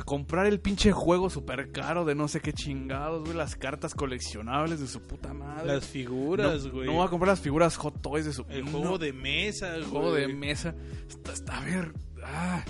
comprar 0.06 0.46
el 0.46 0.58
pinche 0.58 0.90
juego 0.90 1.28
super 1.28 1.70
caro 1.70 2.06
de 2.06 2.14
no 2.14 2.28
sé 2.28 2.40
qué 2.40 2.54
chingados, 2.54 3.24
güey, 3.24 3.36
las 3.36 3.56
cartas 3.56 3.92
coleccionables 3.92 4.80
de 4.80 4.86
su 4.86 5.02
puta 5.02 5.34
madre. 5.34 5.66
Las 5.66 5.84
figuras, 5.86 6.64
no, 6.64 6.72
güey. 6.72 6.86
no 6.86 6.94
voy 6.94 7.06
a 7.06 7.10
comprar 7.10 7.28
las 7.28 7.40
figuras 7.40 7.76
Hot 7.76 8.00
Toys 8.00 8.24
de 8.24 8.32
su 8.32 8.46
El 8.48 8.64
no, 8.64 8.70
juego 8.78 8.96
de 8.96 9.12
mesa, 9.12 9.74
el 9.74 9.82
güey. 9.82 9.90
juego 9.90 10.14
de 10.14 10.28
mesa. 10.28 10.74
Está, 11.10 11.34
está- 11.34 11.58
a 11.58 11.64
ver, 11.66 11.92
ah, 12.24 12.64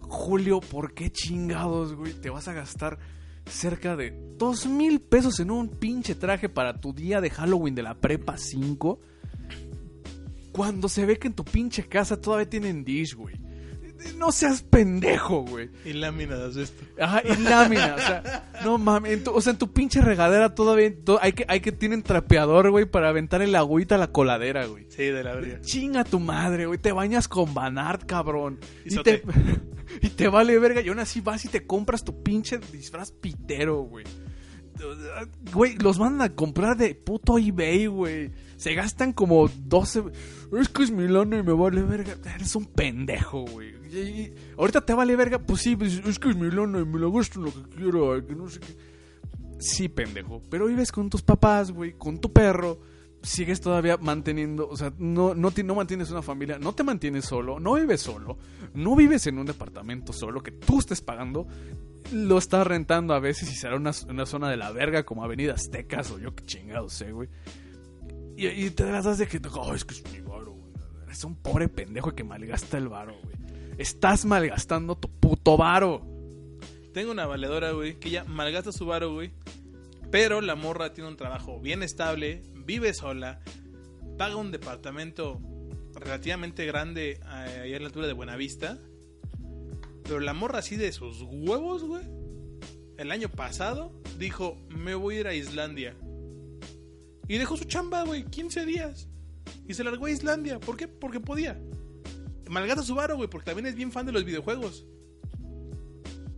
Julio, 0.00 0.60
¿por 0.60 0.94
qué 0.94 1.10
chingados, 1.12 1.94
güey? 1.94 2.14
Te 2.14 2.30
vas 2.30 2.48
a 2.48 2.54
gastar 2.54 2.98
cerca 3.44 3.96
de 3.96 4.18
dos 4.38 4.66
mil 4.66 5.02
pesos 5.02 5.40
en 5.40 5.50
un 5.50 5.68
pinche 5.68 6.14
traje 6.14 6.48
para 6.48 6.80
tu 6.80 6.94
día 6.94 7.20
de 7.20 7.28
Halloween 7.28 7.74
de 7.74 7.82
la 7.82 7.96
prepa 8.00 8.38
5. 8.38 8.98
Cuando 10.52 10.88
se 10.88 11.06
ve 11.06 11.18
que 11.18 11.28
en 11.28 11.34
tu 11.34 11.44
pinche 11.44 11.84
casa 11.88 12.20
todavía 12.20 12.48
tienen 12.48 12.84
dish, 12.84 13.14
güey. 13.14 13.36
no 14.18 14.32
seas 14.32 14.62
pendejo, 14.62 15.42
güey. 15.44 15.70
Y 15.84 15.92
láminas 15.92 16.56
esto. 16.56 16.84
Ajá, 17.00 17.22
y 17.24 17.36
lámina, 17.42 17.94
o 17.94 17.98
sea, 17.98 18.50
no 18.64 18.76
mames, 18.76 19.20
o 19.28 19.40
sea, 19.40 19.52
en 19.52 19.58
tu 19.58 19.72
pinche 19.72 20.00
regadera 20.00 20.54
todavía 20.56 20.92
to- 21.04 21.20
hay 21.22 21.32
que 21.32 21.44
hay 21.48 21.60
que 21.60 21.70
tienen 21.72 22.02
trapeador, 22.02 22.70
güey, 22.70 22.84
para 22.84 23.08
aventar 23.10 23.42
el 23.42 23.54
agüita 23.54 23.94
a 23.94 23.98
la 23.98 24.10
coladera, 24.12 24.66
güey. 24.66 24.86
Sí, 24.90 25.04
de 25.04 25.22
la 25.22 25.34
verga. 25.34 25.60
Chinga 25.60 26.02
tu 26.04 26.18
madre, 26.20 26.66
güey, 26.66 26.78
te 26.80 26.90
bañas 26.92 27.28
con 27.28 27.54
Banart, 27.54 28.04
cabrón. 28.04 28.58
Y 28.84 28.98
Y 28.98 29.02
te, 29.04 29.22
y 30.02 30.08
te 30.08 30.26
vale 30.28 30.58
verga, 30.58 30.80
y 30.82 30.88
aún 30.88 30.98
así 30.98 31.20
vas 31.20 31.44
y 31.44 31.48
te 31.48 31.64
compras 31.66 32.02
tu 32.04 32.22
pinche 32.24 32.58
disfraz 32.72 33.12
pitero, 33.12 33.82
güey. 33.82 34.04
Güey, 35.52 35.76
los 35.78 35.98
mandan 36.00 36.30
a 36.32 36.34
comprar 36.34 36.76
de 36.76 36.94
puto 36.96 37.38
eBay, 37.38 37.86
güey. 37.86 38.32
Se 38.56 38.74
gastan 38.74 39.12
como 39.12 39.48
12... 39.48 40.02
Es 40.52 40.68
que 40.68 40.82
es 40.82 40.90
Milano 40.90 41.38
y 41.38 41.42
me 41.42 41.52
vale 41.52 41.82
verga. 41.82 42.14
Eres 42.34 42.54
un 42.56 42.66
pendejo, 42.66 43.44
güey. 43.46 43.72
Ahorita 44.58 44.84
te 44.84 44.92
vale 44.92 45.16
verga, 45.16 45.38
pues 45.38 45.62
sí, 45.62 45.76
pues, 45.76 46.02
es 46.04 46.18
que 46.18 46.30
es 46.30 46.36
Milano 46.36 46.78
y 46.78 46.84
me 46.84 46.98
lo 46.98 47.10
gasto 47.10 47.38
en 47.38 47.46
lo 47.46 47.52
que 47.52 47.76
quiero, 47.76 48.26
que 48.26 48.34
no 48.34 48.48
sé 48.48 48.60
qué. 48.60 48.76
Sí, 49.58 49.88
pendejo. 49.88 50.42
Pero 50.50 50.66
vives 50.66 50.92
con 50.92 51.08
tus 51.08 51.22
papás, 51.22 51.70
güey, 51.70 51.92
con 51.94 52.20
tu 52.20 52.32
perro. 52.32 52.80
Sigues 53.22 53.60
todavía 53.60 53.96
manteniendo, 53.98 54.68
o 54.68 54.76
sea, 54.76 54.92
no, 54.98 55.34
no, 55.34 55.52
no 55.64 55.74
mantienes 55.76 56.10
una 56.10 56.22
familia, 56.22 56.58
no 56.58 56.74
te 56.74 56.82
mantienes 56.82 57.24
solo, 57.24 57.60
no 57.60 57.74
vives 57.74 58.00
solo, 58.00 58.36
no 58.74 58.96
vives 58.96 59.28
en 59.28 59.38
un 59.38 59.46
departamento 59.46 60.12
solo 60.12 60.42
que 60.42 60.50
tú 60.50 60.80
estés 60.80 61.00
pagando, 61.00 61.46
lo 62.12 62.36
estás 62.36 62.66
rentando 62.66 63.14
a 63.14 63.20
veces 63.20 63.48
y 63.52 63.54
será 63.54 63.76
una, 63.76 63.92
una 64.08 64.26
zona 64.26 64.50
de 64.50 64.56
la 64.56 64.72
verga 64.72 65.04
como 65.04 65.22
Avenida 65.22 65.54
Aztecas 65.54 66.10
o 66.10 66.18
yo 66.18 66.34
qué 66.34 66.44
chingado 66.44 66.88
sé, 66.88 67.12
güey. 67.12 67.28
Y, 68.36 68.70
te 68.70 68.84
das 68.84 69.18
de 69.18 69.26
que, 69.28 69.40
"Ay, 69.62 69.76
es 69.76 69.84
que 69.84 70.21
Eres 71.12 71.24
un 71.24 71.34
pobre 71.34 71.68
pendejo 71.68 72.14
que 72.14 72.24
malgasta 72.24 72.78
el 72.78 72.88
varo, 72.88 73.14
güey. 73.22 73.36
Estás 73.76 74.24
malgastando 74.24 74.96
tu 74.96 75.10
puto 75.10 75.58
varo. 75.58 76.00
Tengo 76.94 77.12
una 77.12 77.26
valedora, 77.26 77.72
güey, 77.72 78.00
que 78.00 78.08
ya 78.08 78.24
malgasta 78.24 78.72
su 78.72 78.86
varo, 78.86 79.12
güey. 79.12 79.30
Pero 80.10 80.40
la 80.40 80.54
morra 80.54 80.94
tiene 80.94 81.10
un 81.10 81.18
trabajo 81.18 81.60
bien 81.60 81.82
estable, 81.82 82.40
vive 82.64 82.94
sola, 82.94 83.42
paga 84.16 84.36
un 84.36 84.52
departamento 84.52 85.38
relativamente 85.94 86.64
grande 86.64 87.20
eh, 87.20 87.60
allá 87.64 87.76
en 87.76 87.82
la 87.82 87.88
altura 87.88 88.06
de 88.06 88.14
Buenavista. 88.14 88.78
Pero 90.04 90.18
la 90.20 90.32
morra 90.32 90.60
así 90.60 90.76
de 90.76 90.92
sus 90.92 91.20
huevos, 91.20 91.84
güey. 91.84 92.04
El 92.96 93.10
año 93.10 93.28
pasado 93.28 93.92
dijo, 94.16 94.56
me 94.70 94.94
voy 94.94 95.16
a 95.16 95.20
ir 95.20 95.26
a 95.26 95.34
Islandia. 95.34 95.94
Y 97.28 97.36
dejó 97.36 97.58
su 97.58 97.64
chamba, 97.64 98.02
güey, 98.04 98.24
15 98.24 98.64
días. 98.64 99.10
Y 99.68 99.74
se 99.74 99.84
largó 99.84 100.06
a 100.06 100.10
Islandia. 100.10 100.58
¿Por 100.60 100.76
qué? 100.76 100.88
Porque 100.88 101.20
podía. 101.20 101.58
Malgasta 102.48 102.82
su 102.82 102.94
varo, 102.94 103.16
güey, 103.16 103.28
porque 103.30 103.46
también 103.46 103.66
es 103.66 103.74
bien 103.74 103.92
fan 103.92 104.04
de 104.06 104.12
los 104.12 104.24
videojuegos. 104.24 104.84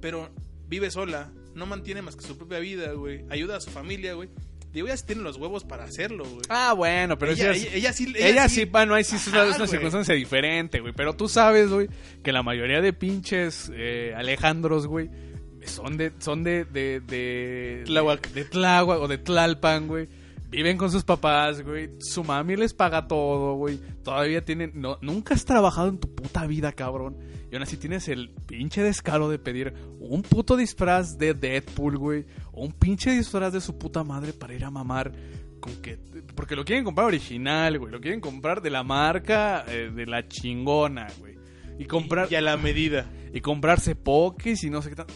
Pero 0.01 0.31
vive 0.69 0.91
sola, 0.91 1.33
no 1.55 1.67
mantiene 1.67 2.03
más 2.03 2.17
que 2.17 2.25
su 2.25 2.37
propia 2.37 2.59
vida, 2.59 2.93
güey. 2.93 3.25
Ayuda 3.31 3.57
a 3.57 3.61
su 3.61 3.71
familia, 3.71 4.15
güey. 4.15 4.29
Digo, 4.73 4.89
ella 4.89 4.97
sí 4.97 5.07
tiene 5.07 5.23
los 5.23 5.37
huevos 5.37 5.65
para 5.65 5.85
hacerlo, 5.85 6.25
güey. 6.25 6.43
Ah, 6.49 6.73
bueno, 6.73 7.17
pero 7.17 7.33
ella, 7.33 7.53
ella, 7.53 7.69
ella, 7.69 7.77
ella 7.77 7.93
sí. 7.93 8.12
Ella, 8.17 8.49
sí, 8.49 8.65
bueno, 8.65 8.95
ahí 8.95 9.05
sí 9.05 9.17
es 9.17 9.27
una, 9.29 9.43
Ajá, 9.43 9.45
es 9.51 9.57
una 9.57 9.59
güey. 9.59 9.69
circunstancia 9.71 10.15
diferente, 10.15 10.81
güey. 10.81 10.93
Pero 10.93 11.15
tú 11.15 11.29
sabes, 11.29 11.71
güey, 11.71 11.89
que 12.25 12.33
la 12.33 12.43
mayoría 12.43 12.81
de 12.81 12.93
pinches 12.93 13.71
eh, 13.73 14.12
Alejandros, 14.17 14.89
güey, 14.89 15.11
son 15.65 15.97
de, 15.97 16.12
son 16.19 16.43
de, 16.43 16.65
de, 16.65 17.01
de, 17.01 17.83
Tláhuac. 17.87 18.29
de, 18.33 18.43
de 18.43 18.51
Tláhuac 18.51 18.99
o 19.01 19.09
de 19.09 19.19
Tlalpan, 19.19 19.87
güey. 19.87 20.09
Viven 20.51 20.77
con 20.79 20.91
sus 20.91 21.03
papás, 21.05 21.63
güey. 21.63 21.91
Su 21.99 22.23
mami 22.23 22.57
les 22.57 22.75
paga 22.75 23.09
todo, 23.09 23.55
güey. 23.57 23.81
Todavía 24.05 24.45
tienen, 24.45 24.73
no, 24.75 24.99
nunca 25.03 25.35
has 25.35 25.45
trabajado 25.45 25.89
en 25.89 25.99
tu 25.99 26.15
puta 26.15 26.47
vida, 26.47 26.73
cabrón. 26.73 27.17
Y 27.51 27.55
aún 27.55 27.63
así 27.63 27.77
tienes 27.77 28.09
el 28.09 28.31
pinche 28.31 28.83
descaro 28.83 29.29
de 29.29 29.39
pedir 29.39 29.75
un 29.99 30.23
puto 30.23 30.57
disfraz 30.57 31.19
de 31.19 31.35
Deadpool, 31.35 31.99
güey. 31.99 32.27
O 32.53 32.65
un 32.65 32.73
pinche 32.73 33.11
disfraz 33.11 33.53
de 33.53 33.61
su 33.61 33.77
puta 33.79 34.05
madre 34.05 34.33
para 34.33 34.55
ir 34.55 34.65
a 34.65 34.71
mamar 34.71 35.13
con 35.61 35.75
que 35.81 35.99
porque 36.37 36.57
lo 36.57 36.65
quieren 36.65 36.85
comprar 36.85 37.07
original, 37.07 37.79
güey, 37.79 37.91
lo 37.91 38.01
quieren 38.01 38.21
comprar 38.21 38.61
de 38.61 38.71
la 38.71 38.83
marca 38.83 39.65
eh, 39.67 39.91
de 39.95 40.07
la 40.07 40.29
chingona, 40.29 41.09
güey. 41.19 41.35
Y 41.79 41.87
comprar 41.87 42.29
Y 42.31 42.37
a 42.37 42.41
la 42.41 42.57
medida. 42.57 43.11
y 43.33 43.41
comprarse 43.41 43.97
pokés 43.97 44.63
y 44.63 44.71
no 44.71 44.83
sé 44.83 44.91
qué 44.91 44.97
tal. 44.97 45.07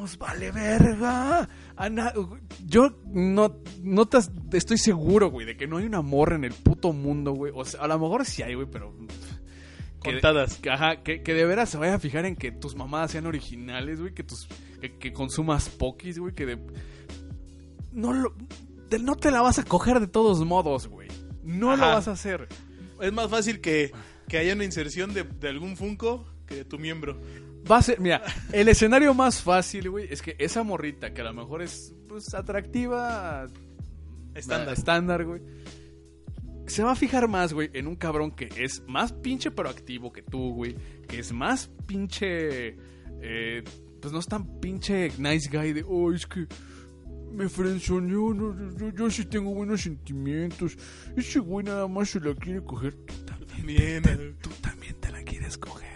Nos 0.00 0.18
vale 0.18 0.50
verga. 0.50 1.48
A 1.76 1.88
na- 1.88 2.12
Yo 2.66 2.90
no, 3.06 3.56
no 3.82 4.06
te- 4.06 4.18
estoy 4.52 4.78
seguro, 4.78 5.30
güey, 5.30 5.46
de 5.46 5.56
que 5.56 5.66
no 5.66 5.78
hay 5.78 5.86
una 5.86 6.02
morra 6.02 6.36
en 6.36 6.44
el 6.44 6.52
puto 6.52 6.92
mundo, 6.92 7.32
güey. 7.32 7.52
O 7.54 7.64
sea, 7.64 7.80
a 7.82 7.86
lo 7.88 7.98
mejor 7.98 8.24
sí 8.24 8.42
hay, 8.42 8.54
güey, 8.54 8.66
pero... 8.70 8.94
que- 10.02 10.12
Contadas. 10.12 10.56
que, 10.58 10.70
ajá, 10.70 11.02
que, 11.02 11.22
que 11.22 11.34
de 11.34 11.44
veras 11.46 11.68
se 11.70 11.78
vaya 11.78 11.94
a 11.94 11.98
fijar 11.98 12.26
en 12.26 12.36
que 12.36 12.52
tus 12.52 12.76
mamadas 12.76 13.10
sean 13.12 13.26
originales, 13.26 14.00
güey, 14.00 14.12
que 14.14 14.22
tus 14.22 14.46
que, 14.80 14.96
que 14.98 15.12
consumas 15.12 15.68
pokis, 15.70 16.18
güey, 16.18 16.34
que 16.34 16.46
de 16.46 16.58
no 17.92 18.12
lo 18.12 18.34
de- 18.90 18.98
no 18.98 19.16
te 19.16 19.30
la 19.30 19.40
vas 19.42 19.58
a 19.58 19.64
coger 19.64 19.98
de 20.00 20.06
todos 20.06 20.44
modos, 20.44 20.86
güey. 20.88 21.08
No 21.42 21.74
lo 21.76 21.86
vas 21.86 22.06
a 22.08 22.12
hacer. 22.12 22.48
Es 23.00 23.12
más 23.12 23.28
fácil 23.30 23.60
que, 23.60 23.90
que 24.28 24.38
haya 24.38 24.52
una 24.54 24.64
inserción 24.64 25.12
de, 25.14 25.24
de 25.24 25.48
algún 25.48 25.76
Funko 25.76 26.24
que 26.46 26.54
de 26.56 26.64
tu 26.64 26.78
miembro. 26.78 27.20
Va 27.70 27.78
a 27.78 27.82
ser, 27.82 28.00
mira, 28.00 28.22
el 28.52 28.68
escenario 28.68 29.12
más 29.14 29.42
fácil, 29.42 29.90
güey, 29.90 30.06
es 30.10 30.22
que 30.22 30.36
esa 30.38 30.62
morrita 30.62 31.12
que 31.12 31.20
a 31.20 31.24
lo 31.24 31.34
mejor 31.34 31.62
es 31.62 31.94
pues, 32.08 32.32
atractiva 32.34 33.46
Estándar. 34.34 34.74
estándar, 34.74 35.24
güey. 35.24 35.42
Se 36.66 36.82
va 36.82 36.92
a 36.92 36.96
fijar 36.96 37.28
más, 37.28 37.52
güey, 37.52 37.70
en 37.74 37.86
un 37.86 37.94
cabrón 37.96 38.32
que 38.32 38.48
es 38.56 38.82
más 38.88 39.12
pinche 39.12 39.50
proactivo 39.52 40.12
que 40.12 40.22
tú, 40.22 40.52
güey. 40.54 40.74
Que 41.08 41.20
es 41.20 41.32
más 41.32 41.68
pinche. 41.86 42.76
eh, 43.22 43.62
pues 44.00 44.12
no 44.12 44.18
es 44.18 44.26
tan 44.26 44.60
pinche 44.60 45.10
nice 45.18 45.48
guy 45.50 45.72
de. 45.72 45.84
Oh, 45.86 46.12
es 46.12 46.26
que. 46.26 46.46
Me 47.32 47.48
frenzoneó. 47.48 48.34
No, 48.34 48.52
yo, 48.58 48.76
yo- 48.78 48.94
yo 48.96 49.10
sí 49.10 49.26
tengo 49.26 49.54
buenos 49.54 49.82
sentimientos. 49.82 50.76
Ese 51.16 51.38
güey 51.38 51.64
nada 51.64 51.86
más 51.86 52.10
se 52.10 52.18
la 52.20 52.34
quiere 52.34 52.62
coger. 52.64 52.94
Tú 52.94 53.14
también, 53.24 54.02
Bien. 54.02 54.36
tú 54.42 54.50
también 54.60 54.94
te 55.00 55.12
la 55.12 55.22
quieres 55.22 55.56
coger, 55.58 55.95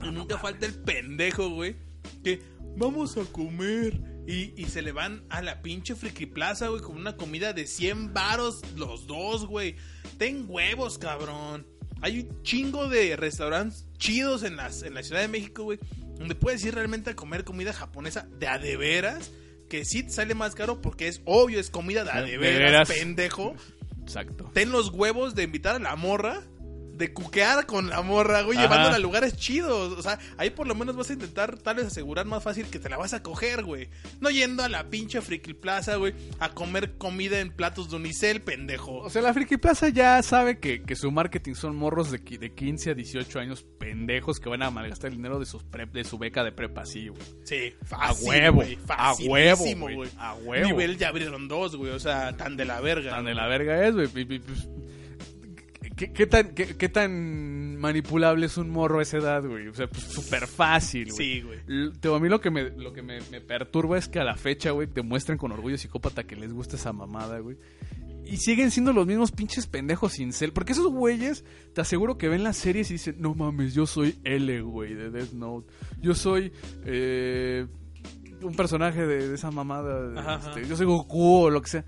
No 0.00 0.12
nunca 0.12 0.36
mames. 0.36 0.42
falta 0.42 0.66
el 0.66 0.74
pendejo, 0.74 1.50
güey. 1.50 1.76
Que 2.22 2.40
vamos 2.76 3.16
a 3.16 3.24
comer. 3.24 4.00
Y, 4.26 4.52
y 4.60 4.66
se 4.66 4.82
le 4.82 4.92
van 4.92 5.24
a 5.28 5.42
la 5.42 5.60
pinche 5.62 5.94
Friki 5.94 6.26
Plaza, 6.26 6.68
güey, 6.68 6.82
con 6.82 6.96
una 6.96 7.16
comida 7.16 7.52
de 7.52 7.66
100 7.66 8.12
varos 8.12 8.62
los 8.76 9.06
dos, 9.06 9.46
güey. 9.46 9.76
Ten 10.18 10.44
huevos, 10.48 10.98
cabrón. 10.98 11.66
Hay 12.02 12.20
un 12.20 12.42
chingo 12.42 12.88
de 12.88 13.16
restaurantes 13.16 13.86
chidos 13.98 14.42
en, 14.42 14.56
las, 14.56 14.82
en 14.82 14.94
la 14.94 15.02
Ciudad 15.02 15.20
de 15.20 15.28
México, 15.28 15.64
güey. 15.64 15.78
Donde 16.16 16.34
puedes 16.34 16.64
ir 16.64 16.74
realmente 16.74 17.10
a 17.10 17.16
comer 17.16 17.44
comida 17.44 17.72
japonesa 17.72 18.28
de 18.38 18.46
a 18.46 18.58
de 18.58 18.76
veras. 18.76 19.32
Que 19.68 19.84
sí 19.84 20.02
te 20.02 20.10
sale 20.10 20.34
más 20.34 20.54
caro 20.54 20.80
porque 20.80 21.08
es 21.08 21.22
obvio, 21.24 21.60
es 21.60 21.70
comida 21.70 22.04
de 22.04 22.10
a 22.10 22.22
de 22.22 22.38
veras. 22.38 22.88
pendejo. 22.88 23.54
Exacto. 24.02 24.50
ten 24.52 24.72
los 24.72 24.90
huevos 24.90 25.34
de 25.36 25.44
invitar 25.44 25.76
a 25.76 25.78
la 25.78 25.94
morra, 25.94 26.42
de 27.00 27.12
cuquear 27.12 27.66
con 27.66 27.88
la 27.88 28.02
morra, 28.02 28.42
güey, 28.42 28.56
Ajá. 28.58 28.68
llevándola 28.68 28.96
a 28.96 28.98
lugares 29.00 29.36
chidos. 29.36 29.98
O 29.98 30.02
sea, 30.02 30.20
ahí 30.36 30.50
por 30.50 30.68
lo 30.68 30.76
menos 30.76 30.94
vas 30.94 31.10
a 31.10 31.14
intentar 31.14 31.58
tal 31.58 31.76
vez 31.76 31.86
asegurar 31.86 32.26
más 32.26 32.44
fácil 32.44 32.66
que 32.66 32.78
te 32.78 32.88
la 32.88 32.96
vas 32.96 33.14
a 33.14 33.22
coger, 33.22 33.64
güey. 33.64 33.88
No 34.20 34.30
yendo 34.30 34.62
a 34.62 34.68
la 34.68 34.88
pinche 34.88 35.20
Friki 35.20 35.54
Plaza, 35.54 35.96
güey, 35.96 36.14
a 36.38 36.50
comer 36.50 36.96
comida 36.98 37.40
en 37.40 37.50
platos 37.50 37.90
de 37.90 37.96
unicel, 37.96 38.42
pendejo. 38.42 38.98
O 38.98 39.10
sea, 39.10 39.22
la 39.22 39.34
Friki 39.34 39.56
Plaza 39.56 39.88
ya 39.88 40.22
sabe 40.22 40.60
que, 40.60 40.82
que 40.82 40.94
su 40.94 41.10
marketing 41.10 41.54
son 41.54 41.74
morros 41.74 42.10
de, 42.10 42.18
de 42.18 42.54
15 42.54 42.90
a 42.90 42.94
18 42.94 43.38
años 43.40 43.64
pendejos 43.78 44.38
que 44.38 44.48
van 44.48 44.62
a 44.62 44.70
malgastar 44.70 45.10
el 45.10 45.16
dinero 45.16 45.38
de, 45.40 45.46
sus 45.46 45.64
prep, 45.64 45.92
de 45.92 46.04
su 46.04 46.18
beca 46.18 46.44
de 46.44 46.52
prepa, 46.52 46.84
sí, 46.84 47.08
güey. 47.08 47.22
Sí, 47.44 47.74
A 47.90 48.08
fácil, 48.12 48.28
huevo, 48.28 48.56
güey, 48.56 48.78
a 48.88 49.14
huevo, 49.14 49.64
güey, 49.94 50.10
a 50.18 50.34
huevo. 50.34 50.66
Nivel 50.66 50.98
ya 50.98 51.08
abrieron 51.08 51.48
dos, 51.48 51.76
güey, 51.76 51.92
o 51.92 51.98
sea, 51.98 52.36
tan 52.36 52.56
de 52.56 52.66
la 52.66 52.80
verga. 52.80 53.10
Tan 53.10 53.24
de 53.24 53.34
la 53.34 53.46
verga 53.46 53.86
es, 53.86 53.94
güey. 53.94 54.08
¿Qué, 56.00 56.12
qué 56.14 56.26
tan, 56.26 56.54
qué, 56.54 56.76
qué 56.78 56.88
tan 56.88 57.76
manipulable 57.76 58.46
es 58.46 58.56
un 58.56 58.70
morro 58.70 59.00
a 59.00 59.02
esa 59.02 59.18
edad, 59.18 59.44
güey? 59.46 59.68
O 59.68 59.74
sea, 59.74 59.86
pues 59.86 60.02
súper 60.04 60.46
fácil, 60.46 61.12
güey. 61.12 61.16
Sí, 61.16 61.40
güey. 61.42 61.58
Te- 62.00 62.08
a 62.14 62.18
mí 62.18 62.28
lo 62.30 62.40
que 62.40 62.50
me, 62.50 62.70
lo 62.70 62.94
que 62.94 63.02
me, 63.02 63.18
me 63.30 63.42
perturba 63.42 63.98
es 63.98 64.08
que 64.08 64.18
a 64.18 64.24
la 64.24 64.34
fecha, 64.36 64.70
güey, 64.70 64.88
demuestren 64.92 65.36
con 65.36 65.52
orgullo 65.52 65.76
psicópata 65.76 66.24
que 66.24 66.36
les 66.36 66.54
gusta 66.54 66.76
esa 66.76 66.94
mamada, 66.94 67.40
güey. 67.40 67.58
Y 68.24 68.38
siguen 68.38 68.70
siendo 68.70 68.94
los 68.94 69.06
mismos 69.06 69.30
pinches 69.30 69.66
pendejos 69.66 70.12
sin 70.14 70.32
cel. 70.32 70.52
Porque 70.54 70.72
esos 70.72 70.86
güeyes, 70.90 71.44
te 71.74 71.82
aseguro 71.82 72.16
que 72.16 72.28
ven 72.28 72.44
las 72.44 72.56
series 72.56 72.88
y 72.90 72.94
dicen, 72.94 73.16
no 73.18 73.34
mames, 73.34 73.74
yo 73.74 73.86
soy 73.86 74.18
L, 74.24 74.62
güey, 74.62 74.94
de 74.94 75.10
Death 75.10 75.32
Note. 75.32 75.70
Yo 76.00 76.14
soy 76.14 76.50
eh, 76.86 77.66
un 78.40 78.54
personaje 78.54 79.06
de, 79.06 79.28
de 79.28 79.34
esa 79.34 79.50
mamada. 79.50 80.18
Ajá, 80.18 80.34
este, 80.36 80.60
ajá. 80.60 80.68
yo 80.68 80.76
soy 80.76 80.86
Goku 80.86 81.42
o 81.44 81.50
lo 81.50 81.60
que 81.60 81.68
sea. 81.68 81.84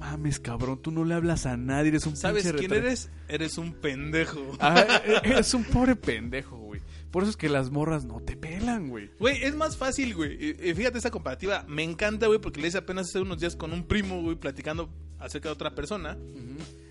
Mames, 0.00 0.40
cabrón, 0.40 0.80
tú 0.80 0.90
no 0.90 1.04
le 1.04 1.12
hablas 1.14 1.44
a 1.44 1.58
nadie, 1.58 1.90
eres 1.90 2.06
un 2.06 2.16
¿Sabes 2.16 2.44
pinche 2.44 2.58
quién 2.58 2.72
eres? 2.72 3.10
Eres 3.28 3.58
un 3.58 3.74
pendejo. 3.74 4.40
Ajá, 4.58 4.96
e- 5.06 5.20
eres 5.28 5.52
un 5.52 5.62
pobre 5.64 5.94
pendejo, 5.94 6.56
güey. 6.56 6.80
Por 7.10 7.22
eso 7.22 7.30
es 7.30 7.36
que 7.36 7.50
las 7.50 7.70
morras 7.70 8.06
no 8.06 8.20
te 8.20 8.34
pelan, 8.34 8.88
güey. 8.88 9.10
Güey, 9.18 9.44
es 9.44 9.54
más 9.54 9.76
fácil, 9.76 10.14
güey. 10.14 10.54
Fíjate 10.74 10.96
esa 10.98 11.10
comparativa. 11.10 11.66
Me 11.68 11.82
encanta, 11.82 12.28
güey, 12.28 12.40
porque 12.40 12.62
le 12.62 12.68
hice 12.68 12.78
apenas 12.78 13.08
hace 13.08 13.20
unos 13.20 13.40
días 13.40 13.56
con 13.56 13.72
un 13.72 13.84
primo, 13.84 14.22
güey, 14.22 14.36
platicando 14.36 14.88
acerca 15.18 15.50
de 15.50 15.52
otra 15.52 15.74
persona. 15.74 16.16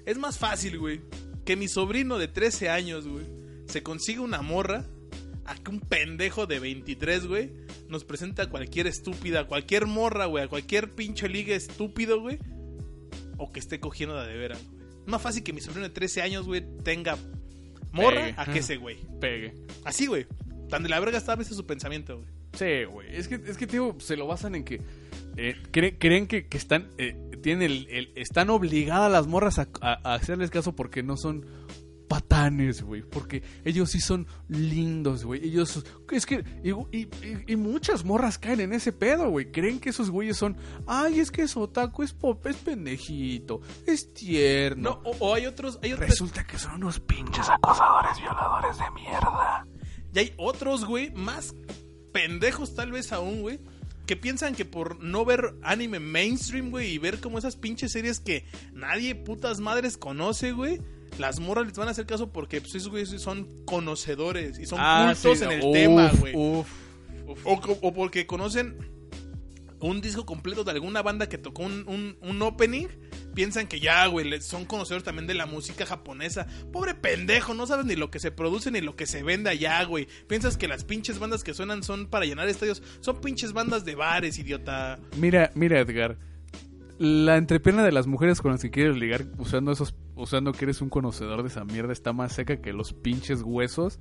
Es 0.05 0.18
más 0.20 0.38
fácil, 0.38 0.78
güey, 0.78 1.01
que 1.45 1.55
mi 1.55 1.68
sobrino 1.68 2.20
de 2.20 2.28
13 2.28 2.70
años, 2.70 3.07
güey, 3.07 3.26
se 3.66 3.82
consiga 3.82 4.22
una 4.22 4.41
morra 4.43 4.86
a 5.45 5.55
que 5.55 5.72
un 5.72 5.80
pendejo 5.80 6.45
de 6.45 6.60
23, 6.60 7.26
güey, 7.26 7.51
nos 7.88 8.03
presenta 8.03 8.43
a 8.43 8.49
cualquier 8.49 8.86
estúpida, 8.86 9.41
a 9.41 9.47
cualquier 9.47 9.88
morra, 9.88 10.26
güey, 10.26 10.43
a 10.43 10.47
cualquier 10.47 10.93
pinche 10.93 11.28
liga 11.28 11.55
estúpido, 11.55 12.20
güey, 12.22 12.39
o 13.40 13.52
que 13.52 13.60
esté 13.60 13.80
cogiendo 13.80 14.16
de, 14.22 14.28
de 14.32 14.38
veras, 14.38 14.64
güey. 14.70 14.80
Es 15.02 15.08
más 15.08 15.22
fácil 15.22 15.44
que 15.44 15.54
mi 15.54 15.62
sobrino 15.62 15.88
de 15.88 15.94
13 15.94 16.22
años, 16.22 16.46
güey, 16.46 16.64
tenga 16.84 17.18
morra 17.92 18.22
Pegue. 18.26 18.34
a 18.38 18.46
que 18.46 18.60
ese, 18.60 18.78
güey. 18.78 18.98
Pegue. 19.20 19.54
Así, 19.84 20.06
güey. 20.06 20.28
Tan 20.70 20.84
de 20.84 20.90
la 20.90 21.00
verga 21.00 21.18
está 21.18 21.34
a 21.34 21.36
veces 21.36 21.58
su 21.58 21.66
pensamiento, 21.66 22.18
güey. 22.18 22.30
Sí, 22.54 22.84
güey. 22.92 23.16
Es 23.16 23.28
que, 23.28 23.36
es 23.36 23.58
que, 23.58 23.66
tío, 23.68 23.96
se 24.00 24.16
lo 24.18 24.28
basan 24.28 24.54
en 24.56 24.64
que 24.64 24.82
eh, 25.38 25.56
cre- 25.72 25.96
creen 26.00 26.28
que, 26.28 26.48
que 26.48 26.58
están, 26.58 26.90
eh, 26.98 27.16
tienen 27.42 27.64
el, 27.72 27.88
el- 27.90 28.12
están 28.16 28.50
obligadas 28.50 29.12
las 29.12 29.26
morras 29.28 29.58
a, 29.60 29.68
a- 29.82 30.00
a 30.04 30.14
hacerles 30.16 30.50
caso 30.52 30.76
porque 30.76 31.02
no 31.02 31.16
son 31.18 31.46
patanes, 32.10 32.82
güey. 32.82 33.03
Porque 33.03 33.41
ellos 33.64 33.91
sí 33.91 34.01
son 34.01 34.28
lindos, 34.49 35.24
güey. 35.24 35.45
Ellos, 35.45 35.86
es 36.12 36.26
que, 36.26 36.43
y, 36.64 36.72
y- 36.97 37.07
y- 37.26 37.53
y 37.53 37.55
muchas 37.55 38.03
morras 38.03 38.38
caen 38.38 38.60
en 38.60 38.74
ese 38.74 38.91
pedo, 38.91 39.30
güey. 39.30 39.49
Creen 39.51 39.80
que 39.80 39.91
esos 39.91 40.10
güeyes 40.10 40.36
son, 40.36 40.57
ay, 40.86 41.22
es 41.22 41.32
que 41.32 41.43
es 41.43 41.55
otaku, 41.55 42.03
es 42.03 42.12
pop, 42.12 42.45
es 42.47 42.57
pendejito, 42.57 43.62
es 43.88 44.14
tierno. 44.14 44.99
No, 45.03 45.10
o, 45.10 45.16
o 45.20 45.36
hay 45.36 45.45
otros, 45.45 45.80
hay 45.82 45.93
otros, 45.93 46.10
Resulta 46.10 46.45
que 46.45 46.57
son 46.60 46.74
unos 46.76 46.99
pinches 46.99 47.47
acosadores, 47.47 48.18
violadores 48.20 48.78
de 48.78 48.91
mierda. 48.95 49.66
y 50.14 50.20
hay 50.20 50.34
otros, 50.38 50.84
güey, 50.86 51.12
más 51.12 51.55
pendejos 52.12 52.74
tal 52.76 52.91
vez 52.91 53.12
aún, 53.14 53.41
güey, 53.41 53.60
que 54.07 54.18
piensan 54.18 54.55
que 54.55 54.66
por 54.66 55.01
no 55.03 55.24
ver 55.24 55.53
anime 55.62 55.99
mainstream, 55.99 56.72
güey, 56.72 56.93
y 56.93 56.97
ver 56.97 57.20
como 57.20 57.38
esas 57.38 57.55
pinches 57.55 57.91
series 57.91 58.20
que 58.20 58.43
nadie 58.74 59.14
putas 59.14 59.60
madres 59.60 59.97
conoce, 59.97 60.51
güey, 60.51 60.82
las 61.18 61.39
morras 61.39 61.66
les 61.68 61.76
van 61.78 61.88
a 61.88 61.91
hacer 61.91 62.05
caso 62.05 62.32
porque 62.32 62.62
pues 62.62 62.76
esos 62.76 62.89
güeyes 62.89 63.10
son 63.22 63.47
conocedores 63.66 64.60
y 64.60 64.66
son 64.66 64.80
cultos 65.14 65.41
en 65.41 65.51
el 65.51 65.72
tema, 65.74 66.12
güey. 66.20 66.34
Ah, 66.36 66.38
Uf, 66.38 66.70
O, 67.82 67.93
porque 67.93 68.26
conocen 68.26 68.78
un 69.82 70.01
disco 70.01 70.26
completo 70.26 70.64
de 70.66 70.72
alguna 70.72 71.01
banda 71.01 71.30
que 71.30 71.38
tocó 71.38 71.64
un, 71.64 71.88
un- 71.88 72.18
un 72.22 72.41
opening, 72.41 72.88
piensan 73.34 73.66
que 73.68 73.80
ya, 73.80 74.05
güey, 74.07 74.41
son 74.41 74.66
conocedores 74.66 75.05
también 75.05 75.26
de 75.28 75.34
la 75.36 75.45
música 75.45 75.86
japonesa. 75.86 76.47
Pobre 76.74 76.95
pendejo, 76.95 77.53
no 77.53 77.66
sabes 77.66 77.86
ni 77.86 77.95
lo 77.95 78.12
que 78.12 78.20
se 78.20 78.32
produce 78.32 78.72
ni 78.72 78.82
lo 78.82 78.97
que 78.97 79.05
se 79.05 79.24
vende 79.24 79.49
allá, 79.51 79.82
güey. 79.86 80.07
Piensas 80.28 80.57
que 80.57 80.68
las 80.68 80.84
pinches 80.84 81.18
bandas 81.20 81.43
que 81.45 81.53
suenan 81.53 81.84
son 81.84 82.07
para 82.07 82.26
llenar 82.26 82.49
estadios. 82.49 82.84
Son 82.99 83.22
pinches 83.22 83.53
bandas 83.53 83.86
de 83.86 83.95
bares, 83.95 84.38
idiota. 84.38 84.99
Mira, 85.16 85.51
mira, 85.55 85.80
Edgar. 85.80 86.18
La 87.00 87.38
entrepierna 87.38 87.84
de 87.84 87.93
las 87.93 88.08
mujeres 88.08 88.41
con 88.41 88.52
las 88.52 88.62
que 88.62 88.72
quieres 88.72 88.97
ligar 88.97 89.26
usando 89.38 89.72
esos, 89.72 89.95
usando 90.16 90.52
que 90.52 90.66
eres 90.66 90.82
un 90.82 90.89
conocedor 90.89 91.43
de 91.43 91.47
esa 91.47 91.64
mierda 91.64 91.93
está 91.93 92.12
más 92.12 92.34
seca 92.34 92.62
que 92.62 92.74
los 92.74 92.91
pinches 92.91 93.41
huesos 93.41 94.00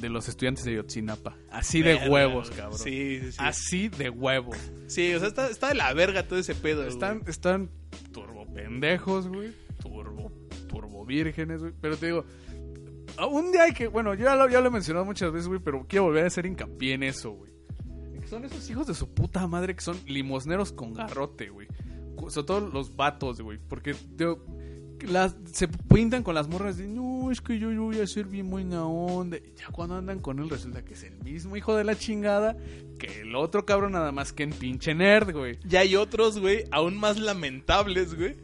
de 0.00 0.08
los 0.08 0.28
estudiantes 0.28 0.64
de 0.64 0.74
Yotzinapa. 0.74 1.36
Así 1.50 1.82
de 1.82 1.94
Verga, 1.94 2.10
huevos, 2.10 2.50
cabrón. 2.50 2.78
Sí, 2.78 3.18
sí, 3.20 3.32
sí. 3.32 3.38
Así 3.40 3.88
de 3.88 4.10
huevos. 4.10 4.56
Sí, 4.86 5.12
o 5.14 5.18
sea, 5.18 5.28
está, 5.28 5.48
está 5.48 5.68
de 5.68 5.74
la 5.74 5.92
verga 5.94 6.28
todo 6.28 6.38
ese 6.38 6.54
pedo. 6.54 6.86
Están, 6.86 7.18
güey. 7.18 7.30
están 7.30 7.70
turbo 8.12 8.46
pendejos, 8.54 9.26
güey. 9.26 9.52
Turbo, 9.82 10.30
turbo 10.68 11.04
vírgenes, 11.04 11.60
güey. 11.60 11.72
Pero 11.80 11.96
te 11.96 12.06
digo, 12.06 12.24
un 13.26 13.50
día 13.50 13.64
hay 13.64 13.72
que, 13.72 13.88
bueno, 13.88 14.14
yo 14.14 14.26
ya 14.26 14.36
lo, 14.36 14.48
ya 14.48 14.60
lo 14.60 14.68
he 14.68 14.70
mencionado 14.70 15.04
muchas 15.04 15.32
veces, 15.32 15.48
güey, 15.48 15.60
pero 15.60 15.84
quiero 15.88 16.04
volver 16.04 16.22
a 16.22 16.28
hacer 16.28 16.46
hincapié 16.46 16.94
en 16.94 17.02
eso, 17.02 17.32
güey. 17.32 17.52
Son 18.28 18.44
esos 18.44 18.68
hijos 18.70 18.86
de 18.86 18.94
su 18.94 19.12
puta 19.12 19.46
madre 19.46 19.74
que 19.74 19.80
son 19.80 19.98
limosneros 20.06 20.72
con 20.72 20.92
garrote, 20.92 21.48
güey. 21.48 21.66
Sobre 22.28 22.46
todo 22.46 22.60
los 22.60 22.96
vatos, 22.96 23.40
güey. 23.40 23.58
Porque 23.68 23.94
que 24.98 25.06
las, 25.06 25.36
se 25.52 25.68
pintan 25.68 26.22
con 26.22 26.34
las 26.34 26.48
morras 26.48 26.76
de, 26.76 26.88
no, 26.88 27.30
es 27.30 27.40
que 27.40 27.58
yo, 27.58 27.70
yo 27.70 27.84
voy 27.84 28.00
a 28.00 28.06
ser 28.06 28.26
bien 28.26 28.50
buena 28.50 28.84
onda. 28.84 29.36
Y 29.36 29.54
ya 29.56 29.68
cuando 29.70 29.96
andan 29.96 30.18
con 30.18 30.38
él 30.40 30.50
resulta 30.50 30.84
que 30.84 30.94
es 30.94 31.04
el 31.04 31.16
mismo 31.22 31.56
hijo 31.56 31.76
de 31.76 31.84
la 31.84 31.96
chingada 31.96 32.56
que 32.98 33.20
el 33.20 33.34
otro 33.36 33.64
cabrón 33.64 33.92
nada 33.92 34.12
más 34.12 34.32
que 34.32 34.42
en 34.42 34.50
pinche 34.50 34.94
nerd, 34.94 35.32
güey. 35.32 35.58
Ya 35.64 35.80
hay 35.80 35.96
otros, 35.96 36.38
güey, 36.38 36.64
aún 36.70 36.96
más 36.96 37.18
lamentables, 37.18 38.14
güey. 38.14 38.36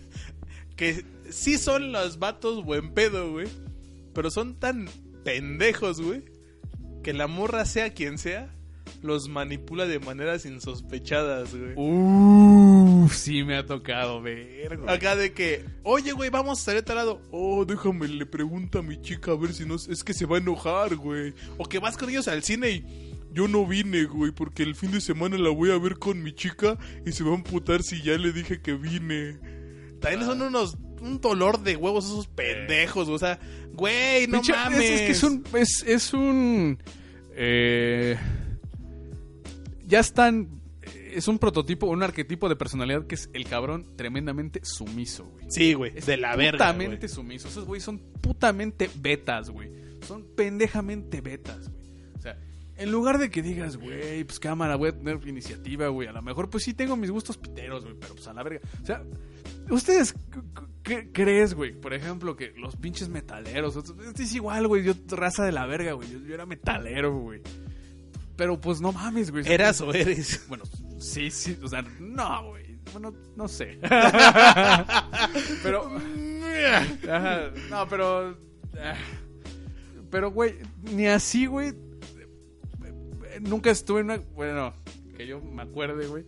que 0.76 1.04
sí 1.30 1.58
son 1.58 1.92
los 1.92 2.18
vatos 2.18 2.64
buen 2.64 2.94
pedo, 2.94 3.30
güey. 3.30 3.48
Pero 4.14 4.30
son 4.30 4.54
tan 4.58 4.88
pendejos, 5.24 6.00
güey. 6.00 6.24
Que 7.02 7.12
la 7.12 7.26
morra 7.26 7.64
sea 7.64 7.92
quien 7.92 8.18
sea, 8.18 8.48
los 9.02 9.28
manipula 9.28 9.86
de 9.86 9.98
maneras 9.98 10.46
insospechadas, 10.46 11.54
güey. 11.54 11.74
Uff, 13.04 13.14
sí 13.14 13.42
me 13.44 13.56
ha 13.56 13.66
tocado 13.66 14.20
ver, 14.22 14.78
güey. 14.78 14.94
Acá 14.94 15.16
de 15.16 15.32
que, 15.32 15.64
oye, 15.82 16.12
güey, 16.12 16.30
vamos 16.30 16.60
a 16.60 16.64
salir 16.64 16.80
a 16.80 16.84
tal 16.84 16.96
lado. 16.96 17.20
Oh, 17.30 17.64
déjame, 17.64 18.08
le 18.08 18.26
pregunta 18.26 18.78
a 18.80 18.82
mi 18.82 19.00
chica 19.00 19.32
a 19.32 19.36
ver 19.36 19.52
si 19.54 19.64
no. 19.66 19.74
Es 19.76 20.04
que 20.04 20.14
se 20.14 20.26
va 20.26 20.36
a 20.36 20.40
enojar, 20.40 20.96
güey. 20.96 21.34
O 21.58 21.64
que 21.68 21.78
vas 21.78 21.96
con 21.96 22.10
ellos 22.10 22.28
al 22.28 22.42
cine 22.42 22.70
y. 22.70 22.84
Yo 23.34 23.48
no 23.48 23.66
vine, 23.66 24.04
güey, 24.04 24.30
porque 24.30 24.62
el 24.62 24.74
fin 24.74 24.90
de 24.92 25.00
semana 25.00 25.38
la 25.38 25.48
voy 25.48 25.70
a 25.70 25.78
ver 25.78 25.98
con 25.98 26.22
mi 26.22 26.34
chica 26.34 26.76
y 27.06 27.12
se 27.12 27.24
va 27.24 27.30
a 27.30 27.34
amputar 27.34 27.82
si 27.82 28.02
ya 28.02 28.18
le 28.18 28.30
dije 28.30 28.60
que 28.60 28.74
vine. 28.74 29.38
También 30.00 30.26
son 30.26 30.42
unos. 30.42 30.76
Un 31.00 31.20
dolor 31.20 31.60
de 31.62 31.74
huevos 31.74 32.04
esos 32.04 32.28
pendejos. 32.28 33.08
O 33.08 33.18
sea, 33.18 33.40
güey, 33.72 34.26
no 34.28 34.42
mames. 34.42 34.80
Es, 34.80 34.90
es 34.90 35.00
que 35.00 35.12
es 35.12 35.22
un. 35.22 35.44
Es, 35.54 35.82
es 35.86 36.12
un. 36.12 36.78
eh, 37.34 38.18
ya 39.86 40.00
están. 40.00 40.61
Es 41.12 41.28
un 41.28 41.38
prototipo, 41.38 41.86
un 41.86 42.02
arquetipo 42.02 42.48
de 42.48 42.56
personalidad 42.56 43.06
que 43.06 43.14
es 43.14 43.30
el 43.32 43.44
cabrón 43.46 43.96
tremendamente 43.96 44.60
sumiso, 44.64 45.24
güey. 45.24 45.46
Sí, 45.48 45.74
güey, 45.74 45.92
Es 45.94 46.06
de 46.06 46.16
la 46.16 46.36
verga. 46.36 46.52
Putamente 46.52 47.08
sumiso. 47.08 47.48
Esos 47.48 47.64
güeyes 47.64 47.84
son 47.84 47.98
putamente 48.20 48.90
betas, 48.96 49.50
güey. 49.50 49.70
Son 50.06 50.24
pendejamente 50.34 51.20
betas, 51.20 51.68
güey. 51.68 51.82
O 52.16 52.20
sea, 52.20 52.38
en 52.76 52.90
lugar 52.90 53.18
de 53.18 53.30
que 53.30 53.42
digas, 53.42 53.76
güey, 53.76 54.24
pues 54.24 54.40
cámara, 54.40 54.76
voy 54.76 54.88
a 54.88 54.92
tener 54.96 55.20
iniciativa, 55.28 55.88
güey. 55.88 56.08
A 56.08 56.12
lo 56.12 56.22
mejor, 56.22 56.50
pues 56.50 56.64
sí 56.64 56.74
tengo 56.74 56.96
mis 56.96 57.10
gustos 57.10 57.36
piteros, 57.38 57.84
güey, 57.84 57.96
pero 58.00 58.14
pues 58.14 58.26
a 58.26 58.32
la 58.32 58.42
verga. 58.42 58.60
O 58.82 58.86
sea, 58.86 59.02
¿ustedes 59.70 60.14
qué 60.82 61.10
crees, 61.12 61.54
güey? 61.54 61.72
Por 61.72 61.94
ejemplo, 61.94 62.36
que 62.36 62.52
los 62.56 62.76
pinches 62.76 63.08
metaleros. 63.08 63.76
Es 64.18 64.34
igual, 64.34 64.66
güey. 64.66 64.82
Yo, 64.82 64.94
raza 65.08 65.44
de 65.44 65.52
la 65.52 65.66
verga, 65.66 65.92
güey. 65.92 66.10
Yo, 66.10 66.18
yo 66.18 66.34
era 66.34 66.46
metalero, 66.46 67.16
güey. 67.16 67.42
Pero 68.36 68.60
pues 68.60 68.80
no 68.80 68.92
mames, 68.92 69.30
güey. 69.30 69.44
Eras 69.46 69.80
o 69.80 69.92
eres. 69.92 70.46
Bueno, 70.48 70.64
sí, 71.02 71.30
sí, 71.30 71.58
o 71.62 71.68
sea, 71.68 71.82
no, 72.00 72.48
güey. 72.48 72.78
Bueno, 72.92 73.14
no 73.36 73.48
sé. 73.48 73.78
pero. 75.62 75.90
Ajá, 77.10 77.50
no, 77.70 77.88
pero. 77.88 78.36
Pero, 80.10 80.30
güey, 80.30 80.54
ni 80.82 81.06
así, 81.06 81.46
güey. 81.46 81.72
Nunca 83.40 83.70
estuve 83.70 84.00
en 84.00 84.06
una. 84.06 84.18
Bueno, 84.34 84.72
que 85.16 85.26
yo 85.26 85.40
me 85.40 85.62
acuerde, 85.62 86.06
güey. 86.06 86.24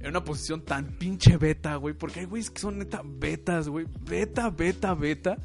En 0.00 0.10
una 0.10 0.22
posición 0.22 0.62
tan 0.64 0.98
pinche 0.98 1.36
beta, 1.36 1.76
güey. 1.76 1.94
Porque 1.94 2.20
hay 2.20 2.26
güeyes 2.26 2.50
que 2.50 2.60
son 2.60 2.78
neta 2.78 3.02
betas, 3.04 3.68
güey. 3.68 3.86
Beta, 4.02 4.50
beta, 4.50 4.94
beta. 4.94 5.38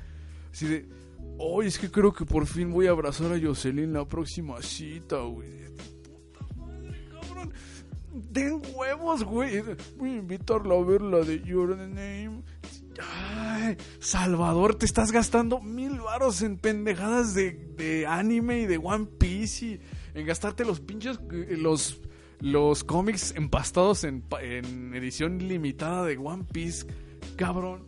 Así 0.51 0.67
de. 0.67 0.89
Oye, 1.39 1.69
es 1.69 1.79
que 1.79 1.89
creo 1.89 2.11
que 2.13 2.25
por 2.25 2.45
fin 2.45 2.71
voy 2.71 2.87
a 2.87 2.91
abrazar 2.91 3.31
a 3.31 3.39
Jocelyn 3.39 3.93
la 3.93 4.05
próxima 4.05 4.61
cita, 4.61 5.19
güey. 5.21 5.49
Puta 6.03 6.45
madre, 6.57 7.07
cabrón. 7.09 7.53
Den 8.11 8.61
huevos, 8.73 9.23
güey. 9.23 9.61
Voy 9.97 10.09
a 10.09 10.15
invitarla 10.15 10.75
a 10.75 10.83
ver 10.83 11.01
la 11.01 11.19
de 11.19 11.41
Your 11.41 11.77
Name. 11.77 12.43
Ay, 13.01 13.77
Salvador, 13.99 14.75
te 14.75 14.85
estás 14.85 15.11
gastando 15.11 15.61
mil 15.61 16.01
varos 16.01 16.41
en 16.41 16.57
pendejadas 16.57 17.33
de, 17.33 17.51
de, 17.77 18.05
anime 18.05 18.61
y 18.61 18.65
de 18.65 18.77
One 18.77 19.05
Piece 19.05 19.65
y 19.65 19.79
en 20.15 20.25
gastarte 20.25 20.65
los 20.65 20.81
pinches, 20.81 21.19
eh, 21.31 21.55
los, 21.57 22.01
los 22.41 22.83
cómics 22.83 23.33
empastados 23.37 24.03
en, 24.03 24.25
en 24.41 24.93
edición 24.95 25.37
limitada 25.47 26.05
de 26.05 26.17
One 26.17 26.45
Piece, 26.51 26.87
cabrón. 27.37 27.87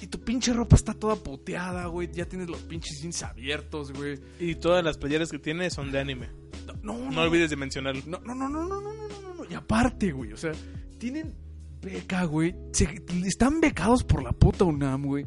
Y 0.00 0.06
tu 0.06 0.20
pinche 0.20 0.52
ropa 0.52 0.76
está 0.76 0.94
toda 0.94 1.16
puteada, 1.16 1.86
güey. 1.86 2.10
Ya 2.10 2.26
tienes 2.26 2.48
los 2.48 2.60
pinches 2.62 3.02
jeans 3.02 3.22
abiertos, 3.22 3.92
güey. 3.92 4.18
Y 4.38 4.54
todas 4.54 4.82
las 4.82 4.96
playeras 4.96 5.30
que 5.30 5.38
tienes 5.38 5.74
son 5.74 5.92
de 5.92 5.98
anime. 5.98 6.30
No, 6.82 6.94
no, 6.94 7.10
no 7.10 7.22
olvides 7.22 7.50
de 7.50 7.56
mencionarlo. 7.56 8.02
No, 8.06 8.18
no, 8.20 8.34
no, 8.34 8.48
no, 8.48 8.64
no, 8.64 8.80
no, 8.80 8.92
no. 8.92 9.20
no 9.20 9.29
y 9.50 9.54
aparte, 9.54 10.12
güey, 10.12 10.32
o 10.32 10.36
sea, 10.36 10.52
tienen 10.98 11.34
beca, 11.82 12.24
güey. 12.24 12.54
Se- 12.72 13.02
están 13.26 13.60
becados 13.60 14.04
por 14.04 14.22
la 14.22 14.32
puta 14.32 14.64
UNAM, 14.64 15.04
güey. 15.04 15.26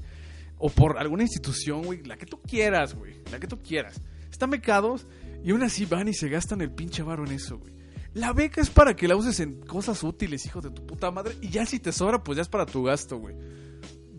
O 0.57 0.69
por 0.69 0.97
alguna 0.97 1.24
institución, 1.24 1.84
güey. 1.84 2.03
La 2.03 2.15
que 2.17 2.26
tú 2.26 2.39
quieras, 2.41 2.95
güey. 2.95 3.15
La 3.32 3.39
que 3.39 3.47
tú 3.47 3.59
quieras. 3.61 3.99
Están 4.32 4.49
becados 4.49 5.05
y 5.43 5.51
aún 5.51 5.61
así 5.63 5.86
van 5.86 6.07
y 6.07 6.13
se 6.13 6.30
gastan 6.30 6.61
el 6.61 6.71
pinche 6.71 7.03
varo 7.03 7.26
en 7.26 7.34
eso, 7.34 7.57
güey. 7.59 7.74
La 8.13 8.32
beca 8.32 8.61
es 8.61 8.69
para 8.69 8.95
que 8.95 9.07
la 9.07 9.15
uses 9.15 9.39
en 9.39 9.59
cosas 9.61 10.03
útiles, 10.03 10.45
hijo 10.45 10.61
de 10.61 10.69
tu 10.69 10.86
puta 10.86 11.09
madre. 11.11 11.36
Y 11.41 11.49
ya 11.49 11.65
si 11.65 11.80
te 11.80 11.91
sobra, 11.91 12.24
pues 12.24 12.36
ya 12.38 12.43
es 12.43 12.47
para 12.47 12.65
tu 12.65 12.84
gasto, 12.84 13.17
güey. 13.17 13.36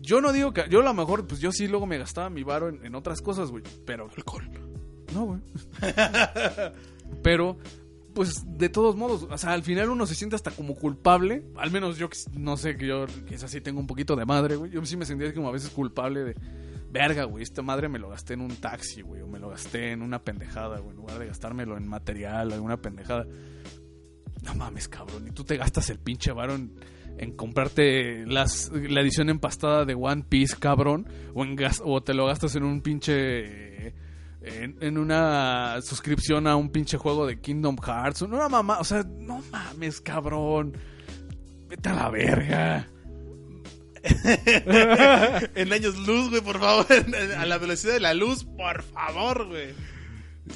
Yo 0.01 0.21
no 0.21 0.31
digo 0.33 0.53
que... 0.53 0.65
Yo 0.69 0.81
a 0.81 0.83
lo 0.83 0.93
mejor, 0.93 1.25
pues 1.25 1.39
yo 1.39 1.51
sí 1.51 1.67
luego 1.67 1.87
me 1.87 1.97
gastaba 1.97 2.29
mi 2.29 2.43
varo 2.43 2.69
en, 2.69 2.85
en 2.85 2.93
otras 2.93 3.21
cosas, 3.21 3.49
güey. 3.49 3.63
Pero... 3.85 4.07
Alcohol. 4.15 4.49
No, 5.13 5.25
güey. 5.25 5.39
Pero, 7.23 7.57
pues, 8.15 8.43
de 8.57 8.69
todos 8.69 8.95
modos, 8.95 9.27
o 9.29 9.37
sea, 9.37 9.51
al 9.53 9.61
final 9.61 9.91
uno 9.91 10.07
se 10.07 10.15
siente 10.15 10.35
hasta 10.35 10.49
como 10.49 10.73
culpable. 10.73 11.43
Al 11.57 11.69
menos 11.69 11.99
yo, 11.99 12.09
no 12.35 12.57
sé, 12.57 12.75
que 12.77 12.87
yo 12.87 13.05
quizás 13.27 13.51
sí 13.51 13.61
tengo 13.61 13.79
un 13.79 13.85
poquito 13.85 14.15
de 14.15 14.25
madre, 14.25 14.55
güey. 14.55 14.71
Yo 14.71 14.83
sí 14.85 14.97
me 14.97 15.05
sentía 15.05 15.31
como 15.35 15.49
a 15.49 15.51
veces 15.51 15.69
culpable 15.69 16.23
de, 16.23 16.35
verga, 16.89 17.25
güey, 17.25 17.43
esta 17.43 17.61
madre 17.61 17.89
me 17.89 17.99
lo 17.99 18.09
gasté 18.09 18.33
en 18.33 18.41
un 18.41 18.55
taxi, 18.55 19.01
güey, 19.01 19.21
o 19.21 19.27
me 19.27 19.37
lo 19.37 19.49
gasté 19.49 19.91
en 19.91 20.01
una 20.01 20.23
pendejada, 20.23 20.79
güey, 20.79 20.91
en 20.91 20.95
lugar 20.95 21.19
de 21.19 21.27
gastármelo 21.27 21.77
en 21.77 21.87
material, 21.87 22.51
alguna 22.53 22.77
pendejada. 22.81 23.27
No 24.43 24.55
mames, 24.55 24.87
cabrón, 24.87 25.27
y 25.27 25.31
tú 25.31 25.43
te 25.43 25.57
gastas 25.57 25.89
el 25.89 25.99
pinche 25.99 26.31
varón 26.31 26.73
en 27.17 27.31
comprarte 27.35 28.25
las, 28.25 28.71
la 28.71 29.01
edición 29.01 29.29
empastada 29.29 29.85
de 29.85 29.93
One 29.95 30.23
Piece, 30.29 30.55
cabrón, 30.59 31.07
o, 31.33 31.43
en 31.43 31.55
gas- 31.55 31.81
o 31.83 32.01
te 32.01 32.13
lo 32.13 32.25
gastas 32.27 32.55
en 32.55 32.63
un 32.63 32.81
pinche... 32.81 33.93
En, 34.47 34.97
una 34.97 35.79
suscripción 35.81 36.45
a 36.45 36.55
un 36.55 36.69
pinche 36.69 36.97
juego 36.97 37.25
de 37.25 37.39
Kingdom 37.39 37.77
Hearts, 37.77 38.21
una 38.21 38.47
mamá, 38.47 38.79
o 38.79 38.83
sea, 38.83 39.03
no 39.03 39.41
mames, 39.51 40.01
cabrón. 40.01 40.77
Vete 41.67 41.89
a 41.89 41.95
la 41.95 42.09
verga. 42.09 42.87
en 45.55 45.73
años 45.73 45.97
luz, 45.97 46.29
güey, 46.29 46.41
por 46.41 46.59
favor. 46.59 46.85
A 47.37 47.45
la 47.45 47.57
velocidad 47.57 47.93
de 47.93 47.99
la 47.99 48.13
luz, 48.13 48.43
por 48.43 48.83
favor, 48.83 49.47
güey. 49.47 49.69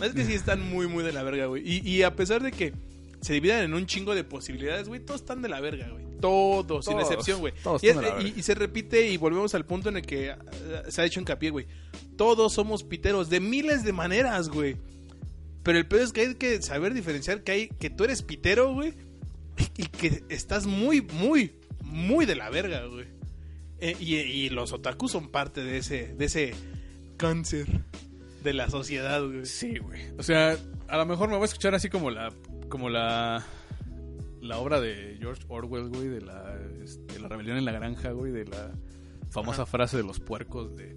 Es 0.02 0.14
que 0.14 0.24
sí 0.24 0.34
están 0.34 0.62
muy, 0.70 0.88
muy 0.88 1.04
de 1.04 1.12
la 1.12 1.24
verga, 1.24 1.48
güey. 1.48 1.64
Y, 1.66 1.80
y 1.90 2.04
a 2.04 2.16
pesar 2.16 2.44
de 2.44 2.52
que 2.52 2.74
se 3.22 3.34
dividan 3.34 3.64
en 3.64 3.74
un 3.74 3.88
chingo 3.88 4.14
de 4.14 4.24
posibilidades, 4.24 4.88
güey, 4.88 5.04
todos 5.04 5.22
están 5.22 5.42
de 5.42 5.50
la 5.50 5.62
verga, 5.62 5.90
güey. 5.90 6.09
Todos, 6.20 6.86
sin 6.86 7.00
excepción, 7.00 7.40
güey. 7.40 7.54
Y, 8.22 8.28
y- 8.28 8.34
y 8.38 8.44
se 8.44 8.56
repite 8.56 9.10
y 9.10 9.18
volvemos 9.18 9.56
al 9.56 9.66
punto 9.66 9.90
en 9.90 9.98
el 9.98 10.06
que 10.06 10.30
eh, 10.30 10.36
se 10.90 11.02
ha 11.02 11.06
hecho 11.06 11.20
hincapié, 11.20 11.50
güey. 11.50 11.66
Todos 12.18 12.54
somos 12.54 12.84
piteros 12.84 13.30
de 13.30 13.40
miles 13.40 13.84
de 13.84 13.94
maneras, 13.94 14.50
güey. 14.50 14.76
Pero 15.64 15.78
el 15.78 15.86
peor 15.88 16.02
es 16.04 16.12
que 16.14 16.22
hay 16.22 16.36
que 16.36 16.62
saber 16.62 16.94
diferenciar 16.94 17.44
que 17.44 17.52
hay 17.52 17.68
que 17.68 17.90
tú 17.90 18.04
eres 18.04 18.22
pitero, 18.24 18.74
güey, 18.74 18.94
y 19.78 19.84
que 19.86 20.24
estás 20.30 20.66
muy, 20.68 21.02
muy, 21.02 21.54
muy 21.84 22.26
de 22.26 22.36
la 22.36 22.50
verga, 22.50 22.86
güey. 22.86 23.06
Eh, 23.82 23.96
y, 24.00 24.16
y 24.16 24.50
los 24.50 24.74
otakus 24.74 25.12
son 25.12 25.30
parte 25.30 25.64
de 25.64 25.78
ese, 25.78 26.14
de 26.16 26.26
ese 26.26 26.54
cáncer 27.18 27.68
de 28.44 28.54
la 28.54 28.70
sociedad, 28.70 29.24
güey. 29.24 29.46
Sí, 29.46 29.78
güey. 29.80 30.02
O 30.18 30.24
sea, 30.24 30.58
a 30.88 30.98
lo 30.98 31.06
mejor 31.06 31.30
me 31.30 31.36
voy 31.36 31.44
a 31.44 31.46
escuchar 31.46 31.76
así 31.76 31.90
como 31.90 32.10
la 32.12 32.34
como 32.70 32.90
la 32.90 33.46
la 34.42 34.58
obra 34.58 34.80
de 34.82 35.18
George 35.20 35.44
Orwell, 35.48 35.90
güey, 35.90 36.08
de 36.08 36.22
la 36.22 36.56
este, 36.84 37.20
la 37.20 37.28
rebelión 37.28 37.58
en 37.58 37.66
la 37.66 37.72
granja, 37.72 38.12
güey, 38.12 38.32
de 38.32 38.46
la 38.46 38.72
famosa 39.30 39.66
frase 39.66 39.98
de 39.98 40.04
los 40.04 40.20
puercos 40.20 40.76
de 40.76 40.96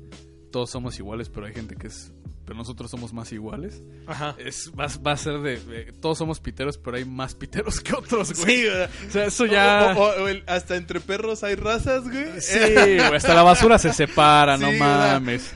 todos 0.51 0.71
somos 0.71 0.99
iguales, 0.99 1.29
pero 1.29 1.47
hay 1.47 1.55
gente 1.55 1.77
que 1.77 1.87
es 1.89 2.13
pero 2.45 2.57
nosotros 2.57 2.91
somos 2.91 3.13
más 3.13 3.31
iguales. 3.33 3.85
Ajá. 4.07 4.35
Es 4.37 4.73
va, 4.79 4.89
va 5.07 5.13
a 5.13 5.17
ser 5.17 5.39
de, 5.43 5.61
de- 5.61 5.93
todos 5.93 6.19
somos 6.19 6.41
piteros, 6.41 6.77
pero 6.77 6.97
hay 6.97 7.05
más 7.05 7.37
piteros 7.37 7.81
que 7.81 7.95
otros, 7.95 8.33
güey. 8.43 8.63
Sí. 8.63 8.67
O 9.09 9.11
sea, 9.13 9.27
eso 9.27 9.47
ya 9.47 9.95
O, 9.97 10.03
o- 10.03 10.25
o 10.25 10.29
el- 10.29 10.43
hasta 10.49 10.75
entre 10.77 10.99
perros 11.01 11.45
hay 11.45 11.55
razas, 11.55 12.03
güey. 12.03 12.41
Sí, 12.41 12.59
güey, 12.59 12.99
hasta 12.99 13.35
la 13.35 13.45
basura 13.45 13.79
se 13.79 13.93
separa, 13.93 14.57
no 14.59 14.73
mames. 14.73 15.55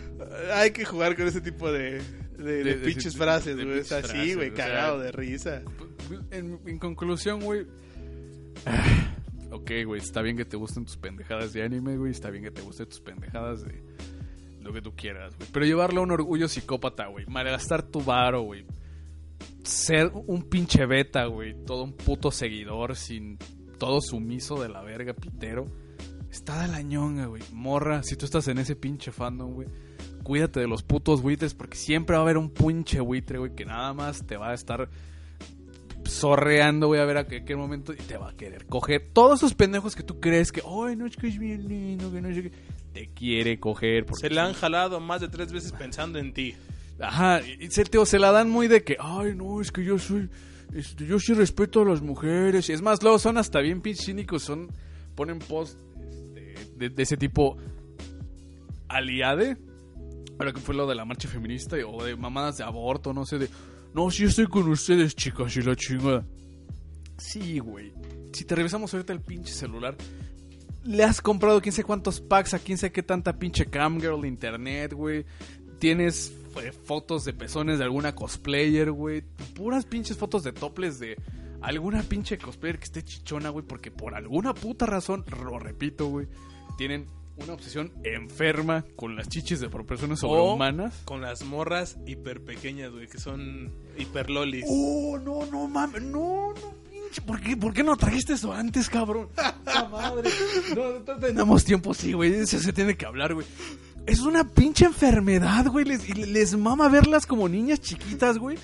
Hay 0.55 0.71
que 0.71 0.85
jugar 0.85 1.17
con 1.17 1.27
ese 1.27 1.41
tipo 1.41 1.73
de, 1.73 2.01
de, 2.39 2.45
de 2.45 2.65
De- 2.65 2.77
de- 2.77 2.87
pinches 2.87 3.15
de- 3.15 3.19
frases, 3.19 3.57
de 3.57 3.65
güey. 3.65 3.79
Es 3.81 3.91
así, 3.91 4.35
güey, 4.35 4.51
o 4.51 4.57
sea, 4.57 4.67
cagado 4.67 5.01
de 5.01 5.11
risa. 5.11 5.63
En, 6.31 6.79
conclusión, 6.79 7.41
güey. 7.41 7.67
Ok, 9.51 9.71
güey, 9.87 10.01
está 10.01 10.23
bien 10.23 10.37
que 10.37 10.45
te 10.45 10.57
gusten 10.57 10.85
tus 10.85 10.97
pendejadas 10.97 11.53
de 11.53 11.63
anime, 11.63 11.97
güey. 11.97 12.11
Está 12.11 12.31
bien 12.31 12.45
que 12.45 12.51
te 12.51 12.63
gusten 12.63 12.89
tus 12.89 13.01
pendejadas 13.01 13.65
de 13.65 13.83
lo 14.61 14.73
que 14.73 14.83
tú 14.83 14.95
quieras, 14.95 15.37
güey. 15.37 15.49
Pero 15.53 15.67
llevarlo 15.67 16.01
a 16.01 16.05
un 16.05 16.11
orgullo 16.11 16.49
psicópata, 16.49 17.07
güey. 17.07 17.27
Malgastar 17.27 17.83
tu 17.83 18.03
varo, 18.03 18.43
güey. 18.43 18.67
Ser 19.63 20.11
un 20.15 20.43
pinche 20.43 20.85
beta, 20.87 21.27
güey. 21.27 21.55
Todo 21.65 21.85
un 21.85 21.93
puto 21.93 22.31
seguidor 22.31 22.97
sin 22.97 23.39
todo 23.79 24.01
sumiso 24.01 24.61
de 24.61 24.69
la 24.69 24.83
verga, 24.83 25.15
pitero. 25.15 25.67
Está 26.31 26.63
de 26.63 26.69
la 26.69 26.83
ñonga, 26.83 27.27
güey. 27.27 27.43
Morra, 27.53 28.03
si 28.03 28.17
tú 28.17 28.27
estás 28.27 28.49
en 28.49 28.59
ese 28.59 28.77
pinche 28.77 29.13
fandom, 29.13 29.53
güey. 29.55 29.69
Cuídate 30.23 30.61
de 30.61 30.67
los 30.67 30.83
putos 30.83 31.23
buitres 31.23 31.55
porque 31.55 31.77
siempre 31.77 32.15
va 32.15 32.21
a 32.21 32.25
haber 32.25 32.37
un 32.37 32.51
pinche 32.51 33.01
buitre, 33.01 33.39
güey, 33.39 33.55
que 33.55 33.65
nada 33.65 33.95
más 33.95 34.27
te 34.27 34.37
va 34.37 34.51
a 34.51 34.55
estar 34.55 34.91
zorreando, 36.09 36.89
güey, 36.89 37.01
a 37.01 37.05
ver 37.05 37.19
a 37.19 37.27
qué, 37.27 37.45
qué 37.45 37.57
momento 37.57 37.93
y 37.93 37.97
te 37.97 38.17
va 38.17 38.31
a 38.31 38.37
querer 38.37 38.67
coger. 38.67 39.11
Todos 39.13 39.41
esos 39.41 39.55
pendejos 39.55 39.95
que 39.95 40.03
tú 40.03 40.21
crees 40.21 40.53
que, 40.53 40.63
ay, 40.63 40.97
no 40.97 41.07
es 41.07 41.17
que 41.17 41.29
es 41.29 41.39
bien 41.39 41.69
lindo, 41.69 42.13
que 42.13 42.21
no 42.21 42.35
sé 42.35 42.43
qué, 42.45 42.53
te 42.93 43.09
quiere 43.09 43.59
coger. 43.61 44.07
Porque 44.07 44.29
Se 44.29 44.35
la 44.35 44.45
han 44.45 44.55
jalado 44.55 45.01
más 45.01 45.21
de 45.21 45.29
tres 45.29 45.53
veces 45.53 45.73
pensando 45.73 46.19
en 46.19 46.33
ti. 46.33 46.55
Ajá, 46.99 47.41
y 47.43 47.71
se, 47.71 47.85
tío, 47.85 48.07
se 48.07 48.19
la 48.19 48.33
dan 48.33 48.49
muy 48.49 48.69
de 48.69 48.83
que, 48.83 48.97
ay, 48.99 49.35
no, 49.35 49.61
es 49.61 49.71
que 49.71 49.85
yo 49.85 49.99
soy, 49.99 50.31
este, 50.75 51.07
yo 51.07 51.19
sí 51.19 51.35
respeto 51.35 51.83
a 51.83 51.85
las 51.85 52.01
mujeres. 52.01 52.69
Y 52.69 52.73
es 52.73 52.83
más, 52.83 53.03
luego 53.03 53.19
son 53.19 53.39
hasta 53.39 53.61
bien 53.61 53.83
pinches 53.83 54.07
cínicos, 54.07 54.43
son, 54.43 54.69
ponen 55.15 55.39
post 55.39 55.79
este, 56.11 56.55
de, 56.77 56.89
de 56.89 57.03
ese 57.03 57.17
tipo 57.17 57.57
aliade. 58.89 59.57
Ahora 60.39 60.53
que 60.53 60.61
fue 60.61 60.75
lo 60.75 60.87
de 60.87 60.95
la 60.95 61.05
marcha 61.05 61.29
feminista 61.29 61.77
o 61.87 62.05
de 62.05 62.17
mamadas 62.17 62.57
de 62.59 62.65
aborto, 62.65 63.13
no 63.13 63.25
sé, 63.25 63.39
de, 63.39 63.49
no, 63.97 64.11
sí 64.11 64.25
estoy 64.25 64.47
con 64.47 64.69
ustedes, 64.69 65.17
chicas, 65.17 65.57
y 65.57 65.63
la 65.63 65.75
chingada. 65.75 66.23
Sí, 67.17 67.61
güey. 67.61 67.95
Si 68.31 68.45
te 68.45 68.55
revisamos 68.55 68.93
ahorita 68.93 69.15
el 69.15 69.23
pinche 69.23 69.55
celular, 69.55 69.97
le 70.85 71.03
has 71.03 71.23
comprado 71.23 71.63
quién 71.63 71.73
sé 71.73 71.83
cuántos 71.83 72.21
packs 72.21 72.53
a 72.53 72.59
quién 72.59 72.77
sé 72.77 72.93
qué 72.93 73.03
tanta 73.03 73.39
pinche 73.39 73.65
camgirl 73.65 74.21
de 74.21 74.29
internet, 74.29 74.93
güey. 74.93 75.25
Tienes 75.79 76.31
eh, 76.63 76.73
fotos 76.73 77.25
de 77.25 77.33
pezones 77.33 77.79
de 77.79 77.85
alguna 77.85 78.15
cosplayer, 78.15 78.91
güey. 78.91 79.23
Puras 79.55 79.87
pinches 79.87 80.19
fotos 80.19 80.45
de 80.45 80.53
toples 80.53 80.99
de 80.99 81.17
alguna 81.63 82.03
pinche 82.03 82.37
cosplayer 82.37 82.79
que 82.79 82.85
esté 82.85 83.03
chichona, 83.03 83.49
güey. 83.49 83.65
Porque 83.67 83.91
por 83.91 84.15
alguna 84.15 84.53
puta 84.53 84.85
razón, 84.85 85.25
lo 85.43 85.59
repito, 85.59 86.09
güey, 86.09 86.29
tienen 86.77 87.07
una 87.37 87.53
obsesión 87.53 87.93
enferma 88.05 88.85
con 88.97 89.17
las 89.17 89.29
chichis 89.29 89.61
de 89.61 89.69
proporciones 89.69 90.21
sobrehumanas. 90.21 91.03
con 91.05 91.21
las 91.21 91.45
morras 91.45 91.99
hiper 92.07 92.43
pequeñas, 92.43 92.93
güey, 92.93 93.07
que 93.09 93.19
son 93.19 93.73
hiper 93.99 94.31
lolis. 94.31 94.65
Oh, 94.69 95.19
no, 95.23 95.45
no 95.47 95.69
mames, 95.69 96.03
no, 96.03 96.53
no, 96.55 96.75
pinche. 96.91 97.21
¿Por 97.23 97.41
qué, 97.41 97.57
¿Por 97.57 97.73
qué 97.75 97.83
no 97.83 97.97
trajiste 97.97 98.33
eso 98.35 98.53
antes, 98.53 98.89
cabrón? 98.89 99.29
¡La 99.65 99.89
madre! 99.89 100.31
No, 100.75 100.99
no 101.01 101.19
tenemos 101.21 101.65
tiempo, 101.65 101.93
sí, 101.95 102.13
güey. 102.13 102.33
Eso 102.35 102.59
se 102.59 102.73
tiene 102.73 102.97
que 102.97 103.07
hablar, 103.07 103.35
güey. 103.35 103.47
Es 104.07 104.21
una 104.21 104.49
pinche 104.49 104.85
enfermedad, 104.85 105.67
güey. 105.67 105.85
Les, 105.85 106.17
les 106.17 106.57
mama 106.57 106.89
verlas 106.89 107.27
como 107.27 107.49
niñas 107.49 107.81
chiquitas, 107.81 108.39
güey. 108.39 108.57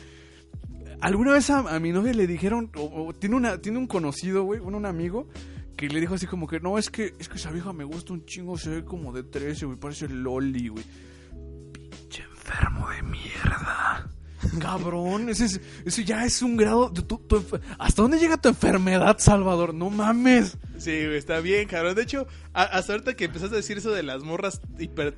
Alguna 1.00 1.32
vez 1.32 1.50
a, 1.50 1.58
a 1.58 1.80
mi 1.80 1.90
novia 1.90 2.12
le 2.14 2.28
dijeron, 2.28 2.70
o, 2.76 3.06
o 3.08 3.12
tiene, 3.12 3.34
una, 3.34 3.58
tiene 3.60 3.78
un 3.78 3.88
conocido, 3.88 4.44
güey, 4.44 4.60
un, 4.60 4.76
un 4.76 4.86
amigo, 4.86 5.26
que 5.76 5.88
le 5.88 6.00
dijo 6.00 6.14
así 6.14 6.26
como 6.26 6.46
que, 6.46 6.60
no, 6.60 6.78
es 6.78 6.90
que, 6.90 7.14
es 7.18 7.28
que 7.28 7.36
esa 7.36 7.50
vieja 7.50 7.72
me 7.72 7.84
gusta 7.84 8.12
un 8.12 8.24
chingo, 8.24 8.58
se 8.58 8.70
ve 8.70 8.84
como 8.84 9.12
de 9.12 9.22
13, 9.22 9.66
güey, 9.66 9.78
parece 9.78 10.08
Loli, 10.08 10.68
güey. 10.68 10.84
Pinche 11.72 12.22
enfermo 12.22 12.88
de 12.90 13.02
mierda. 13.02 14.11
Cabrón, 14.58 15.28
ese, 15.28 15.44
es- 15.46 15.60
ese 15.84 16.04
ya 16.04 16.24
es 16.24 16.42
un 16.42 16.56
grado. 16.56 16.88
de 16.90 17.02
tu- 17.02 17.18
tu 17.18 17.42
¿Hasta 17.78 18.02
dónde 18.02 18.18
llega 18.18 18.36
tu 18.36 18.48
enfermedad, 18.48 19.16
Salvador? 19.18 19.74
No 19.74 19.90
mames. 19.90 20.56
Sí, 20.78 20.90
está 20.90 21.40
bien, 21.40 21.68
cabrón. 21.68 21.94
De 21.94 22.02
hecho, 22.02 22.26
a- 22.52 22.62
hasta 22.64 22.92
ahorita 22.92 23.14
que 23.14 23.24
empezaste 23.26 23.54
a 23.54 23.58
decir 23.58 23.78
eso 23.78 23.90
de 23.90 24.02
las 24.02 24.22
morras 24.22 24.60
hiper, 24.78 25.16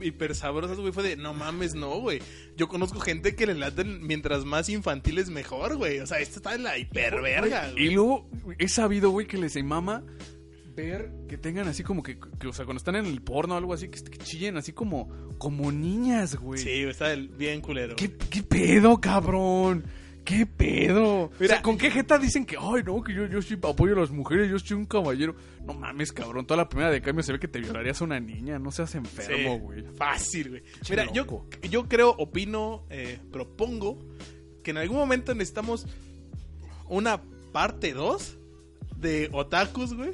hiper 0.00 0.34
sabrosas, 0.34 0.78
güey, 0.78 0.92
fue 0.92 1.02
de, 1.02 1.16
no 1.16 1.34
mames, 1.34 1.74
no, 1.74 1.98
güey. 2.00 2.20
Yo 2.56 2.68
conozco 2.68 3.00
gente 3.00 3.34
que 3.34 3.46
le 3.46 3.54
laten 3.54 4.06
mientras 4.06 4.44
más 4.44 4.68
infantiles 4.68 5.30
mejor, 5.30 5.76
güey. 5.76 5.98
O 6.00 6.06
sea, 6.06 6.18
esto 6.20 6.36
está 6.36 6.54
en 6.54 6.62
la 6.62 6.78
hiperverga, 6.78 7.68
Y 7.70 7.72
güey. 7.72 7.90
luego 7.94 8.30
he 8.58 8.68
sabido, 8.68 9.10
güey, 9.10 9.26
que 9.26 9.38
les 9.38 9.60
mama 9.64 10.02
que 11.28 11.38
tengan 11.38 11.68
así 11.68 11.82
como 11.82 12.02
que, 12.02 12.18
que, 12.38 12.48
o 12.48 12.52
sea, 12.52 12.64
cuando 12.64 12.78
están 12.78 12.96
en 12.96 13.06
el 13.06 13.20
porno 13.22 13.54
o 13.54 13.58
algo 13.58 13.72
así, 13.74 13.88
que, 13.88 14.00
que 14.02 14.18
chillen 14.18 14.56
así 14.56 14.72
como, 14.72 15.08
como 15.38 15.70
niñas, 15.72 16.36
güey. 16.36 16.60
Sí, 16.60 16.82
está 16.84 17.14
bien 17.14 17.60
culero. 17.60 17.96
¿Qué, 17.96 18.10
¿Qué 18.16 18.42
pedo, 18.42 19.00
cabrón? 19.00 19.84
¿Qué 20.24 20.44
pedo? 20.46 21.22
o 21.24 21.30
Mira- 21.40 21.54
sea, 21.54 21.62
¿con 21.62 21.78
qué 21.78 21.90
jeta 21.90 22.18
dicen 22.18 22.44
que, 22.44 22.56
ay, 22.60 22.82
no, 22.84 23.02
que 23.02 23.14
yo, 23.14 23.26
yo 23.26 23.40
sí 23.42 23.54
apoyo 23.62 23.96
a 23.96 24.00
las 24.00 24.10
mujeres, 24.10 24.50
yo 24.50 24.58
soy 24.58 24.76
un 24.76 24.84
caballero? 24.86 25.34
No 25.64 25.72
mames, 25.74 26.12
cabrón, 26.12 26.46
toda 26.46 26.58
la 26.58 26.68
primera 26.68 26.90
de 26.90 27.00
cambio 27.00 27.22
se 27.22 27.32
ve 27.32 27.40
que 27.40 27.48
te 27.48 27.58
violarías 27.58 28.00
a 28.00 28.04
una 28.04 28.20
niña, 28.20 28.58
no 28.58 28.70
seas 28.70 28.94
enfermo, 28.94 29.54
Sí, 29.54 29.60
güey. 29.60 29.82
Fácil, 29.96 30.50
güey. 30.50 30.62
Che 30.82 30.92
Mira, 30.92 31.10
yo, 31.12 31.46
yo 31.68 31.88
creo, 31.88 32.10
opino, 32.10 32.84
eh, 32.90 33.18
propongo 33.32 33.98
que 34.62 34.72
en 34.72 34.76
algún 34.76 34.98
momento 34.98 35.34
necesitamos 35.34 35.86
una 36.88 37.20
parte 37.52 37.92
2 37.94 38.36
de 38.96 39.30
otakus, 39.32 39.94
güey. 39.94 40.10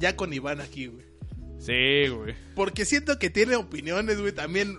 Ya 0.00 0.16
con 0.16 0.32
Iván 0.32 0.60
aquí, 0.60 0.86
güey. 0.88 1.04
Sí, 1.60 2.08
güey. 2.08 2.34
Porque 2.56 2.84
siento 2.84 3.18
que 3.18 3.30
tiene 3.30 3.54
opiniones, 3.54 4.18
güey, 4.20 4.32
también 4.32 4.78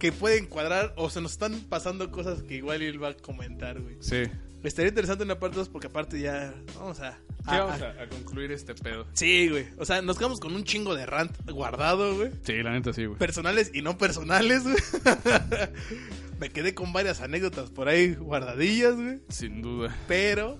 que 0.00 0.12
pueden 0.12 0.46
cuadrar 0.46 0.94
o 0.96 1.10
se 1.10 1.20
nos 1.20 1.32
están 1.32 1.60
pasando 1.68 2.10
cosas 2.10 2.42
que 2.42 2.54
igual 2.56 2.82
él 2.82 3.02
va 3.02 3.08
a 3.10 3.14
comentar, 3.14 3.80
güey. 3.80 3.96
Sí. 4.00 4.22
Estaría 4.64 4.88
interesante 4.88 5.22
una 5.24 5.38
parte 5.38 5.56
2 5.58 5.68
porque 5.68 5.86
aparte 5.88 6.20
ya 6.20 6.52
vamos 6.76 6.98
a... 7.00 7.12
Sí, 7.12 7.54
a- 7.54 7.64
vamos 7.64 7.80
a- 7.82 7.90
a, 7.90 8.02
a 8.02 8.08
concluir 8.08 8.50
este 8.50 8.74
pedo. 8.74 9.06
Sí, 9.12 9.48
güey. 9.48 9.66
O 9.78 9.84
sea, 9.84 10.02
nos 10.02 10.16
quedamos 10.18 10.40
con 10.40 10.54
un 10.54 10.64
chingo 10.64 10.94
de 10.96 11.06
rant 11.06 11.32
guardado, 11.50 12.16
güey. 12.16 12.30
Sí, 12.42 12.54
la 12.62 12.72
neta 12.72 12.92
sí, 12.92 13.04
güey. 13.06 13.18
personales 13.18 13.70
y 13.74 13.82
no 13.82 13.98
personales, 13.98 14.64
güey. 14.64 14.76
Me 16.40 16.50
quedé 16.50 16.74
con 16.74 16.92
varias 16.92 17.20
anécdotas 17.20 17.70
por 17.70 17.88
ahí 17.88 18.14
guardadillas, 18.14 18.94
güey. 18.96 19.18
Sin 19.28 19.62
duda. 19.62 19.94
Pero 20.08 20.58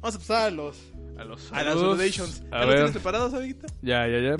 vamos 0.00 0.16
a 0.16 0.18
pasar 0.18 0.42
a 0.46 0.50
los 0.50 0.76
A 1.18 1.24
los 1.24 1.52
a 1.52 1.62
las 1.62 1.74
saludos. 1.74 1.80
saludations. 1.98 2.42
A 2.42 2.44
¿Ya 2.50 2.58
los 2.58 2.66
ver. 2.68 2.74
tienes 2.76 2.92
preparados 2.92 3.34
ahorita? 3.34 3.66
Ya, 3.82 4.06
ya, 4.08 4.18
ya. 4.20 4.36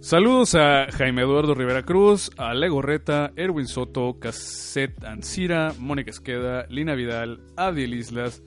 Saludos 0.00 0.54
a 0.54 0.86
Jaime 0.92 1.22
Eduardo 1.22 1.54
Rivera 1.54 1.82
Cruz, 1.84 2.30
a 2.36 2.54
Lego 2.54 2.82
Reta, 2.82 3.32
Erwin 3.34 3.66
Soto, 3.66 4.18
Cassette 4.20 5.02
Ancira, 5.04 5.72
Mónica 5.78 6.10
Esqueda, 6.10 6.66
Lina 6.68 6.94
Vidal, 6.94 7.40
Adiel 7.56 7.94
Islas, 7.94 8.42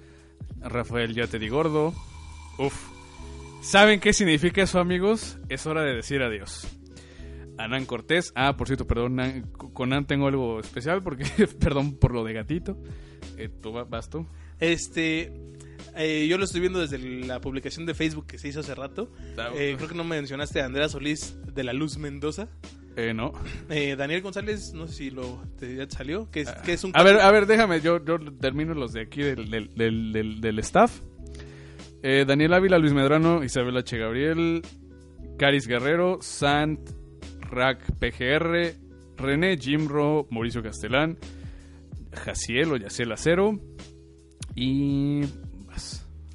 Rafael 0.62 1.14
Yatedi 1.14 1.50
Gordo. 1.50 1.94
Uf. 2.60 2.74
¿Saben 3.62 4.00
qué 4.00 4.14
significa 4.14 4.62
eso, 4.62 4.80
amigos? 4.80 5.38
Es 5.50 5.66
hora 5.66 5.82
de 5.84 5.96
decir 5.96 6.22
adiós. 6.22 6.66
Anán 7.58 7.86
Cortés. 7.86 8.32
Ah, 8.36 8.56
por 8.56 8.68
cierto, 8.68 8.88
perdón, 8.88 9.16
Nan- 9.18 9.52
con 9.52 9.90
Nan 9.90 10.06
tengo 10.06 10.28
algo 10.28 10.62
especial 10.62 11.02
porque, 11.04 11.26
perdón 11.60 11.98
por 11.98 12.14
lo 12.14 12.24
de 12.24 12.34
gatito. 12.34 12.78
Eh, 13.38 13.50
¿Tú 13.62 13.74
va- 13.74 13.84
vas 13.84 14.10
tú? 14.10 14.26
Este, 14.62 15.34
eh, 15.96 16.28
yo 16.30 16.38
lo 16.38 16.46
estoy 16.46 16.62
viendo 16.62 16.80
desde 16.80 16.98
la 17.00 17.40
publicación 17.42 17.86
de 17.86 17.94
Facebook 17.94 18.28
que 18.28 18.38
se 18.38 18.48
hizo 18.48 18.60
hace 18.62 18.76
rato. 18.76 19.12
Ah, 19.38 19.50
Eh, 19.56 19.74
creo 19.78 19.90
que 19.90 19.96
no 19.96 20.04
mencionaste 20.04 20.62
a 20.62 20.66
Andrea 20.66 20.90
Solís 20.90 21.36
de 21.54 21.64
la 21.64 21.74
Luz 21.74 21.98
Mendoza. 21.98 22.48
Eh, 22.96 23.14
no. 23.14 23.32
Eh, 23.70 23.96
Daniel 23.98 24.22
González, 24.22 24.74
no 24.74 24.88
sé 24.88 24.94
si 24.94 25.10
lo 25.12 25.42
te- 25.58 25.76
ya 25.76 25.88
te 25.88 25.96
salió, 25.96 26.30
que 26.32 26.42
es, 26.42 26.52
que 26.66 26.74
es 26.74 26.84
un 26.84 26.92
A 26.96 27.04
ver, 27.04 27.20
a 27.22 27.32
ver, 27.32 27.46
déjame, 27.46 27.80
yo, 27.82 28.04
yo 28.04 28.18
termino 28.40 28.74
los 28.74 28.92
de 28.94 29.02
aquí 29.02 29.22
del, 29.22 29.50
del, 29.50 29.74
del, 29.76 30.12
del- 30.12 30.42
del 30.42 30.60
staff. 30.60 31.00
Daniel 32.02 32.54
Ávila, 32.54 32.78
Luis 32.78 32.94
Medrano, 32.94 33.44
Isabel 33.44 33.76
H. 33.78 33.98
Gabriel, 33.98 34.62
Caris 35.38 35.68
Guerrero, 35.68 36.20
Sant, 36.22 36.80
Rack 37.52 37.92
PGR, 38.00 38.74
René 39.18 39.58
Jimro, 39.58 40.26
Mauricio 40.32 40.62
Castelán, 40.64 41.18
Jaciel 42.14 42.72
o 42.72 42.78
Yaciel 42.78 43.12
Acero 43.12 43.60
y... 44.56 45.22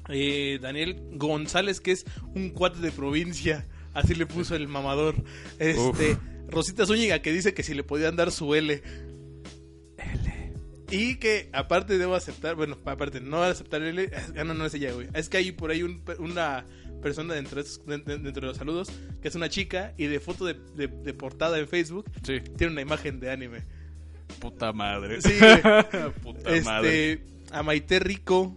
Eh, 0.09 0.59
Daniel 0.61 1.01
González, 1.13 1.79
que 1.81 1.91
es 1.91 2.05
un 2.35 2.49
cuate 2.51 2.79
de 2.79 2.91
provincia. 2.91 3.65
Así 3.93 4.13
le 4.15 4.25
puso 4.25 4.55
el 4.55 4.67
mamador. 4.67 5.15
Este, 5.57 6.17
Rosita 6.49 6.85
Zúñiga, 6.85 7.21
que 7.21 7.31
dice 7.31 7.53
que 7.53 7.63
si 7.63 7.73
le 7.73 7.83
podían 7.83 8.15
dar 8.15 8.31
su 8.31 8.53
L. 8.53 8.81
Y 10.91 11.15
que 11.15 11.49
aparte 11.51 11.97
debo 11.97 12.13
aceptar, 12.13 12.55
bueno, 12.55 12.77
aparte 12.85 13.19
no 13.19 13.41
aceptar 13.41 13.81
L, 13.81 14.09
ah, 14.37 14.43
no, 14.43 14.53
no 14.53 14.65
es 14.67 14.73
ella, 14.75 14.91
güey. 14.93 15.07
Es 15.13 15.29
que 15.29 15.37
hay 15.37 15.51
por 15.51 15.71
ahí 15.71 15.81
un- 15.81 16.03
una 16.19 16.65
persona 17.01 17.33
dentro 17.33 17.61
de, 17.61 17.97
dentro 17.97 18.31
de 18.31 18.41
los 18.41 18.57
saludos 18.57 18.89
que 19.21 19.27
es 19.27 19.35
una 19.35 19.49
chica 19.49 19.93
y 19.97 20.05
de 20.05 20.19
foto 20.19 20.45
de, 20.45 20.53
de- 20.75 20.87
de 20.87 21.13
portada 21.13 21.59
en 21.59 21.67
Facebook 21.67 22.05
Sí, 22.23 22.39
tiene 22.57 22.73
una 22.73 22.81
imagen 22.81 23.19
de 23.19 23.31
anime. 23.31 23.63
puta 24.39 24.71
madre. 24.73 25.21
Sí, 25.21 25.33
puta 26.21 26.51
madre. 26.63 27.13
Este, 27.13 27.25
a 27.51 27.63
Maite 27.63 27.99
Rico. 27.99 28.55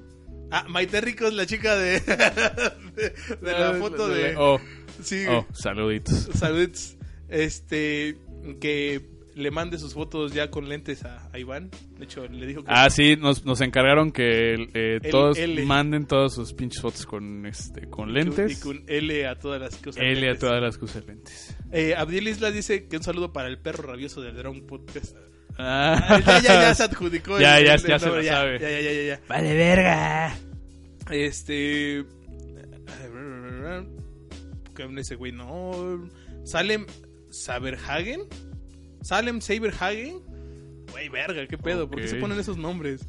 Ah, 0.51 0.64
Maite 0.68 1.01
Rico 1.01 1.26
es 1.26 1.34
la 1.34 1.46
chica 1.46 1.76
de, 1.76 2.01
de, 2.01 3.11
de 3.40 3.53
la 3.53 3.74
foto 3.74 4.09
de... 4.09 4.34
Oh, 4.36 4.59
Sí, 5.03 5.24
oh, 5.28 5.46
saluditos. 5.53 6.28
saludos. 6.34 6.96
Este, 7.28 8.16
que 8.61 9.01
le 9.36 9.51
mande 9.53 9.78
sus 9.78 9.94
fotos 9.94 10.32
ya 10.32 10.51
con 10.51 10.68
lentes 10.68 11.05
a, 11.05 11.30
a 11.32 11.38
Iván. 11.38 11.70
De 11.96 12.05
hecho, 12.05 12.26
le 12.26 12.44
dijo 12.46 12.64
que... 12.64 12.70
Ah, 12.74 12.90
sí, 12.90 13.14
nos, 13.16 13.44
nos 13.44 13.61
encargaron 13.61 14.11
que 14.11 14.55
eh, 14.74 14.99
todos 15.11 15.38
L. 15.38 15.62
manden 15.64 16.07
todas 16.07 16.34
sus 16.34 16.53
pinches 16.55 16.80
fotos 16.82 17.07
con 17.07 17.46
este 17.46 17.88
con 17.88 18.11
Y 18.11 18.12
lentes. 18.14 18.59
con 18.59 18.82
L 18.88 19.26
a 19.28 19.38
todas 19.38 19.61
las 19.61 19.76
cosas. 19.76 20.03
L 20.03 20.28
a 20.28 20.36
todas 20.36 20.61
las 20.61 20.76
que 20.78 20.84
usan 20.86 21.05
lentes. 21.07 21.57
Eh, 21.70 21.94
Abdiel 21.96 22.26
Isla 22.26 22.51
dice 22.51 22.88
que 22.88 22.96
un 22.96 23.05
saludo 23.05 23.32
para 23.32 23.46
el 23.49 23.59
perro 23.59 23.84
rabioso 23.84 24.20
del 24.20 24.34
Drone 24.34 24.62
Podcast. 24.62 25.14
Ah, 25.59 26.21
ya, 26.25 26.41
ya, 26.41 26.61
ya 26.63 26.75
se 26.75 26.85
adjudicó. 26.85 27.39
Ya, 27.41 27.59
el- 27.59 27.67
ya, 27.67 27.75
el 27.75 27.83
ya 27.83 27.99
se 27.99 28.07
nombre, 28.07 28.23
la 28.23 28.33
sabe. 28.33 28.59
Ya, 28.61 28.71
ya, 28.71 28.81
ya, 28.81 28.93
ya, 28.93 29.03
ya. 29.03 29.21
Vale, 29.29 29.55
verga. 29.55 30.37
Este. 31.11 32.05
¿Qué 34.75 34.89
ese 34.99 35.17
güey? 35.17 35.33
No. 35.33 36.09
Salem 36.45 36.87
Saberhagen. 37.31 38.21
Salem 39.03 39.41
Saberhagen. 39.41 40.21
Güey, 40.93 41.09
verga, 41.09 41.47
qué 41.49 41.59
pedo. 41.59 41.91
¿Por 41.91 42.01
qué 42.01 42.09
se 42.09 42.17
ponen 42.17 42.39
esos 42.39 42.57
nombres? 42.57 43.05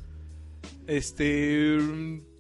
Este. 0.87 1.77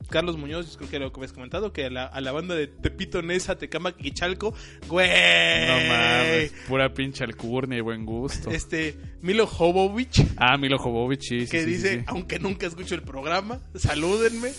Carlos 0.09 0.37
Muñoz, 0.37 0.75
creo 0.77 0.89
que 0.89 0.95
era 0.95 1.05
lo 1.05 1.11
que 1.13 1.19
habías 1.19 1.33
comentado, 1.33 1.71
que 1.71 1.85
a 1.85 1.89
la, 1.89 2.05
a 2.05 2.19
la 2.21 2.31
banda 2.31 2.55
de 2.55 2.67
Tepito, 2.67 3.21
Nesa, 3.21 3.57
Tecama 3.57 3.93
y 3.99 4.11
Chalco, 4.11 4.53
güey. 4.87 5.07
No 5.07 5.87
mames, 5.87 6.53
pura 6.67 6.93
pinche 6.93 7.23
alcurnia 7.23 7.77
y 7.77 7.81
buen 7.81 8.05
gusto. 8.05 8.49
Este, 8.51 8.95
Milo 9.21 9.45
Jovovich, 9.47 10.25
Ah, 10.37 10.57
Milo 10.57 10.77
Jovovich, 10.77 11.21
sí, 11.21 11.47
que 11.47 11.63
sí, 11.63 11.69
dice, 11.69 11.99
sí. 11.99 12.03
aunque 12.07 12.39
nunca 12.39 12.65
escucho 12.67 12.95
el 12.95 13.03
programa, 13.03 13.59
salúdenme. 13.75 14.51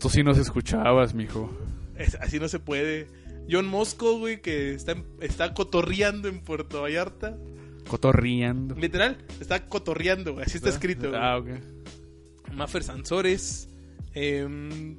Tú 0.00 0.08
sí 0.10 0.22
nos 0.22 0.38
escuchabas, 0.38 1.14
mijo. 1.14 1.56
Es- 1.96 2.14
así 2.16 2.38
no 2.38 2.48
se 2.48 2.58
puede. 2.58 3.06
John 3.50 3.66
Mosco, 3.66 4.18
güey, 4.18 4.40
que 4.42 4.74
está, 4.74 4.96
está 5.20 5.54
cotorreando 5.54 6.28
en 6.28 6.40
Puerto 6.40 6.82
Vallarta. 6.82 7.36
Cotorriando. 7.88 8.74
Literal, 8.74 9.18
está 9.40 9.66
cotorreando, 9.66 10.32
güey. 10.32 10.44
Así 10.44 10.56
está 10.56 10.68
escrito. 10.70 11.10
güey. 11.10 11.20
Ah, 11.22 11.38
ok. 11.38 11.46
Maffer 12.52 12.82
Sansores. 12.82 13.68
Eh, 14.18 14.96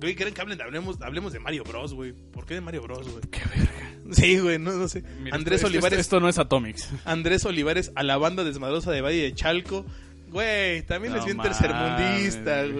güey, 0.00 0.14
¿quieren 0.14 0.34
que 0.34 0.40
hablen, 0.40 0.60
hablemos, 0.60 1.00
hablemos 1.00 1.32
de 1.32 1.40
Mario 1.40 1.64
Bros, 1.64 1.94
güey? 1.94 2.12
¿Por 2.12 2.44
qué 2.46 2.54
de 2.54 2.60
Mario 2.60 2.82
Bros, 2.82 3.08
güey? 3.08 3.22
Qué 3.30 3.40
verga. 3.48 3.72
Sí, 4.12 4.38
güey, 4.38 4.58
no, 4.58 4.72
no 4.72 4.88
sé. 4.88 5.02
Mira, 5.22 5.34
Andrés 5.36 5.56
esto- 5.60 5.68
Olivares. 5.68 5.98
Esto, 5.98 6.16
esto 6.16 6.20
no 6.20 6.28
es 6.28 6.38
Atomics. 6.38 6.90
Andrés 7.04 7.44
Olivares 7.46 7.92
a 7.94 8.02
la 8.02 8.18
banda 8.18 8.44
desmadrosa 8.44 8.90
de 8.92 9.00
Valle 9.00 9.22
de 9.22 9.34
Chalco. 9.34 9.86
Güey, 10.28 10.82
también 10.82 11.12
No 11.14 11.18
es 11.20 11.24
bien 11.24 11.38
tercermundista, 11.38 12.62
güey. 12.66 12.72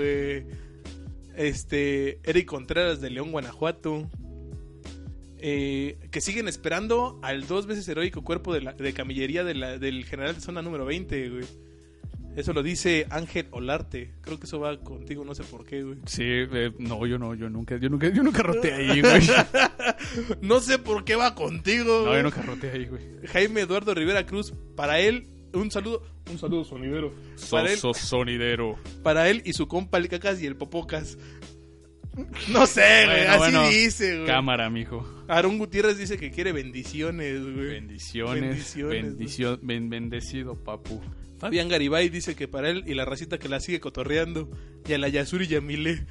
güey. 0.43 0.47
Este, 1.37 2.19
Eric 2.25 2.47
Contreras 2.47 3.01
de 3.01 3.11
León, 3.11 3.31
Guanajuato. 3.33 4.11
Eh, 5.45 5.97
que 6.11 6.21
siguen 6.21 6.47
esperando 6.49 7.19
al 7.23 7.47
dos 7.49 7.67
veces 7.67 7.89
heroico 7.89 8.23
cuerpo 8.23 8.55
de, 8.55 8.61
la- 8.61 8.73
de 8.75 8.93
camillería 8.93 9.43
de 9.43 9.55
la- 9.55 9.79
del 9.79 10.05
general 10.05 10.35
de 10.37 10.41
zona 10.41 10.63
número 10.63 10.85
20, 10.85 11.29
güey. 11.31 11.45
Eso 12.35 12.53
lo 12.55 12.63
dice 12.63 13.07
Ángel 13.11 13.47
Olarte. 13.51 14.11
Creo 14.23 14.39
que 14.41 14.47
eso 14.47 14.59
va 14.59 14.79
contigo, 14.81 15.25
no 15.25 15.35
sé 15.35 15.45
por 15.45 15.67
qué, 15.67 15.83
güey. 15.83 15.99
Sí, 16.07 16.23
eh, 16.25 16.73
no, 16.79 17.07
yo 17.07 17.19
no, 17.19 17.35
yo 17.35 17.51
nunca, 17.51 17.77
yo 17.77 17.89
nunca, 17.91 18.09
yo 18.09 18.23
nunca 18.23 18.43
roté 18.43 18.73
ahí, 18.73 19.01
güey. 19.03 19.21
No 20.41 20.61
sé 20.61 20.79
por 20.79 21.05
qué 21.05 21.15
va 21.17 21.35
contigo, 21.35 22.05
No, 22.07 22.15
yo 22.15 22.23
nunca 22.23 22.43
roté 22.43 22.71
ahí, 22.71 22.87
güey. 22.87 23.03
Jaime 23.27 23.61
Eduardo 23.63 23.95
Rivera 23.95 24.25
Cruz, 24.25 24.53
para 24.77 24.99
él, 25.01 25.27
un 25.53 25.71
saludo, 25.71 26.03
un 26.31 26.39
saludo 26.39 26.65
sonidero. 26.65 27.13
Para 27.51 27.71
él, 27.71 27.79
sonidero. 27.79 28.77
para 29.03 29.29
él 29.29 29.43
y 29.45 29.53
su 29.53 29.69
compa 29.69 29.99
el 29.99 30.09
cacas 30.09 30.41
y 30.41 30.47
el 30.47 30.57
popocas. 30.57 31.19
No 32.51 32.67
sé, 32.67 33.05
güey, 33.07 33.17
Bueno, 33.19 33.31
así 33.33 33.39
bueno, 33.39 33.69
dice, 33.69 34.15
güey. 34.17 34.27
Cámara, 34.27 34.69
mijo. 34.69 35.07
Aarón 35.29 35.59
Gutiérrez 35.59 35.97
dice 35.97 36.19
que 36.19 36.31
quiere 36.31 36.53
bendiciones, 36.53 37.43
güey. 37.43 37.69
Bendiciones. 37.69 38.41
Bendiciones, 38.43 39.03
bendición, 39.03 39.61
ben- 39.63 39.89
bendecido, 39.89 40.55
papu. 40.57 41.01
Fabián 41.43 41.69
Garibay 41.69 42.09
dice 42.09 42.35
que 42.35 42.49
para 42.49 42.71
él 42.71 42.85
y 42.87 42.95
la 42.95 43.05
racita 43.05 43.39
que 43.39 43.49
la 43.49 43.61
sigue 43.61 43.81
cotorreando. 43.81 44.49
Y 44.89 44.93
a 44.95 44.99
la 44.99 45.09
Yasuri 45.09 45.47
Yamile. 45.47 46.07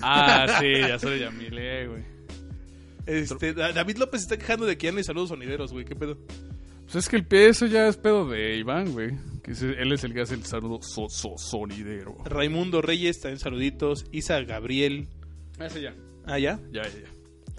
Ah, 0.00 0.46
sí, 0.60 0.72
ya 0.80 0.98
soy 0.98 1.20
Yamile, 1.20 1.86
güey. 1.88 2.02
Este, 3.06 3.52
Da- 3.54 3.72
David 3.72 3.98
López 3.98 4.22
está 4.22 4.36
quejando 4.36 4.66
de 4.66 4.76
que 4.76 4.86
ya 4.86 4.92
no 4.92 4.98
hay 4.98 5.04
saludos 5.04 5.28
sonideros, 5.28 5.72
güey. 5.72 5.84
¿Qué 5.84 5.94
pedo? 5.94 6.18
Pues 6.84 6.96
es 6.96 7.08
que 7.08 7.16
el 7.16 7.26
peso 7.26 7.66
ya 7.66 7.88
es 7.88 7.96
pedo 7.96 8.28
de 8.28 8.56
Iván, 8.58 8.92
güey. 8.92 9.10
Que 9.42 9.52
él 9.52 9.92
es 9.92 10.02
el 10.04 10.12
que 10.12 10.22
hace 10.22 10.34
el 10.34 10.44
saludo 10.44 10.78
so, 10.82 11.08
so- 11.08 11.36
sonidero. 11.36 12.16
Raimundo 12.24 12.80
Reyes, 12.82 13.20
también 13.20 13.38
saluditos. 13.38 14.06
Isa 14.12 14.40
Gabriel. 14.42 15.08
Ese 15.60 15.82
ya. 15.82 15.94
Ah, 16.26 16.38
ya. 16.38 16.58
Ya, 16.72 16.82
ya, 16.82 16.88
ya. 16.90 17.08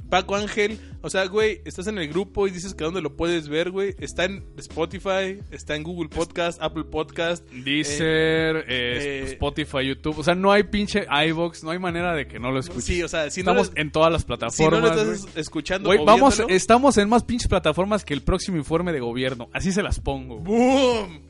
Paco 0.10 0.36
Ángel, 0.36 0.80
o 1.02 1.10
sea, 1.10 1.26
güey, 1.28 1.62
estás 1.66 1.88
en 1.88 1.98
el 1.98 2.08
grupo 2.08 2.48
y 2.48 2.52
dices 2.52 2.74
que 2.74 2.84
dónde 2.84 3.02
lo 3.02 3.16
puedes 3.18 3.50
ver, 3.50 3.72
güey. 3.72 3.94
Está 4.00 4.24
en 4.26 4.46
Spotify, 4.58 5.40
está 5.52 5.76
en 5.76 5.84
Google 5.84 6.08
Podcast, 6.10 6.62
Apple 6.62 6.86
Podcast. 6.86 7.46
Deezer, 7.52 8.58
eh, 8.58 8.64
eh, 8.68 9.24
Spotify, 9.34 9.86
YouTube. 9.88 10.18
O 10.20 10.24
sea, 10.24 10.34
no 10.36 10.52
hay 10.52 10.64
pinche 10.64 11.06
iBox, 11.28 11.64
no 11.64 11.72
hay 11.72 11.80
manera 11.80 12.14
de 12.14 12.28
que 12.28 12.40
no 12.40 12.52
lo 12.52 12.60
escuches. 12.60 12.86
Sí, 12.86 13.04
o 13.04 13.08
sea, 13.08 13.30
si 13.30 13.44
no, 13.44 13.52
Estamos 13.52 13.74
lo- 13.76 13.82
en 13.82 13.92
todas 13.92 14.12
las 14.12 14.22
si 14.22 14.26
no 14.26 14.38
plataformas. 14.38 14.82
lo 14.96 15.04
güey. 15.04 15.16
estás 15.16 15.38
escuchando, 15.38 15.90
Güey, 15.90 16.00
o 16.00 16.06
vamos, 16.06 16.42
estamos 16.50 16.98
en 16.98 17.10
más 17.10 17.24
pinches 17.24 17.48
plataformas 17.48 18.06
que 18.06 18.14
el 18.14 18.22
próximo 18.22 18.58
informe 18.58 18.94
de 18.94 19.00
gobierno. 19.00 19.50
Así 19.54 19.72
se 19.72 19.84
las 19.84 20.00
pongo. 20.00 20.38
¡Boom! 20.40 21.22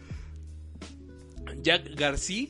Jack 1.63 1.89
García. 1.95 2.47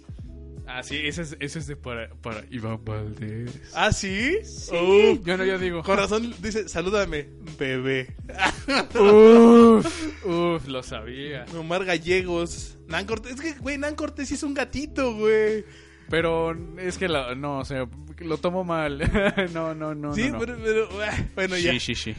Ah, 0.70 0.84
sí, 0.84 0.97
ese 1.03 1.22
es, 1.22 1.38
ese 1.39 1.59
es 1.59 1.68
de 1.68 1.76
para, 1.78 2.09
para 2.22 2.43
Iván 2.51 2.84
Valdés. 2.84 3.51
¿Ah, 3.74 3.93
sí? 3.93 4.38
Uf, 4.43 5.26
yo 5.26 5.38
no, 5.38 5.45
yo 5.45 5.57
digo. 5.57 5.82
Con 5.82 5.97
razón 5.97 6.34
dice, 6.41 6.68
salúdame, 6.68 7.30
bebé. 7.57 8.15
Uf, 8.99 10.26
uf, 10.26 10.68
lo 10.68 10.84
sabía. 10.84 11.45
Omar 11.57 11.86
Gallegos. 11.86 12.78
Nan 12.88 13.05
Cortés, 13.05 13.34
es 13.34 13.41
que, 13.41 13.53
güey, 13.59 13.78
Nan 13.78 13.95
Cortés 13.95 14.28
sí 14.28 14.34
es 14.36 14.43
un 14.43 14.53
gatito, 14.53 15.15
güey. 15.15 15.65
Pero 16.09 16.55
es 16.78 16.97
que 16.97 17.07
la- 17.07 17.36
no, 17.36 17.59
o 17.59 17.65
sea, 17.65 17.88
lo 18.20 18.38
tomo 18.38 18.63
mal. 18.63 18.99
no, 19.53 19.74
no, 19.74 19.95
no. 19.95 20.13
sí, 20.13 20.26
no, 20.30 20.34
no. 20.34 20.39
Pero, 20.39 20.57
pero, 20.63 20.89
ah, 21.03 21.18
bueno, 21.36 21.57
ya. 21.57 21.72
Sí, 21.74 21.80
sí, 21.80 21.95
sí. 21.95 22.15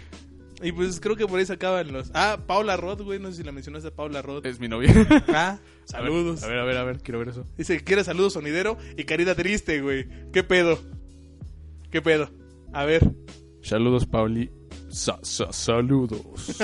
Y 0.63 0.73
pues 0.73 0.99
creo 1.01 1.15
que 1.15 1.27
por 1.27 1.39
ahí 1.39 1.47
se 1.47 1.53
acaban 1.53 1.93
los. 1.93 2.11
Ah, 2.15 2.39
Paula 2.47 2.77
Roth, 2.77 3.03
güey, 3.03 3.21
no 3.21 3.31
sé 3.31 3.39
si 3.39 3.43
la 3.45 3.53
mencionaste 3.53 3.89
a 3.89 3.95
Paula 3.95 4.23
Roth. 4.23 4.45
Es 4.45 4.59
mi 4.59 4.69
novia. 4.69 4.93
Ah, 5.29 5.59
saludos. 5.85 6.43
A 6.43 6.49
ver, 6.49 6.59
a 6.59 6.65
ver, 6.65 6.77
a 6.77 6.85
ver, 6.85 6.99
quiero 6.99 7.19
ver 7.21 7.29
eso. 7.29 7.45
Dice 7.57 7.79
que 7.79 7.85
quiere 7.85 8.03
saludos 8.05 8.33
sonidero 8.33 8.77
y 8.97 9.05
carita 9.05 9.35
triste, 9.35 9.81
güey. 9.81 10.07
¿Qué 10.33 10.43
pedo? 10.43 10.79
¿Qué 11.91 12.03
pedo? 12.03 12.31
A 12.73 12.85
ver. 12.85 13.09
Saludos, 13.63 14.05
Pauli. 14.07 14.51
sa- 14.91 15.19
sa- 15.23 15.53
saludos. 15.53 16.57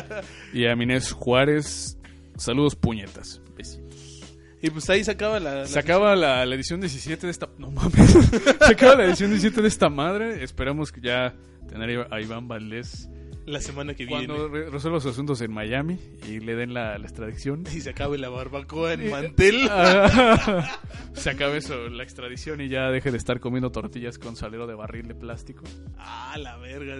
y 0.52 0.64
a 0.66 0.72
Inés 0.72 1.12
Juárez, 1.12 1.98
saludos 2.36 2.74
puñetas. 2.76 3.40
Besitos. 3.56 4.22
Y 4.62 4.70
pues 4.70 4.88
ahí 4.90 5.02
se 5.04 5.10
acaba 5.10 5.40
la... 5.40 5.54
la- 5.56 5.66
Se 5.66 5.78
acaba 5.78 6.14
la, 6.16 6.46
la 6.46 6.54
edición 6.54 6.80
17 6.80 7.26
de 7.26 7.30
esta... 7.32 7.48
No 7.58 7.70
mames. 7.70 8.12
Se 8.66 8.72
acaba 8.72 8.94
la 8.96 9.04
edición 9.06 9.30
17 9.30 9.60
de 9.60 9.68
esta 9.68 9.88
madre. 9.88 10.42
Esperamos 10.44 10.92
que 10.92 11.00
ya 11.00 11.34
tener 11.68 12.06
a 12.10 12.20
Iván 12.20 12.46
Valdés 12.48 13.08
la 13.46 13.60
semana 13.60 13.94
que 13.94 14.06
viene. 14.06 14.26
cuando 14.26 14.48
re- 14.48 14.70
resuelva 14.70 15.00
sus 15.00 15.12
asuntos 15.12 15.40
en 15.40 15.52
Miami 15.52 15.98
y 16.28 16.40
le 16.40 16.54
den 16.54 16.74
la, 16.74 16.96
la 16.98 17.04
extradición. 17.06 17.64
Y 17.74 17.80
se 17.80 17.90
acabe 17.90 18.18
la 18.18 18.28
barbacoa 18.28 18.92
en 18.94 19.10
mantel. 19.10 19.66
Ah, 19.70 20.80
se 21.14 21.30
acabe 21.30 21.58
eso, 21.58 21.88
la 21.88 22.02
extradición 22.02 22.60
y 22.60 22.68
ya 22.68 22.90
deje 22.90 23.10
de 23.10 23.16
estar 23.18 23.40
comiendo 23.40 23.70
tortillas 23.72 24.18
con 24.18 24.36
salero 24.36 24.66
de 24.66 24.74
barril 24.74 25.08
de 25.08 25.14
plástico. 25.14 25.64
Ah, 25.98 26.36
la 26.38 26.56
verga. 26.58 26.96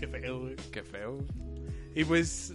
Qué 0.00 0.06
feo, 0.08 0.40
güey. 0.40 0.56
Qué 0.72 0.82
feo. 0.82 1.18
Y 1.94 2.04
pues 2.04 2.54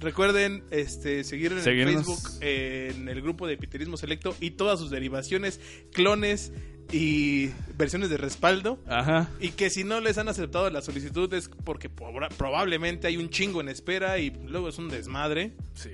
recuerden 0.00 0.64
este 0.70 1.24
seguir 1.24 1.52
en 1.52 1.58
el 1.58 1.64
Seguirnos. 1.64 2.04
Facebook 2.04 2.38
en 2.42 3.08
el 3.08 3.22
grupo 3.22 3.46
de 3.46 3.56
Piterismo 3.56 3.96
Selecto 3.96 4.34
y 4.40 4.52
todas 4.52 4.78
sus 4.78 4.90
derivaciones, 4.90 5.60
clones 5.92 6.52
y 6.92 7.48
versiones 7.76 8.10
de 8.10 8.16
respaldo. 8.16 8.78
Ajá. 8.86 9.28
Y 9.40 9.50
que 9.50 9.70
si 9.70 9.82
no 9.84 10.00
les 10.00 10.18
han 10.18 10.28
aceptado 10.28 10.70
la 10.70 10.82
solicitud 10.82 11.32
es 11.34 11.48
porque 11.64 11.90
proba- 11.90 12.28
probablemente 12.36 13.06
hay 13.08 13.16
un 13.16 13.28
chingo 13.30 13.60
en 13.60 13.68
espera 13.68 14.18
y 14.18 14.30
luego 14.46 14.68
es 14.68 14.78
un 14.78 14.88
desmadre. 14.88 15.52
Sí. 15.74 15.90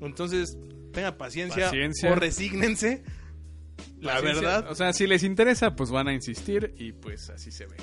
Entonces, 0.00 0.56
tengan 0.92 1.16
paciencia, 1.16 1.66
Paciencia. 1.66 2.10
o 2.12 2.14
resígnense. 2.16 3.02
La 4.00 4.14
Paciencia. 4.14 4.40
verdad, 4.48 4.70
O 4.70 4.74
sea, 4.74 4.92
si 4.92 5.06
les 5.06 5.22
interesa, 5.22 5.74
pues 5.76 5.90
van 5.90 6.08
a 6.08 6.12
insistir 6.14 6.74
y 6.78 6.92
pues 6.92 7.30
así 7.30 7.50
se 7.50 7.66
ve. 7.66 7.76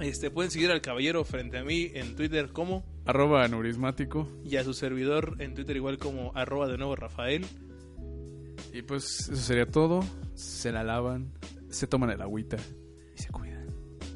este 0.00 0.30
pueden 0.30 0.50
seguir 0.50 0.70
al 0.70 0.80
caballero 0.80 1.24
frente 1.24 1.58
a 1.58 1.64
mí 1.64 1.90
en 1.94 2.14
Twitter 2.14 2.50
como 2.52 2.84
Arroba 3.08 3.48
nurismático. 3.48 4.28
y 4.44 4.56
a 4.56 4.64
su 4.64 4.74
servidor 4.74 5.36
en 5.38 5.54
Twitter 5.54 5.74
igual 5.76 5.96
como 5.96 6.30
arroba 6.34 6.68
de 6.68 6.76
nuevo 6.76 6.94
Rafael. 6.94 7.46
Y 8.72 8.82
pues 8.82 9.28
eso 9.30 9.36
sería 9.36 9.64
todo. 9.64 10.04
Se 10.34 10.70
la 10.72 10.84
lavan, 10.84 11.32
se 11.70 11.86
toman 11.86 12.10
el 12.10 12.20
agüita 12.20 12.58
y 13.16 13.22
se 13.22 13.30
cuidan. 13.30 13.66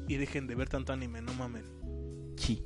Y 0.07 0.17
dejen 0.17 0.45
de 0.45 0.53
ver 0.53 0.69
tanto 0.69 0.93
anime, 0.93 1.23
no 1.23 1.33
mamen. 1.33 1.63
Chi. 2.35 2.63